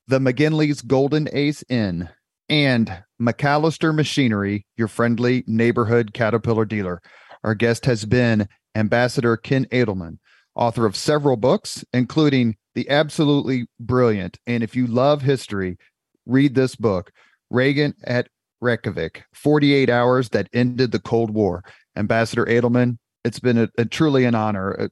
the 0.08 0.18
McGinley's 0.18 0.82
Golden 0.82 1.30
Ace 1.34 1.64
Inn, 1.70 2.10
and 2.50 3.04
McAllister 3.22 3.94
Machinery, 3.94 4.66
your 4.76 4.88
friendly 4.88 5.44
neighborhood 5.46 6.16
Caterpillar 6.16 6.66
dealer. 6.66 7.00
Our 7.44 7.54
guest 7.54 7.86
has 7.86 8.06
been 8.06 8.50
Ambassador 8.74 9.38
Ken 9.38 9.66
Adelman 9.66 10.18
author 10.56 10.86
of 10.86 10.96
several 10.96 11.38
books, 11.38 11.84
including 11.94 12.58
the 12.76 12.90
absolutely 12.90 13.68
brilliant. 13.80 14.38
And 14.48 14.64
if 14.64 14.76
you 14.76 14.88
love 14.88 15.22
history, 15.22 15.78
read 16.26 16.56
this 16.56 16.76
book 16.76 17.12
Reagan 17.50 17.94
at 18.04 18.28
Reykjavik 18.62 19.24
48 19.34 19.90
Hours 19.90 20.30
That 20.30 20.50
Ended 20.54 20.92
the 20.92 21.00
Cold 21.00 21.32
War. 21.32 21.64
Ambassador 21.96 22.46
Adelman, 22.46 22.98
it's 23.26 23.40
been 23.40 23.58
a, 23.58 23.70
a 23.78 23.86
truly 23.86 24.26
an 24.26 24.36
honor. 24.36 24.80
Uh, 24.80 24.88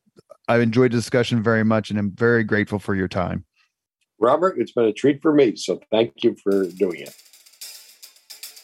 I 0.48 0.60
enjoyed 0.60 0.92
the 0.92 0.98
discussion 0.98 1.44
very 1.44 1.64
much 1.64 1.90
and 1.90 2.00
I'm 2.00 2.12
very 2.12 2.44
grateful 2.44 2.80
for 2.80 2.96
your 2.96 3.08
time. 3.08 3.46
Robert, 4.20 4.58
it's 4.58 4.72
been 4.72 4.86
a 4.86 4.94
treat 4.94 5.22
for 5.22 5.34
me. 5.34 5.56
So 5.56 5.80
thank 5.92 6.24
you 6.24 6.36
for 6.42 6.66
doing 6.66 7.02
it. 7.02 7.16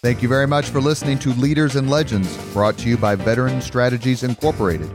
Thank 0.01 0.21
you 0.21 0.27
very 0.27 0.47
much 0.47 0.65
for 0.65 0.81
listening 0.81 1.17
to 1.19 1.29
Leaders 1.33 1.77
and 1.77 1.89
Legends, 1.89 2.35
brought 2.51 2.77
to 2.79 2.89
you 2.89 2.97
by 2.97 3.15
Veteran 3.15 3.61
Strategies 3.61 4.23
Incorporated. 4.23 4.91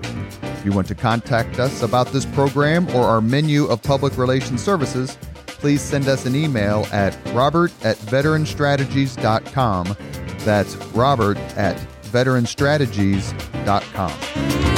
You 0.69 0.75
want 0.75 0.89
to 0.89 0.95
contact 0.95 1.59
us 1.59 1.81
about 1.81 2.09
this 2.09 2.27
program 2.27 2.87
or 2.91 3.05
our 3.05 3.23
menu 3.23 3.65
of 3.69 3.83
public 3.83 4.19
relations 4.19 4.63
services, 4.63 5.17
please 5.47 5.81
send 5.81 6.09
us 6.09 6.27
an 6.27 6.37
email 6.37 6.87
at 6.93 7.17
robert 7.33 7.73
at 7.83 7.97
veteranstrategies.com. 7.97 9.97
That's 10.41 10.77
robert 10.89 11.39
at 11.57 11.79
veteranstrategies.com. 12.03 14.78